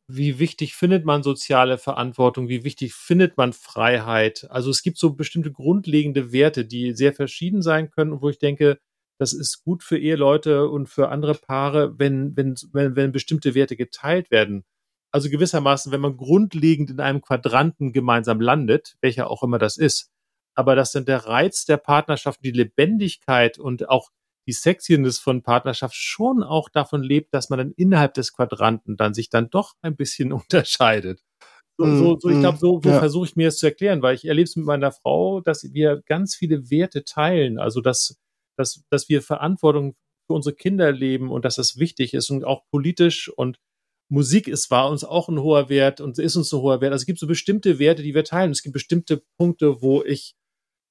wie 0.09 0.39
wichtig 0.39 0.75
findet 0.75 1.05
man 1.05 1.25
soziale 1.25 1.79
Verantwortung? 1.79 2.49
Wie 2.49 2.63
wichtig 2.63 2.95
findet 2.95 3.37
man 3.37 3.53
Freiheit? 3.53 4.47
Also 4.51 4.71
es 4.71 4.83
gibt 4.83 4.99
so 4.99 5.15
bestimmte 5.15 5.51
grundlegende 5.51 6.31
Werte, 6.31 6.65
die 6.65 6.93
sehr 6.93 7.13
verschieden 7.13 7.61
sein 7.61 7.91
können 7.91 8.13
und 8.13 8.23
wo 8.23 8.29
ich 8.29 8.39
denke, 8.39 8.79
das 9.19 9.33
ist 9.33 9.65
gut 9.65 9.83
für 9.83 9.99
Eheleute 9.99 10.69
und 10.69 10.89
für 10.89 11.09
andere 11.09 11.35
Paare, 11.35 11.99
wenn, 11.99 12.37
wenn, 12.37 12.55
wenn, 12.73 12.97
wenn 12.97 13.13
bestimmte 13.13 13.55
Werte 13.55 13.77
geteilt 13.77 14.31
werden. 14.31 14.65
Also 15.13 15.31
gewissermaßen, 15.31 15.93
wenn 15.93 16.01
man 16.01 16.17
grundlegend 16.17 16.91
in 16.91 17.01
einem 17.01 17.23
Quadranten 17.23 17.93
gemeinsam 17.93 18.41
landet, 18.41 18.97
welcher 19.01 19.31
auch 19.31 19.43
immer 19.43 19.59
das 19.59 19.77
ist, 19.77 20.11
aber 20.55 20.75
dass 20.75 20.93
dann 20.93 21.05
der 21.05 21.27
Reiz 21.27 21.65
der 21.65 21.77
Partnerschaft, 21.77 22.41
die 22.43 22.51
Lebendigkeit 22.51 23.59
und 23.59 23.89
auch 23.89 24.11
die 24.47 24.53
Sexiness 24.53 25.19
von 25.19 25.43
Partnerschaft 25.43 25.95
schon 25.95 26.43
auch 26.43 26.69
davon 26.69 27.03
lebt, 27.03 27.35
dass 27.35 27.51
man 27.51 27.59
dann 27.59 27.73
innerhalb 27.73 28.15
des 28.15 28.33
Quadranten 28.33 28.97
dann 28.97 29.13
sich 29.15 29.29
dann 29.29 29.51
doch 29.51 29.75
ein 29.83 29.97
bisschen 29.97 30.33
unterscheidet. 30.33 31.23
So, 31.79 31.95
so, 31.95 32.19
so 32.19 32.31
ich 32.31 32.41
glaube, 32.41 32.57
so, 32.57 32.81
so 32.83 32.89
ja. 32.89 32.99
versuche 32.99 33.27
ich 33.27 33.37
mir 33.37 33.49
es 33.49 33.59
zu 33.59 33.67
erklären, 33.67 34.01
weil 34.01 34.15
ich 34.15 34.25
erlebe 34.25 34.45
es 34.45 34.57
mit 34.57 34.65
meiner 34.65 34.93
Frau, 34.93 35.43
dass 35.43 35.75
wir 35.75 36.03
ganz 36.07 36.35
viele 36.35 36.71
Werte 36.71 37.05
teilen. 37.05 37.59
Also 37.59 37.83
dass 37.83 38.19
dass, 38.57 38.85
dass 38.91 39.09
wir 39.09 39.23
Verantwortung 39.23 39.95
für 40.27 40.35
unsere 40.35 40.55
Kinder 40.55 40.93
leben 40.93 41.31
und 41.31 41.45
dass 41.45 41.57
das 41.57 41.79
wichtig 41.79 42.15
ist 42.15 42.31
und 42.31 42.45
auch 42.45 42.63
politisch 42.71 43.29
und 43.29 43.59
Musik 44.09 44.47
ist 44.47 44.71
war 44.71 44.89
uns 44.89 45.03
auch 45.03 45.29
ein 45.29 45.41
hoher 45.41 45.69
Wert 45.69 46.01
und 46.01 46.19
ist 46.19 46.37
uns 46.37 46.53
ein 46.53 46.61
hoher 46.61 46.81
Wert. 46.81 46.93
Also 46.93 47.03
es 47.03 47.07
gibt 47.07 47.19
so 47.19 47.27
bestimmte 47.27 47.79
Werte, 47.81 48.03
die 48.03 48.15
wir 48.15 48.23
teilen. 48.25 48.53
Es 48.53 48.63
gibt 48.63 48.73
bestimmte 48.73 49.23
Punkte, 49.37 49.83
wo 49.83 50.05
ich 50.05 50.37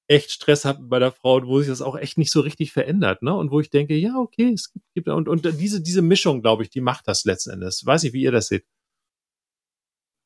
echt 0.08 0.32
Stress 0.32 0.66
habe 0.66 0.84
bei 0.84 1.00
der 1.00 1.12
Frau 1.12 1.36
und 1.36 1.48
wo 1.48 1.60
sich 1.60 1.70
das 1.70 1.82
auch 1.82 1.98
echt 1.98 2.18
nicht 2.18 2.32
so 2.32 2.42
richtig 2.42 2.72
verändert, 2.72 3.22
ne? 3.22 3.34
Und 3.34 3.52
wo 3.52 3.60
ich 3.60 3.70
denke, 3.70 3.96
ja, 3.96 4.18
okay, 4.18 4.52
es 4.54 4.72
gibt 4.94 5.08
und, 5.08 5.28
und 5.28 5.46
diese, 5.60 5.82
diese 5.82 6.02
Mischung, 6.02 6.42
glaube 6.42 6.64
ich, 6.64 6.70
die 6.70 6.82
macht 6.82 7.08
das 7.08 7.26
letzten 7.26 7.52
Endes. 7.52 7.86
Weiß 7.86 8.04
ich, 8.04 8.14
wie 8.14 8.22
ihr 8.22 8.32
das 8.32 8.48
seht. 8.48 8.66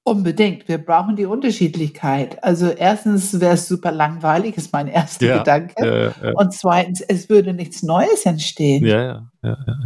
Unbedingt. 0.09 0.67
Wir 0.67 0.79
brauchen 0.79 1.15
die 1.15 1.25
Unterschiedlichkeit. 1.25 2.43
Also 2.43 2.67
erstens 2.69 3.39
wäre 3.39 3.53
es 3.53 3.67
super 3.67 3.91
langweilig, 3.91 4.57
ist 4.57 4.73
mein 4.73 4.87
erster 4.87 5.25
ja, 5.27 5.37
Gedanke. 5.37 5.85
Ja, 5.85 6.27
ja. 6.27 6.33
Und 6.33 6.51
zweitens, 6.51 7.01
es 7.01 7.29
würde 7.29 7.53
nichts 7.53 7.83
Neues 7.83 8.25
entstehen. 8.25 9.29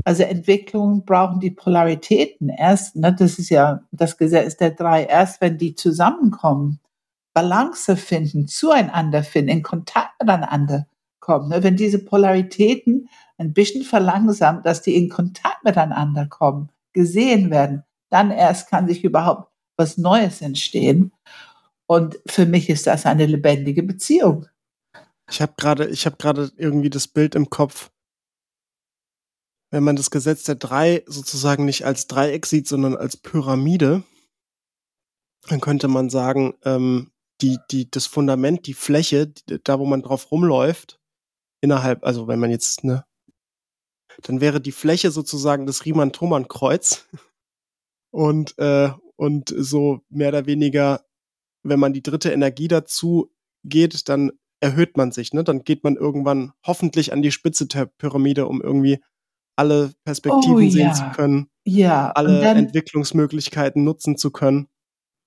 Also 0.05 0.23
Entwicklungen 0.23 1.03
brauchen 1.03 1.41
die 1.41 1.51
Polaritäten. 1.51 2.47
Erst, 2.47 2.95
ne, 2.95 3.13
das 3.13 3.37
ist 3.37 3.49
ja 3.49 3.81
das 3.91 4.17
Gesetz 4.17 4.55
der 4.55 4.71
drei, 4.71 5.03
erst 5.03 5.41
wenn 5.41 5.57
die 5.57 5.75
zusammenkommen, 5.75 6.79
Balance 7.33 7.97
finden, 7.97 8.47
zueinander 8.47 9.23
finden, 9.23 9.49
in 9.49 9.63
Kontakt 9.63 10.13
miteinander 10.21 10.87
kommen. 11.19 11.49
Ne? 11.49 11.63
Wenn 11.63 11.75
diese 11.75 11.99
Polaritäten 11.99 13.09
ein 13.37 13.53
bisschen 13.53 13.83
verlangsamt, 13.83 14.65
dass 14.65 14.81
die 14.81 14.95
in 14.95 15.09
Kontakt 15.09 15.65
miteinander 15.65 16.27
kommen, 16.27 16.69
gesehen 16.93 17.49
werden, 17.49 17.83
dann 18.09 18.31
erst 18.31 18.69
kann 18.69 18.87
sich 18.87 19.03
überhaupt 19.03 19.52
was 19.77 19.97
Neues 19.97 20.41
entstehen. 20.41 21.11
Und 21.87 22.19
für 22.25 22.45
mich 22.45 22.69
ist 22.69 22.87
das 22.87 23.05
eine 23.05 23.25
lebendige 23.25 23.83
Beziehung. 23.83 24.47
Ich 25.29 25.41
habe 25.41 25.53
gerade, 25.57 25.87
ich 25.87 26.05
habe 26.05 26.17
gerade 26.17 26.51
irgendwie 26.57 26.89
das 26.89 27.07
Bild 27.07 27.35
im 27.35 27.49
Kopf. 27.49 27.91
Wenn 29.71 29.83
man 29.83 29.95
das 29.95 30.11
Gesetz 30.11 30.43
der 30.43 30.55
drei 30.55 31.03
sozusagen 31.07 31.65
nicht 31.65 31.85
als 31.85 32.07
Dreieck 32.07 32.45
sieht, 32.45 32.67
sondern 32.67 32.95
als 32.95 33.17
Pyramide, 33.17 34.03
dann 35.49 35.61
könnte 35.61 35.87
man 35.87 36.09
sagen, 36.09 36.53
ähm, 36.63 37.11
die, 37.41 37.57
die, 37.71 37.89
das 37.89 38.05
Fundament, 38.05 38.67
die 38.67 38.73
Fläche, 38.75 39.27
die, 39.27 39.59
da 39.63 39.79
wo 39.79 39.85
man 39.85 40.01
drauf 40.01 40.31
rumläuft, 40.31 40.99
innerhalb, 41.61 42.03
also 42.03 42.27
wenn 42.27 42.39
man 42.39 42.51
jetzt, 42.51 42.83
ne, 42.83 43.05
dann 44.21 44.41
wäre 44.41 44.61
die 44.61 44.71
Fläche 44.71 45.11
sozusagen 45.11 45.65
das 45.65 45.85
Riemann-Thomann-Kreuz. 45.85 47.07
Und, 48.11 48.57
äh, 48.59 48.91
und 49.15 49.53
so 49.55 50.01
mehr 50.09 50.29
oder 50.29 50.45
weniger, 50.45 51.05
wenn 51.63 51.79
man 51.79 51.93
die 51.93 52.03
dritte 52.03 52.31
Energie 52.31 52.67
dazu 52.67 53.31
geht, 53.63 54.09
dann 54.09 54.31
erhöht 54.59 54.97
man 54.97 55.11
sich, 55.11 55.33
ne? 55.33 55.43
Dann 55.43 55.63
geht 55.63 55.83
man 55.83 55.95
irgendwann 55.95 56.53
hoffentlich 56.65 57.11
an 57.13 57.21
die 57.21 57.31
Spitze 57.31 57.67
der 57.67 57.85
Pyramide, 57.85 58.47
um 58.47 58.61
irgendwie 58.61 58.99
alle 59.55 59.93
Perspektiven 60.05 60.55
oh, 60.55 60.69
sehen 60.69 60.87
ja. 60.87 60.93
zu 60.93 61.03
können, 61.15 61.47
ja, 61.65 62.11
alle 62.11 62.41
dann, 62.41 62.57
Entwicklungsmöglichkeiten 62.57 63.83
nutzen 63.83 64.17
zu 64.17 64.31
können. 64.31 64.67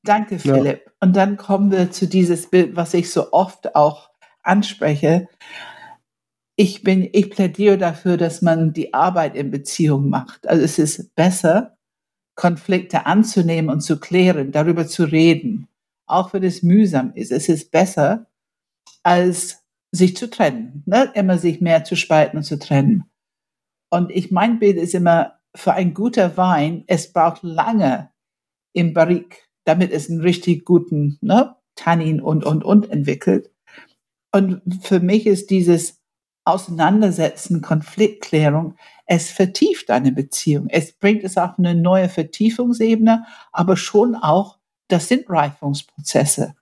Danke, 0.04 0.38
Philipp. 0.38 0.82
Ja. 0.84 0.92
Und 1.00 1.16
dann 1.16 1.36
kommen 1.36 1.70
wir 1.70 1.90
zu 1.90 2.06
dieses 2.06 2.48
Bild, 2.48 2.76
was 2.76 2.94
ich 2.94 3.10
so 3.10 3.32
oft 3.32 3.74
auch 3.74 4.10
anspreche. 4.42 5.28
Ich 6.56 6.82
bin, 6.82 7.08
ich 7.12 7.30
plädiere 7.30 7.76
dafür, 7.76 8.16
dass 8.16 8.40
man 8.40 8.72
die 8.72 8.94
Arbeit 8.94 9.36
in 9.36 9.50
Beziehung 9.50 10.08
macht. 10.08 10.48
Also 10.48 10.64
es 10.64 10.78
ist 10.78 11.14
besser, 11.14 11.75
Konflikte 12.36 13.06
anzunehmen 13.06 13.70
und 13.70 13.80
zu 13.80 13.98
klären, 13.98 14.52
darüber 14.52 14.86
zu 14.86 15.04
reden, 15.04 15.68
auch 16.06 16.32
wenn 16.32 16.44
es 16.44 16.62
mühsam 16.62 17.12
ist. 17.14 17.32
Es 17.32 17.48
ist 17.48 17.70
besser, 17.70 18.26
als 19.02 19.64
sich 19.90 20.16
zu 20.16 20.28
trennen, 20.28 20.82
ne? 20.86 21.10
immer 21.14 21.38
sich 21.38 21.60
mehr 21.60 21.84
zu 21.84 21.96
spalten 21.96 22.36
und 22.36 22.44
zu 22.44 22.58
trennen. 22.58 23.04
Und 23.90 24.10
ich, 24.10 24.30
mein 24.30 24.58
Bild 24.58 24.76
ist 24.76 24.94
immer, 24.94 25.36
für 25.54 25.72
ein 25.72 25.94
guter 25.94 26.36
Wein, 26.36 26.84
es 26.86 27.12
braucht 27.12 27.42
lange 27.42 28.10
im 28.74 28.92
Barrik, 28.92 29.48
damit 29.64 29.90
es 29.90 30.10
einen 30.10 30.20
richtig 30.20 30.64
guten 30.64 31.18
ne, 31.22 31.56
Tannin 31.74 32.20
und, 32.20 32.44
und, 32.44 32.62
und 32.62 32.90
entwickelt. 32.90 33.50
Und 34.32 34.60
für 34.82 35.00
mich 35.00 35.26
ist 35.26 35.50
dieses 35.50 35.98
Auseinandersetzen, 36.44 37.62
Konfliktklärung, 37.62 38.76
es 39.06 39.30
vertieft 39.30 39.90
eine 39.90 40.12
Beziehung. 40.12 40.68
Es 40.68 40.92
bringt 40.92 41.24
es 41.24 41.38
auf 41.38 41.58
eine 41.58 41.74
neue 41.74 42.08
Vertiefungsebene, 42.08 43.24
aber 43.52 43.76
schon 43.76 44.16
auch, 44.16 44.58
das 44.88 45.08
sind 45.08 45.30
Reifungsprozesse. 45.30 46.54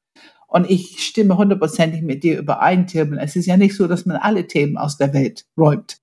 Und 0.47 0.71
ich 0.71 1.05
stimme 1.05 1.37
hundertprozentig 1.37 2.03
mit 2.03 2.23
dir 2.23 2.39
überein, 2.39 2.87
Tirben. 2.87 3.19
Es 3.19 3.35
ist 3.35 3.47
ja 3.47 3.57
nicht 3.57 3.77
so, 3.77 3.89
dass 3.89 4.07
man 4.07 4.19
alle 4.19 4.47
Themen 4.47 4.77
aus 4.77 4.97
der 4.97 5.13
Welt 5.13 5.47
räumt. 5.59 5.99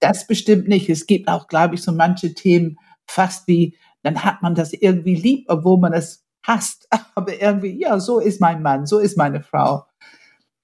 Das 0.00 0.26
bestimmt 0.26 0.68
nicht. 0.68 0.88
Es 0.88 1.06
gibt 1.06 1.28
auch, 1.28 1.48
glaube 1.48 1.74
ich, 1.74 1.82
so 1.82 1.92
manche 1.92 2.32
Themen 2.32 2.78
fast 3.06 3.46
wie, 3.48 3.76
dann 4.02 4.24
hat 4.24 4.42
man 4.42 4.54
das 4.54 4.72
irgendwie 4.72 5.16
lieb, 5.16 5.46
obwohl 5.48 5.78
man 5.78 5.92
es 5.92 6.24
hasst. 6.42 6.88
Aber 7.14 7.40
irgendwie, 7.40 7.78
ja, 7.78 7.98
so 7.98 8.18
ist 8.18 8.40
mein 8.40 8.62
Mann, 8.62 8.86
so 8.86 8.98
ist 8.98 9.18
meine 9.18 9.42
Frau. 9.42 9.84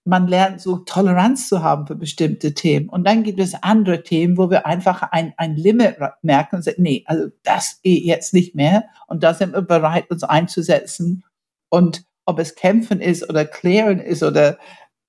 Man 0.04 0.26
lernt 0.26 0.60
so 0.60 0.78
Toleranz 0.78 1.48
zu 1.48 1.62
haben 1.62 1.86
für 1.86 1.94
bestimmte 1.94 2.54
Themen. 2.54 2.88
Und 2.88 3.06
dann 3.06 3.22
gibt 3.22 3.38
es 3.38 3.54
andere 3.62 4.02
Themen, 4.02 4.36
wo 4.36 4.50
wir 4.50 4.66
einfach 4.66 5.02
ein, 5.02 5.32
ein 5.36 5.56
Limit 5.56 5.96
merken 6.22 6.56
und 6.56 6.62
sagen, 6.62 6.82
nee, 6.82 7.04
also 7.06 7.28
das 7.44 7.80
geht 7.82 8.02
jetzt 8.02 8.34
nicht 8.34 8.54
mehr. 8.54 8.84
Und 9.06 9.22
da 9.22 9.32
sind 9.32 9.52
wir 9.52 9.62
bereit, 9.62 10.10
uns 10.10 10.24
einzusetzen. 10.24 11.24
Und 11.68 12.04
ob 12.24 12.38
es 12.38 12.54
Kämpfen 12.56 13.00
ist 13.00 13.28
oder 13.28 13.44
Klären 13.44 14.00
ist 14.00 14.22
oder 14.22 14.58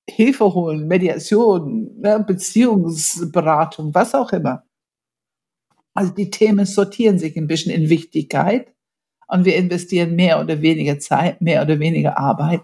Hilfe 0.08 0.54
holen, 0.54 0.86
Mediation, 0.86 1.98
ne, 2.00 2.22
Beziehungsberatung, 2.24 3.94
was 3.94 4.14
auch 4.14 4.32
immer. 4.32 4.64
Also 5.94 6.12
die 6.12 6.30
Themen 6.30 6.66
sortieren 6.66 7.18
sich 7.18 7.36
ein 7.36 7.46
bisschen 7.46 7.72
in 7.72 7.88
Wichtigkeit 7.88 8.74
und 9.28 9.44
wir 9.44 9.56
investieren 9.56 10.14
mehr 10.14 10.40
oder 10.40 10.60
weniger 10.60 10.98
Zeit, 10.98 11.40
mehr 11.40 11.62
oder 11.62 11.78
weniger 11.78 12.18
Arbeit. 12.18 12.62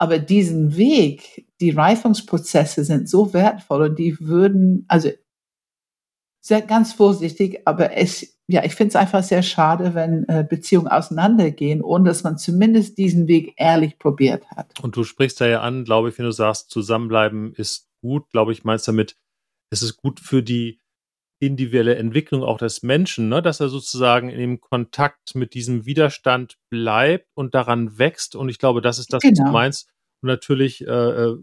Aber 0.00 0.18
diesen 0.18 0.76
Weg, 0.78 1.46
die 1.60 1.70
Reifungsprozesse 1.70 2.84
sind 2.84 3.06
so 3.06 3.34
wertvoll 3.34 3.82
und 3.82 3.98
die 3.98 4.18
würden, 4.18 4.86
also 4.88 5.10
sehr 6.40 6.62
ganz 6.62 6.94
vorsichtig, 6.94 7.60
aber 7.66 7.94
es, 7.94 8.34
ja, 8.46 8.64
ich 8.64 8.74
finde 8.74 8.88
es 8.88 8.96
einfach 8.96 9.22
sehr 9.22 9.42
schade, 9.42 9.94
wenn 9.94 10.24
äh, 10.26 10.42
Beziehungen 10.48 10.88
auseinandergehen, 10.88 11.82
ohne 11.82 12.08
dass 12.08 12.22
man 12.22 12.38
zumindest 12.38 12.96
diesen 12.96 13.28
Weg 13.28 13.52
ehrlich 13.58 13.98
probiert 13.98 14.50
hat. 14.50 14.80
Und 14.80 14.96
du 14.96 15.04
sprichst 15.04 15.38
da 15.38 15.46
ja 15.46 15.60
an, 15.60 15.84
glaube 15.84 16.08
ich, 16.08 16.16
wenn 16.16 16.24
du 16.24 16.32
sagst, 16.32 16.70
zusammenbleiben 16.70 17.52
ist 17.52 17.90
gut, 18.00 18.30
glaube 18.30 18.52
ich, 18.52 18.64
meinst 18.64 18.88
damit, 18.88 19.16
es 19.68 19.82
ist 19.82 19.98
gut 19.98 20.18
für 20.18 20.42
die 20.42 20.80
individuelle 21.40 21.96
Entwicklung 21.96 22.44
auch 22.44 22.58
des 22.58 22.82
Menschen, 22.82 23.28
ne, 23.28 23.42
dass 23.42 23.60
er 23.60 23.70
sozusagen 23.70 24.28
in 24.28 24.38
dem 24.38 24.60
Kontakt 24.60 25.34
mit 25.34 25.54
diesem 25.54 25.86
Widerstand 25.86 26.58
bleibt 26.68 27.28
und 27.34 27.54
daran 27.54 27.98
wächst. 27.98 28.36
Und 28.36 28.50
ich 28.50 28.58
glaube, 28.58 28.82
das 28.82 28.98
ist 28.98 29.12
das, 29.12 29.22
genau. 29.22 29.32
was 29.32 29.38
du 29.38 29.42
genau. 29.44 29.52
meinst. 29.52 29.88
Und 30.22 30.28
natürlich 30.28 30.82
äh, 30.82 30.90
äh, 30.90 31.36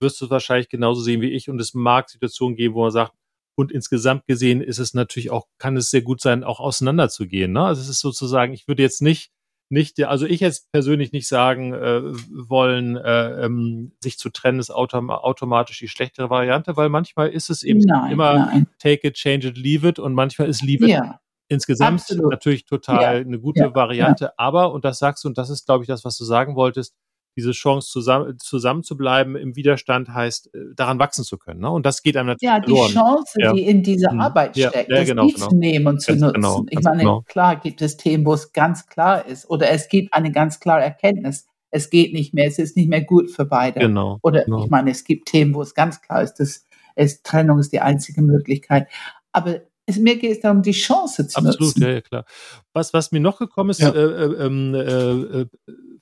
wirst 0.00 0.20
du 0.20 0.24
es 0.24 0.30
wahrscheinlich 0.30 0.70
genauso 0.70 1.02
sehen 1.02 1.20
wie 1.20 1.30
ich. 1.30 1.50
Und 1.50 1.60
es 1.60 1.74
mag 1.74 2.08
Situationen 2.08 2.56
geben, 2.56 2.74
wo 2.74 2.82
man 2.82 2.90
sagt, 2.90 3.12
und 3.54 3.70
insgesamt 3.70 4.26
gesehen 4.26 4.60
ist 4.60 4.78
es 4.78 4.94
natürlich 4.94 5.30
auch, 5.30 5.46
kann 5.58 5.76
es 5.76 5.90
sehr 5.90 6.02
gut 6.02 6.20
sein, 6.20 6.42
auch 6.42 6.58
auseinanderzugehen. 6.58 7.52
Ne? 7.52 7.64
Also 7.64 7.82
es 7.82 7.88
ist 7.88 8.00
sozusagen, 8.00 8.52
ich 8.52 8.66
würde 8.66 8.82
jetzt 8.82 9.02
nicht, 9.02 9.30
nicht, 9.74 10.02
also 10.04 10.24
ich 10.24 10.40
jetzt 10.40 10.72
persönlich 10.72 11.12
nicht 11.12 11.28
sagen 11.28 11.74
äh, 11.74 12.00
wollen, 12.30 12.96
äh, 12.96 13.44
ähm, 13.44 13.92
sich 14.00 14.18
zu 14.18 14.30
trennen 14.30 14.58
ist 14.58 14.70
autom 14.70 15.10
automatisch 15.10 15.80
die 15.80 15.88
schlechtere 15.88 16.30
Variante, 16.30 16.78
weil 16.78 16.88
manchmal 16.88 17.28
ist 17.28 17.50
es 17.50 17.62
eben 17.62 17.80
nein, 17.80 18.12
immer 18.12 18.34
nein. 18.46 18.66
take 18.78 19.06
it, 19.06 19.14
change 19.14 19.48
it, 19.48 19.58
leave 19.58 19.86
it 19.86 19.98
und 19.98 20.14
manchmal 20.14 20.48
ist 20.48 20.62
leave 20.62 20.84
it 20.84 20.90
ja, 20.90 21.20
insgesamt 21.48 22.00
absolut. 22.00 22.30
natürlich 22.30 22.64
total 22.64 23.02
ja, 23.02 23.08
eine 23.10 23.38
gute 23.38 23.60
ja, 23.60 23.74
Variante. 23.74 24.38
Aber, 24.38 24.72
und 24.72 24.84
das 24.84 24.98
sagst 24.98 25.24
du, 25.24 25.28
und 25.28 25.36
das 25.36 25.50
ist, 25.50 25.66
glaube 25.66 25.84
ich, 25.84 25.88
das, 25.88 26.04
was 26.04 26.16
du 26.16 26.24
sagen 26.24 26.56
wolltest, 26.56 26.94
diese 27.36 27.52
Chance 27.52 27.88
zusammen, 27.90 28.38
zusammen 28.38 28.82
zu 28.82 28.96
bleiben 28.96 29.36
im 29.36 29.56
Widerstand 29.56 30.08
heißt, 30.08 30.54
äh, 30.54 30.58
daran 30.74 30.98
wachsen 30.98 31.24
zu 31.24 31.38
können. 31.38 31.60
Ne? 31.60 31.70
Und 31.70 31.84
das 31.86 32.02
geht 32.02 32.16
einem 32.16 32.28
natürlich 32.28 32.52
Ja, 32.52 32.60
die 32.60 32.66
verloren. 32.66 32.92
Chance, 32.92 33.32
ja. 33.38 33.52
die 33.52 33.62
in 33.62 33.82
dieser 33.82 34.12
mhm. 34.12 34.20
Arbeit 34.20 34.56
ja, 34.56 34.70
steckt, 34.70 34.90
ja, 34.90 34.96
das 34.96 35.08
genau, 35.08 35.26
genau. 35.26 35.48
zu 35.48 35.56
nehmen 35.56 35.86
und 35.86 36.00
zu 36.00 36.12
ganz 36.12 36.22
nutzen. 36.22 36.34
Genau, 36.34 36.66
ich 36.70 36.80
meine, 36.80 36.98
genau. 36.98 37.22
klar 37.26 37.56
gibt 37.56 37.82
es 37.82 37.96
Themen, 37.96 38.24
wo 38.24 38.34
es 38.34 38.52
ganz 38.52 38.86
klar 38.86 39.26
ist 39.26 39.48
oder 39.50 39.70
es 39.70 39.88
gibt 39.88 40.14
eine 40.14 40.32
ganz 40.32 40.60
klare 40.60 40.82
Erkenntnis. 40.82 41.46
Es 41.70 41.90
geht 41.90 42.12
nicht 42.12 42.34
mehr, 42.34 42.46
es 42.46 42.58
ist 42.58 42.76
nicht 42.76 42.88
mehr 42.88 43.02
gut 43.02 43.30
für 43.30 43.44
beide. 43.44 43.80
Genau. 43.80 44.18
Oder 44.22 44.44
genau. 44.44 44.64
ich 44.64 44.70
meine, 44.70 44.90
es 44.92 45.04
gibt 45.04 45.26
Themen, 45.26 45.54
wo 45.54 45.62
es 45.62 45.74
ganz 45.74 46.00
klar 46.00 46.22
ist, 46.22 46.34
dass 46.34 46.66
es, 46.94 47.22
Trennung 47.22 47.58
ist 47.58 47.72
die 47.72 47.80
einzige 47.80 48.22
Möglichkeit. 48.22 48.88
Aber 49.32 49.60
es, 49.86 49.98
mir 49.98 50.16
geht 50.16 50.32
es 50.32 50.40
darum, 50.40 50.62
die 50.62 50.72
Chance 50.72 51.26
zu 51.26 51.38
Absolut, 51.38 51.60
nutzen. 51.60 51.82
Absolut, 51.82 51.88
ja, 51.88 51.94
ja, 51.94 52.00
klar. 52.00 52.24
Was, 52.72 52.94
was 52.94 53.12
mir 53.12 53.20
noch 53.20 53.38
gekommen 53.38 53.70
ist, 53.70 53.80
ja. 53.80 53.90
äh, 53.90 53.98
äh, 53.98 54.46
ähm, 54.46 54.74
äh, 54.74 55.40
äh, 55.40 55.46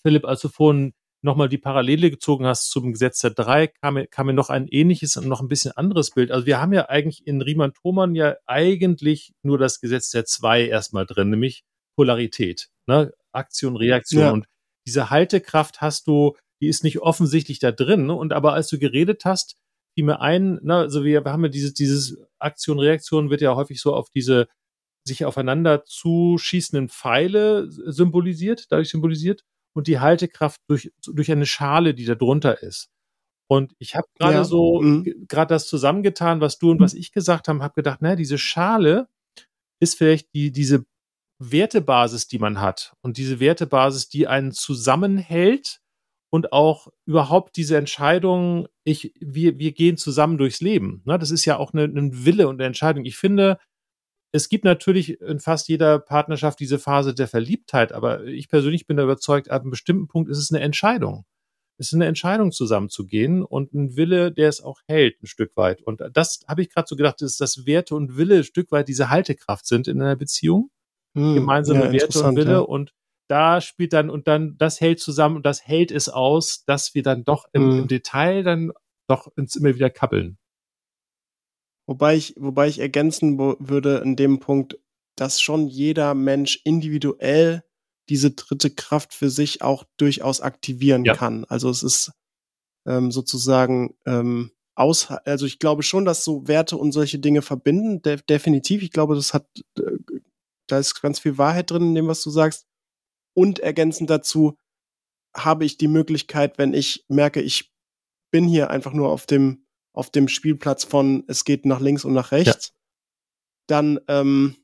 Philipp, 0.03 0.25
als 0.25 0.41
du 0.41 0.49
vorhin 0.49 0.93
nochmal 1.23 1.49
die 1.49 1.59
Parallele 1.59 2.11
gezogen 2.11 2.47
hast 2.47 2.71
zum 2.71 2.93
Gesetz 2.93 3.21
der 3.21 3.31
Drei, 3.31 3.69
kam 3.69 3.95
mir, 3.95 4.07
kam 4.07 4.27
mir 4.27 4.33
noch 4.33 4.51
ein 4.51 4.67
ähnliches 4.69 5.17
und 5.17 5.29
noch 5.29 5.41
ein 5.41 5.49
bisschen 5.49 5.73
anderes 5.73 6.11
Bild. 6.11 6.31
Also 6.31 6.47
wir 6.47 6.61
haben 6.61 6.73
ja 6.73 6.89
eigentlich 6.89 7.27
in 7.27 7.41
Riemann-Thomann 7.41 8.15
ja 8.15 8.37
eigentlich 8.47 9.33
nur 9.43 9.59
das 9.59 9.81
Gesetz 9.81 10.11
der 10.11 10.25
Zwei 10.25 10.67
erstmal 10.67 11.07
drin, 11.07 11.31
nämlich 11.31 11.63
Polarität, 11.97 12.69
ne? 12.87 13.13
Aktion, 13.33 13.77
Reaktion. 13.77 14.23
Ja. 14.23 14.31
Und 14.33 14.47
diese 14.87 15.11
Haltekraft 15.11 15.81
hast 15.81 16.07
du, 16.07 16.37
die 16.61 16.69
ist 16.69 16.85
nicht 16.85 17.01
offensichtlich 17.01 17.61
da 17.61 17.73
drin. 17.73 18.07
Ne? 18.07 18.15
Und 18.15 18.33
aber 18.33 18.53
als 18.53 18.69
du 18.69 18.79
geredet 18.79 19.25
hast, 19.25 19.57
fiel 19.95 20.05
mir 20.05 20.21
ein, 20.21 20.59
ne, 20.63 20.77
also 20.77 21.05
wir, 21.05 21.25
wir 21.25 21.33
haben 21.33 21.45
ja 21.45 21.49
dieses, 21.49 21.73
dieses 21.73 22.19
Aktion, 22.39 22.79
Reaktion 22.79 23.31
wird 23.31 23.41
ja 23.41 23.55
häufig 23.55 23.81
so 23.81 23.95
auf 23.95 24.11
diese 24.11 24.49
sich 25.05 25.25
aufeinander 25.25 25.85
zuschießenden 25.85 26.89
Pfeile 26.89 27.69
symbolisiert, 27.71 28.67
dadurch 28.71 28.91
symbolisiert 28.91 29.45
und 29.75 29.87
die 29.87 30.01
Haltekraft 30.01 30.61
durch, 30.69 30.93
durch 31.07 31.31
eine 31.31 31.47
Schale, 31.47 31.95
die 31.95 32.05
da 32.05 32.15
drunter 32.15 32.63
ist. 32.63 32.91
Und 33.49 33.75
ich 33.79 33.97
habe 33.97 34.07
gerade 34.19 34.35
ja. 34.37 34.45
so 34.45 34.81
mhm. 34.81 35.27
gerade 35.29 35.55
das 35.55 35.67
zusammengetan, 35.67 36.41
was 36.41 36.59
du 36.59 36.71
und 36.71 36.81
was 36.81 36.95
ich 36.95 37.13
gesagt 37.13 37.49
haben, 37.49 37.63
habe 37.63 37.75
gedacht, 37.75 38.01
naja, 38.01 38.17
diese 38.17 38.39
Schale 38.39 39.09
ist 39.79 39.99
vielleicht 39.99 40.33
die, 40.35 40.53
diese 40.53 40.85
Wertebasis, 41.39 42.29
die 42.29 42.39
man 42.39 42.61
hat. 42.61 42.95
Und 43.03 43.17
diese 43.17 43.41
Wertebasis, 43.41 44.09
die 44.09 44.27
einen 44.27 44.53
zusammenhält 44.53 45.81
und 46.31 46.53
auch 46.53 46.89
überhaupt 47.05 47.57
diese 47.57 47.77
Entscheidung, 47.77 48.69
ich, 48.85 49.13
wir, 49.21 49.59
wir 49.59 49.73
gehen 49.73 49.97
zusammen 49.97 50.39
durchs 50.39 50.61
Leben. 50.61 51.03
Ne, 51.05 51.19
das 51.19 51.31
ist 51.31 51.45
ja 51.45 51.59
auch 51.59 51.75
ein 51.75 51.79
eine 51.79 52.25
Wille 52.25 52.49
und 52.49 52.55
eine 52.57 52.67
Entscheidung. 52.67 53.05
Ich 53.05 53.17
finde, 53.17 53.59
es 54.33 54.49
gibt 54.49 54.65
natürlich 54.65 55.21
in 55.21 55.41
fast 55.41 55.69
jeder 55.69 55.99
Partnerschaft 55.99 56.59
diese 56.59 56.79
Phase 56.79 57.15
der 57.15 57.29
Verliebtheit, 57.29 57.93
aber 57.93 58.25
ich 58.25 58.49
persönlich 58.49 58.87
bin 58.87 58.97
da 58.97 59.05
überzeugt, 59.05 59.51
ab 59.51 59.63
einem 59.63 59.71
bestimmten 59.71 60.09
Punkt 60.09 60.31
ist 60.31 60.39
es 60.39 60.51
eine 60.51 60.63
Entscheidung. 60.63 61.27
Es 61.79 61.89
ist 61.89 61.95
eine 61.95 62.07
Entscheidung, 62.07 62.53
zusammenzugehen 62.53 63.43
und 63.43 63.75
ein 63.75 63.97
Wille, 63.97 64.33
der 64.33 64.49
es 64.49 64.63
auch 64.63 64.81
hält, 64.87 65.23
ein 65.23 65.27
Stück 65.27 65.57
weit. 65.57 65.83
Und 65.83 66.03
das 66.13 66.41
habe 66.49 66.63
ich 66.63 66.71
gerade 66.71 66.87
so 66.89 66.97
gedacht, 66.97 67.21
dass 67.21 67.37
das 67.37 67.67
Werte 67.67 67.95
und 67.95 68.17
Wille 68.17 68.37
ein 68.37 68.45
Stück 68.45 68.71
weit 68.73 68.89
diese 68.89 69.11
Haltekraft 69.11 69.67
sind 69.67 69.89
in 69.89 70.01
einer 70.01 70.17
Beziehung. 70.17 70.71
Hm, 71.15 71.35
Gemeinsame 71.35 71.87
ja, 71.87 71.93
Werte 71.93 72.23
und 72.23 72.37
Wille. 72.37 72.53
Ja. 72.53 72.59
Und 72.61 72.95
da 73.29 73.61
spielt 73.61 73.93
dann, 73.93 74.11
und 74.11 74.29
dann, 74.29 74.57
das 74.59 74.81
hält 74.81 75.01
zusammen 75.01 75.37
und 75.37 75.47
das 75.47 75.67
hält 75.67 75.91
es 75.91 76.09
aus, 76.09 76.65
dass 76.65 76.95
wir 76.95 77.03
dann 77.03 77.25
doch 77.25 77.47
im, 77.53 77.63
hm. 77.63 77.79
im 77.81 77.89
Detail 77.89 78.43
dann 78.43 78.73
doch 79.09 79.27
uns 79.37 79.57
immer 79.57 79.75
wieder 79.75 79.91
kappeln. 79.91 80.39
Wobei 81.93 82.17
ich, 82.17 82.35
wobei 82.39 82.69
ich 82.69 82.79
ergänzen 82.79 83.39
würde 83.39 83.99
in 83.99 84.17
dem 84.17 84.41
Punkt, 84.41 84.79
dass 85.15 85.43
schon 85.43 85.69
jeder 85.69 86.15
Mensch 86.15 86.59
individuell 86.65 87.65
diese 88.09 88.31
dritte 88.31 88.71
Kraft 88.71 89.13
für 89.13 89.29
sich 89.29 89.61
auch 89.61 89.85
durchaus 89.99 90.41
aktivieren 90.41 91.05
ja. 91.05 91.15
kann. 91.15 91.45
Also 91.51 91.69
es 91.69 91.83
ist 91.83 92.13
ähm, 92.87 93.13
sozusagen 93.13 93.95
ähm, 94.07 94.53
aus, 94.75 95.11
also 95.11 95.45
ich 95.45 95.59
glaube 95.59 95.83
schon, 95.83 96.07
dass 96.07 96.25
so 96.25 96.49
Werte 96.49 96.79
und 96.79 96.93
solche 96.93 97.19
Dinge 97.19 97.43
verbinden, 97.43 98.01
de 98.01 98.19
definitiv. 98.27 98.83
Ich 98.83 98.93
glaube, 98.93 99.15
das 99.15 99.35
hat, 99.35 99.47
äh, 99.79 99.83
da 100.69 100.79
ist 100.79 100.99
ganz 101.03 101.19
viel 101.19 101.37
Wahrheit 101.37 101.71
drin 101.71 101.89
in 101.89 101.95
dem, 101.95 102.09
was 102.09 102.23
du 102.23 102.31
sagst. 102.31 102.65
Und 103.35 103.59
ergänzend 103.59 104.09
dazu 104.09 104.57
habe 105.37 105.67
ich 105.67 105.77
die 105.77 105.89
Möglichkeit, 105.89 106.57
wenn 106.57 106.73
ich 106.73 107.05
merke, 107.09 107.43
ich 107.43 107.71
bin 108.31 108.49
hier 108.49 108.71
einfach 108.71 108.95
nur 108.95 109.11
auf 109.11 109.27
dem 109.27 109.67
auf 109.93 110.11
dem 110.11 110.29
Spielplatz 110.29 110.85
von 110.85 111.25
es 111.29 111.45
geht 111.45 111.67
nach 111.67 111.81
links 111.81 112.05
und 112.05 112.15
nach 112.15 112.33
rechts, 112.33 112.69
ja. 112.69 112.75
dann 113.67 114.01
ähm, 114.09 114.57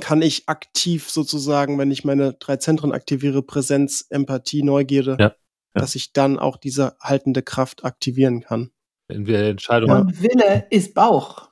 kann 0.00 0.22
ich 0.22 0.48
aktiv 0.48 1.08
sozusagen, 1.08 1.78
wenn 1.78 1.90
ich 1.90 2.04
meine 2.04 2.34
drei 2.34 2.56
Zentren 2.56 2.92
aktiviere, 2.92 3.42
Präsenz, 3.42 4.06
Empathie, 4.10 4.62
Neugierde, 4.62 5.16
ja. 5.18 5.26
Ja. 5.26 5.34
dass 5.74 5.94
ich 5.94 6.12
dann 6.12 6.38
auch 6.38 6.56
diese 6.56 6.96
haltende 7.00 7.42
Kraft 7.42 7.84
aktivieren 7.84 8.40
kann. 8.40 8.70
Wenn 9.08 9.26
wir 9.26 9.44
Entscheidungen 9.44 10.02
Und 10.02 10.22
Wille 10.22 10.66
ist 10.70 10.94
Bauch. 10.94 11.48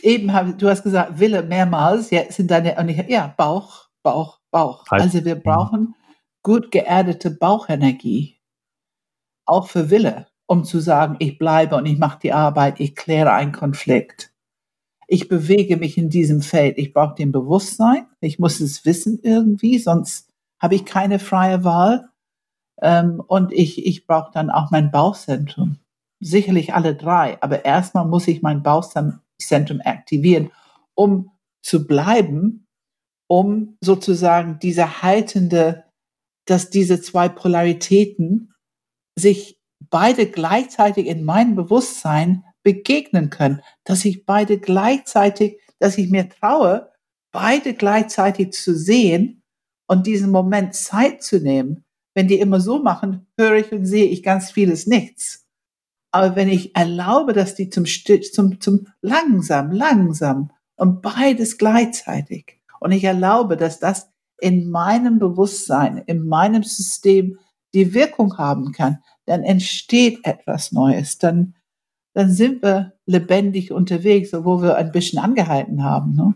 Eben 0.00 0.32
hab, 0.32 0.58
du 0.58 0.68
hast 0.68 0.82
gesagt, 0.82 1.18
Wille 1.18 1.42
mehrmals, 1.42 2.10
ja, 2.10 2.30
sind 2.30 2.50
deine, 2.50 2.74
ja, 3.08 3.34
Bauch, 3.36 3.88
Bauch, 4.02 4.40
Bauch. 4.50 4.86
Halt. 4.90 5.02
Also 5.02 5.24
wir 5.24 5.36
brauchen 5.36 5.94
gut 6.42 6.70
geerdete 6.70 7.30
Bauchenergie. 7.30 8.40
Auch 9.46 9.68
für 9.68 9.90
Wille 9.90 10.26
um 10.46 10.64
zu 10.64 10.80
sagen, 10.80 11.16
ich 11.18 11.38
bleibe 11.38 11.76
und 11.76 11.86
ich 11.86 11.98
mache 11.98 12.18
die 12.22 12.32
Arbeit, 12.32 12.80
ich 12.80 12.94
kläre 12.94 13.32
einen 13.32 13.52
Konflikt. 13.52 14.32
Ich 15.06 15.28
bewege 15.28 15.76
mich 15.76 15.98
in 15.98 16.08
diesem 16.08 16.40
Feld. 16.40 16.78
Ich 16.78 16.92
brauche 16.92 17.14
den 17.14 17.30
Bewusstsein. 17.30 18.06
Ich 18.20 18.38
muss 18.38 18.60
es 18.60 18.84
wissen 18.84 19.18
irgendwie, 19.22 19.78
sonst 19.78 20.30
habe 20.58 20.74
ich 20.74 20.84
keine 20.84 21.18
freie 21.18 21.62
Wahl. 21.62 22.08
Ähm, 22.80 23.22
und 23.26 23.52
ich, 23.52 23.86
ich 23.86 24.06
brauche 24.06 24.32
dann 24.32 24.50
auch 24.50 24.70
mein 24.70 24.90
Bauchzentrum. 24.90 25.78
Sicherlich 26.20 26.74
alle 26.74 26.94
drei, 26.94 27.40
aber 27.42 27.64
erstmal 27.64 28.06
muss 28.06 28.28
ich 28.28 28.40
mein 28.40 28.62
Bauchzentrum 28.62 29.80
aktivieren, 29.84 30.50
um 30.94 31.30
zu 31.62 31.86
bleiben, 31.86 32.66
um 33.26 33.76
sozusagen 33.80 34.58
diese 34.58 35.02
haltende 35.02 35.84
dass 36.44 36.70
diese 36.70 37.00
zwei 37.00 37.28
Polaritäten 37.28 38.54
sich 39.18 39.58
beide 39.94 40.26
gleichzeitig 40.26 41.06
in 41.06 41.22
meinem 41.22 41.54
Bewusstsein 41.54 42.42
begegnen 42.64 43.30
können, 43.30 43.62
dass 43.84 44.04
ich 44.04 44.26
beide 44.26 44.58
gleichzeitig, 44.58 45.60
dass 45.78 45.98
ich 45.98 46.10
mir 46.10 46.28
traue, 46.28 46.90
beide 47.30 47.74
gleichzeitig 47.74 48.50
zu 48.54 48.74
sehen 48.74 49.44
und 49.86 50.08
diesen 50.08 50.32
Moment 50.32 50.74
Zeit 50.74 51.22
zu 51.22 51.38
nehmen. 51.38 51.84
Wenn 52.12 52.26
die 52.26 52.40
immer 52.40 52.58
so 52.58 52.82
machen, 52.82 53.28
höre 53.38 53.54
ich 53.54 53.70
und 53.70 53.86
sehe 53.86 54.06
ich 54.06 54.24
ganz 54.24 54.50
vieles 54.50 54.88
nichts. 54.88 55.46
Aber 56.10 56.34
wenn 56.34 56.48
ich 56.48 56.74
erlaube, 56.74 57.32
dass 57.32 57.54
die 57.54 57.70
zum, 57.70 57.84
zum, 57.86 58.60
zum 58.60 58.88
langsam, 59.00 59.70
langsam 59.70 60.50
und 60.74 61.02
beides 61.02 61.56
gleichzeitig 61.56 62.60
und 62.80 62.90
ich 62.90 63.04
erlaube, 63.04 63.56
dass 63.56 63.78
das 63.78 64.10
in 64.40 64.68
meinem 64.70 65.20
Bewusstsein, 65.20 65.98
in 65.98 66.26
meinem 66.26 66.64
System 66.64 67.38
die 67.74 67.94
Wirkung 67.94 68.38
haben 68.38 68.72
kann, 68.72 68.98
dann 69.26 69.42
entsteht 69.42 70.20
etwas 70.24 70.72
Neues. 70.72 71.18
Dann, 71.18 71.54
dann 72.14 72.30
sind 72.30 72.62
wir 72.62 72.94
lebendig 73.06 73.72
unterwegs, 73.72 74.32
wo 74.32 74.62
wir 74.62 74.76
ein 74.76 74.92
bisschen 74.92 75.18
angehalten 75.18 75.82
haben. 75.82 76.14
Ne? 76.14 76.34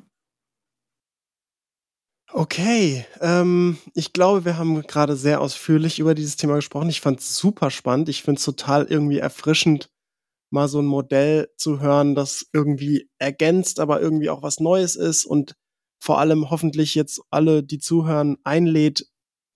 Okay, 2.31 3.07
ähm, 3.21 3.79
ich 3.95 4.13
glaube, 4.13 4.45
wir 4.45 4.59
haben 4.59 4.83
gerade 4.83 5.17
sehr 5.17 5.41
ausführlich 5.41 5.99
über 5.99 6.15
dieses 6.15 6.37
Thema 6.37 6.57
gesprochen. 6.57 6.91
Ich 6.91 7.01
fand 7.01 7.21
es 7.21 7.37
super 7.37 7.71
spannend. 7.71 8.09
Ich 8.09 8.23
finde 8.23 8.39
es 8.39 8.45
total 8.45 8.85
irgendwie 8.85 9.19
erfrischend, 9.19 9.89
mal 10.51 10.69
so 10.69 10.81
ein 10.81 10.87
Modell 10.87 11.49
zu 11.57 11.81
hören, 11.81 12.15
das 12.15 12.47
irgendwie 12.53 13.09
ergänzt, 13.19 13.81
aber 13.81 14.01
irgendwie 14.01 14.31
auch 14.31 14.43
was 14.43 14.61
Neues 14.61 14.95
ist 14.95 15.25
und 15.25 15.55
vor 16.01 16.19
allem 16.21 16.51
hoffentlich 16.51 16.95
jetzt 16.95 17.21
alle, 17.31 17.63
die 17.63 17.79
zuhören, 17.79 18.37
einlädt, 18.45 19.09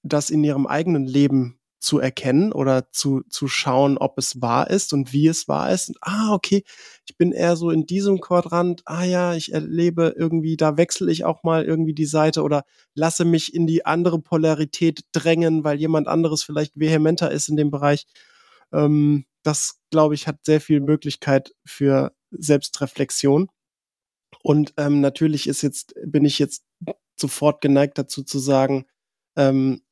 das 0.02 0.30
in 0.30 0.42
ihrem 0.42 0.66
eigenen 0.66 1.06
Leben 1.06 1.60
zu 1.82 1.98
erkennen 1.98 2.52
oder 2.52 2.90
zu, 2.92 3.22
zu 3.28 3.48
schauen, 3.48 3.98
ob 3.98 4.16
es 4.16 4.40
wahr 4.40 4.70
ist 4.70 4.92
und 4.92 5.12
wie 5.12 5.26
es 5.26 5.48
wahr 5.48 5.72
ist. 5.72 5.88
Und, 5.88 5.98
ah, 6.00 6.32
okay, 6.32 6.62
ich 7.06 7.16
bin 7.16 7.32
eher 7.32 7.56
so 7.56 7.70
in 7.70 7.86
diesem 7.86 8.20
Quadrant. 8.20 8.82
Ah 8.84 9.04
ja, 9.04 9.34
ich 9.34 9.52
erlebe 9.52 10.14
irgendwie, 10.16 10.56
da 10.56 10.76
wechsle 10.76 11.10
ich 11.10 11.24
auch 11.24 11.42
mal 11.42 11.64
irgendwie 11.64 11.92
die 11.92 12.06
Seite 12.06 12.42
oder 12.42 12.64
lasse 12.94 13.24
mich 13.24 13.52
in 13.52 13.66
die 13.66 13.84
andere 13.84 14.20
Polarität 14.20 15.00
drängen, 15.10 15.64
weil 15.64 15.78
jemand 15.80 16.06
anderes 16.06 16.44
vielleicht 16.44 16.78
vehementer 16.78 17.32
ist 17.32 17.48
in 17.48 17.56
dem 17.56 17.72
Bereich. 17.72 18.06
Ähm, 18.72 19.24
das, 19.42 19.80
glaube 19.90 20.14
ich, 20.14 20.28
hat 20.28 20.44
sehr 20.46 20.60
viel 20.60 20.80
Möglichkeit 20.80 21.52
für 21.64 22.12
Selbstreflexion. 22.30 23.48
Und 24.44 24.72
ähm, 24.76 25.00
natürlich 25.00 25.48
ist 25.48 25.62
jetzt, 25.62 25.94
bin 26.04 26.24
ich 26.24 26.38
jetzt 26.38 26.64
sofort 27.16 27.60
geneigt 27.60 27.98
dazu 27.98 28.22
zu 28.22 28.38
sagen, 28.38 28.86
ähm, 29.36 29.82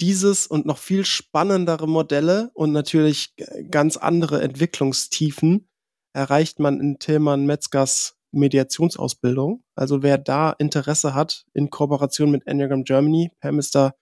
dieses 0.00 0.46
und 0.46 0.66
noch 0.66 0.78
viel 0.78 1.04
spannendere 1.04 1.88
Modelle 1.88 2.50
und 2.54 2.72
natürlich 2.72 3.34
ganz 3.70 3.96
andere 3.96 4.40
Entwicklungstiefen 4.40 5.68
erreicht 6.12 6.58
man 6.58 6.80
in 6.80 6.98
Tillmann 6.98 7.46
Metzgers 7.46 8.16
Mediationsausbildung. 8.32 9.62
Also 9.74 10.02
wer 10.02 10.18
da 10.18 10.52
Interesse 10.52 11.14
hat, 11.14 11.46
in 11.54 11.70
Kooperation 11.70 12.30
mit 12.30 12.46
Enneagram 12.46 12.84
Germany, 12.84 13.30
Pam 13.40 13.58
ist 13.58 13.74
da 13.74 13.94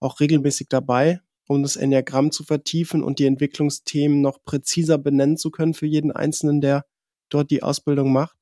auch 0.00 0.20
regelmäßig 0.20 0.68
dabei, 0.68 1.20
um 1.46 1.62
das 1.62 1.76
Enneagramm 1.76 2.30
zu 2.30 2.44
vertiefen 2.44 3.02
und 3.02 3.18
die 3.18 3.26
Entwicklungsthemen 3.26 4.20
noch 4.20 4.42
präziser 4.44 4.98
benennen 4.98 5.36
zu 5.36 5.50
können 5.50 5.74
für 5.74 5.86
jeden 5.86 6.12
Einzelnen, 6.12 6.60
der 6.60 6.86
dort 7.28 7.50
die 7.50 7.62
Ausbildung 7.62 8.12
macht. 8.12 8.36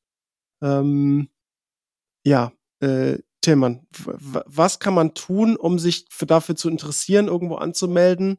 Ähm, 0.62 1.28
ja, 2.24 2.52
äh, 2.80 3.18
Tillmann, 3.43 3.86
was 3.90 4.78
kann 4.78 4.95
man 4.95 5.14
tun, 5.14 5.57
um 5.57 5.78
sich 5.78 6.07
für, 6.11 6.26
dafür 6.26 6.57
zu 6.57 6.68
interessieren, 6.68 7.28
irgendwo 7.28 7.57
anzumelden? 7.57 8.38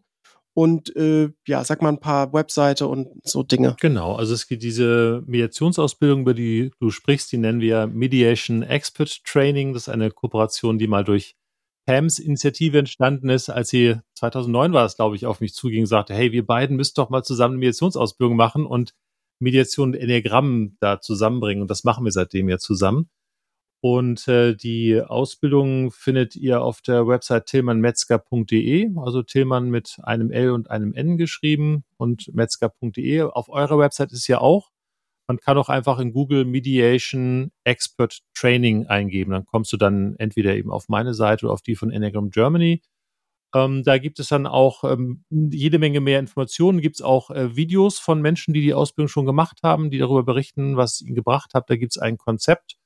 Und 0.55 0.95
äh, 0.95 1.29
ja, 1.47 1.63
sag 1.63 1.81
mal 1.81 1.89
ein 1.89 1.99
paar 1.99 2.31
Webseite 2.31 2.87
und 2.87 3.07
so 3.23 3.41
Dinge. 3.41 3.75
Genau, 3.81 4.15
also 4.15 4.35
es 4.35 4.47
gibt 4.47 4.61
diese 4.61 5.23
Mediationsausbildung, 5.25 6.21
über 6.21 6.35
die 6.35 6.71
du 6.79 6.91
sprichst, 6.91 7.31
die 7.31 7.37
nennen 7.37 7.59
wir 7.59 7.87
Mediation 7.87 8.61
Expert 8.61 9.23
Training. 9.25 9.73
Das 9.73 9.83
ist 9.83 9.89
eine 9.89 10.11
Kooperation, 10.11 10.77
die 10.77 10.87
mal 10.87 11.03
durch 11.03 11.35
Pams 11.87 12.19
Initiative 12.19 12.77
entstanden 12.79 13.29
ist, 13.29 13.49
als 13.49 13.69
sie 13.69 13.95
2009 14.15 14.73
war 14.73 14.85
es, 14.85 14.95
glaube 14.95 15.15
ich, 15.15 15.25
auf 15.25 15.41
mich 15.41 15.53
zuging, 15.53 15.85
sagte, 15.85 16.13
hey, 16.13 16.31
wir 16.31 16.45
beiden 16.45 16.77
müssen 16.77 16.93
doch 16.95 17.09
mal 17.09 17.23
zusammen 17.23 17.53
eine 17.53 17.59
Mediationsausbildung 17.59 18.37
machen 18.37 18.65
und 18.65 18.93
Mediation 19.39 19.89
und 19.89 19.95
Enneagramm 19.95 20.77
da 20.79 21.01
zusammenbringen. 21.01 21.61
Und 21.61 21.71
das 21.71 21.83
machen 21.83 22.05
wir 22.05 22.11
seitdem 22.11 22.47
ja 22.47 22.57
zusammen. 22.57 23.09
Und 23.85 24.29
äh, 24.29 24.55
die 24.55 25.01
Ausbildung 25.01 25.91
findet 25.91 26.37
ihr 26.37 26.61
auf 26.61 26.81
der 26.81 27.05
Website 27.05 27.47
tillmannmetzger.de, 27.47 28.91
also 28.95 29.23
Tillmann 29.23 29.69
mit 29.69 29.99
einem 30.03 30.31
L 30.31 30.51
und 30.51 30.71
einem 30.71 30.93
N 30.93 31.17
geschrieben 31.17 31.83
und 31.97 32.33
metzger.de. 32.33 33.23
Auf 33.23 33.49
eurer 33.49 33.77
Website 33.77 34.13
ist 34.13 34.25
ja 34.27 34.39
auch. 34.39 34.69
Man 35.27 35.37
kann 35.37 35.57
auch 35.57 35.67
einfach 35.67 35.99
in 35.99 36.13
Google 36.13 36.45
Mediation 36.45 37.51
Expert 37.65 38.21
Training 38.33 38.87
eingeben. 38.87 39.33
Dann 39.33 39.45
kommst 39.45 39.73
du 39.73 39.77
dann 39.77 40.15
entweder 40.15 40.55
eben 40.55 40.71
auf 40.71 40.87
meine 40.87 41.13
Seite 41.13 41.47
oder 41.47 41.53
auf 41.53 41.61
die 41.61 41.75
von 41.75 41.91
Enneagram 41.91 42.29
Germany. 42.29 42.81
Ähm, 43.53 43.83
da 43.83 43.97
gibt 43.97 44.17
es 44.19 44.29
dann 44.29 44.47
auch 44.47 44.85
ähm, 44.85 45.25
jede 45.29 45.77
Menge 45.77 45.99
mehr 45.99 46.19
Informationen. 46.19 46.79
Gibt 46.79 46.95
es 46.95 47.01
auch 47.01 47.31
äh, 47.31 47.57
Videos 47.57 47.99
von 47.99 48.21
Menschen, 48.21 48.53
die 48.53 48.61
die 48.61 48.73
Ausbildung 48.73 49.09
schon 49.09 49.25
gemacht 49.25 49.59
haben, 49.61 49.91
die 49.91 49.97
darüber 49.97 50.23
berichten, 50.23 50.77
was 50.77 51.01
ihnen 51.01 51.15
gebracht 51.15 51.53
hat. 51.53 51.69
Da 51.69 51.75
gibt 51.75 51.91
es 51.91 52.01
ein 52.01 52.17
Konzept 52.17 52.77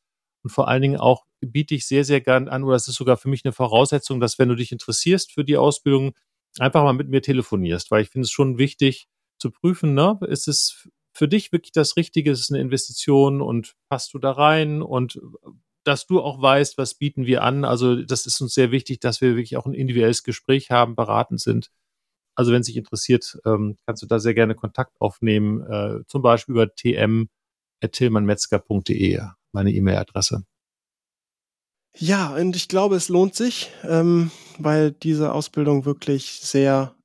und 0.43 0.49
vor 0.49 0.67
allen 0.67 0.81
Dingen 0.81 0.97
auch 0.97 1.25
biete 1.41 1.75
ich 1.75 1.87
sehr, 1.87 2.03
sehr 2.03 2.21
gern 2.21 2.47
an, 2.47 2.63
oder 2.63 2.75
es 2.75 2.87
ist 2.87 2.95
sogar 2.95 3.17
für 3.17 3.29
mich 3.29 3.45
eine 3.45 3.53
Voraussetzung, 3.53 4.19
dass 4.19 4.39
wenn 4.39 4.49
du 4.49 4.55
dich 4.55 4.71
interessierst 4.71 5.31
für 5.31 5.43
die 5.43 5.57
Ausbildung, 5.57 6.13
einfach 6.59 6.83
mal 6.83 6.93
mit 6.93 7.09
mir 7.09 7.21
telefonierst, 7.21 7.91
weil 7.91 8.01
ich 8.01 8.09
finde 8.09 8.25
es 8.25 8.31
schon 8.31 8.57
wichtig 8.57 9.07
zu 9.39 9.51
prüfen, 9.51 9.93
ne, 9.93 10.19
ist 10.27 10.47
es 10.47 10.87
für 11.13 11.27
dich 11.27 11.51
wirklich 11.51 11.71
das 11.71 11.97
Richtige, 11.97 12.31
ist 12.31 12.41
es 12.41 12.51
eine 12.51 12.61
Investition? 12.61 13.41
Und 13.41 13.75
passt 13.89 14.13
du 14.13 14.19
da 14.19 14.31
rein? 14.31 14.81
Und 14.81 15.19
dass 15.83 16.05
du 16.05 16.21
auch 16.21 16.41
weißt, 16.41 16.77
was 16.77 16.95
bieten 16.95 17.25
wir 17.25 17.43
an. 17.43 17.65
Also 17.65 18.03
das 18.03 18.25
ist 18.25 18.41
uns 18.41 18.53
sehr 18.53 18.71
wichtig, 18.71 18.99
dass 18.99 19.21
wir 19.21 19.31
wirklich 19.31 19.57
auch 19.57 19.65
ein 19.65 19.73
individuelles 19.73 20.23
Gespräch 20.23 20.69
haben, 20.69 20.95
beratend 20.95 21.41
sind. 21.41 21.71
Also 22.35 22.51
wenn 22.51 22.61
es 22.61 22.67
dich 22.67 22.77
interessiert, 22.77 23.39
ähm, 23.45 23.77
kannst 23.85 24.03
du 24.03 24.07
da 24.07 24.19
sehr 24.19 24.33
gerne 24.33 24.53
Kontakt 24.53 24.99
aufnehmen, 25.01 25.61
äh, 25.61 26.01
zum 26.07 26.21
Beispiel 26.21 26.53
über 26.53 26.75
tm.tillmannmetzger.de 26.75 29.36
meine 29.53 29.71
E-Mail-Adresse. 29.71 30.43
Ja, 31.99 32.35
und 32.35 32.55
ich 32.55 32.67
glaube, 32.67 32.95
es 32.95 33.09
lohnt 33.09 33.35
sich, 33.35 33.71
ähm, 33.83 34.29
weil 34.59 34.91
diese 34.91 35.33
Ausbildung 35.33 35.85
wirklich 35.85 36.39
sehr 36.41 36.95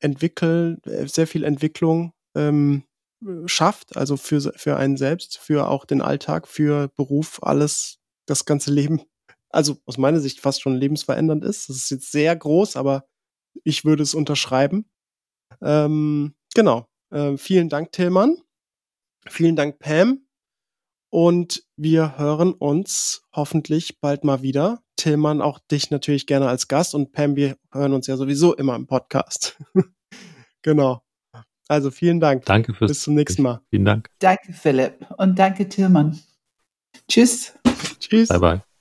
entwickelt, 0.00 0.86
äh, 0.86 1.08
sehr 1.08 1.26
viel 1.26 1.44
Entwicklung 1.44 2.12
ähm, 2.36 2.84
schafft, 3.46 3.96
also 3.96 4.18
für, 4.18 4.52
für 4.56 4.76
einen 4.76 4.98
selbst, 4.98 5.38
für 5.38 5.68
auch 5.68 5.86
den 5.86 6.02
Alltag, 6.02 6.46
für 6.46 6.88
Beruf, 6.88 7.42
alles, 7.42 7.98
das 8.26 8.44
ganze 8.44 8.70
Leben, 8.70 9.00
also 9.48 9.78
aus 9.86 9.96
meiner 9.96 10.20
Sicht 10.20 10.40
fast 10.40 10.60
schon 10.60 10.76
lebensverändernd 10.76 11.44
ist. 11.44 11.68
Das 11.70 11.76
ist 11.76 11.90
jetzt 11.90 12.12
sehr 12.12 12.36
groß, 12.36 12.76
aber 12.76 13.06
ich 13.62 13.84
würde 13.84 14.02
es 14.02 14.14
unterschreiben. 14.14 14.90
Ähm, 15.62 16.34
genau. 16.54 16.88
Äh, 17.10 17.38
vielen 17.38 17.68
Dank, 17.68 17.92
Tillmann. 17.92 18.36
Vielen 19.28 19.56
Dank, 19.56 19.78
Pam. 19.78 20.23
Und 21.14 21.62
wir 21.76 22.18
hören 22.18 22.52
uns 22.54 23.22
hoffentlich 23.32 24.00
bald 24.00 24.24
mal 24.24 24.42
wieder. 24.42 24.82
Tillmann, 24.96 25.42
auch 25.42 25.60
dich 25.60 25.92
natürlich 25.92 26.26
gerne 26.26 26.48
als 26.48 26.66
Gast. 26.66 26.92
Und 26.92 27.12
Pam, 27.12 27.36
wir 27.36 27.56
hören 27.72 27.92
uns 27.92 28.08
ja 28.08 28.16
sowieso 28.16 28.52
immer 28.52 28.74
im 28.74 28.88
Podcast. 28.88 29.56
genau. 30.62 31.04
Also 31.68 31.92
vielen 31.92 32.18
Dank. 32.18 32.44
Danke 32.46 32.74
fürs 32.74 32.90
Bis 32.90 33.02
zum 33.02 33.14
nächsten 33.14 33.42
Mal. 33.42 33.60
Vielen 33.70 33.84
Dank. 33.84 34.10
Danke, 34.18 34.52
Philipp. 34.52 35.06
Und 35.16 35.38
danke, 35.38 35.68
Tillmann. 35.68 36.18
Tschüss. 37.06 37.54
Tschüss. 38.00 38.28
Bye, 38.28 38.40
bye. 38.40 38.73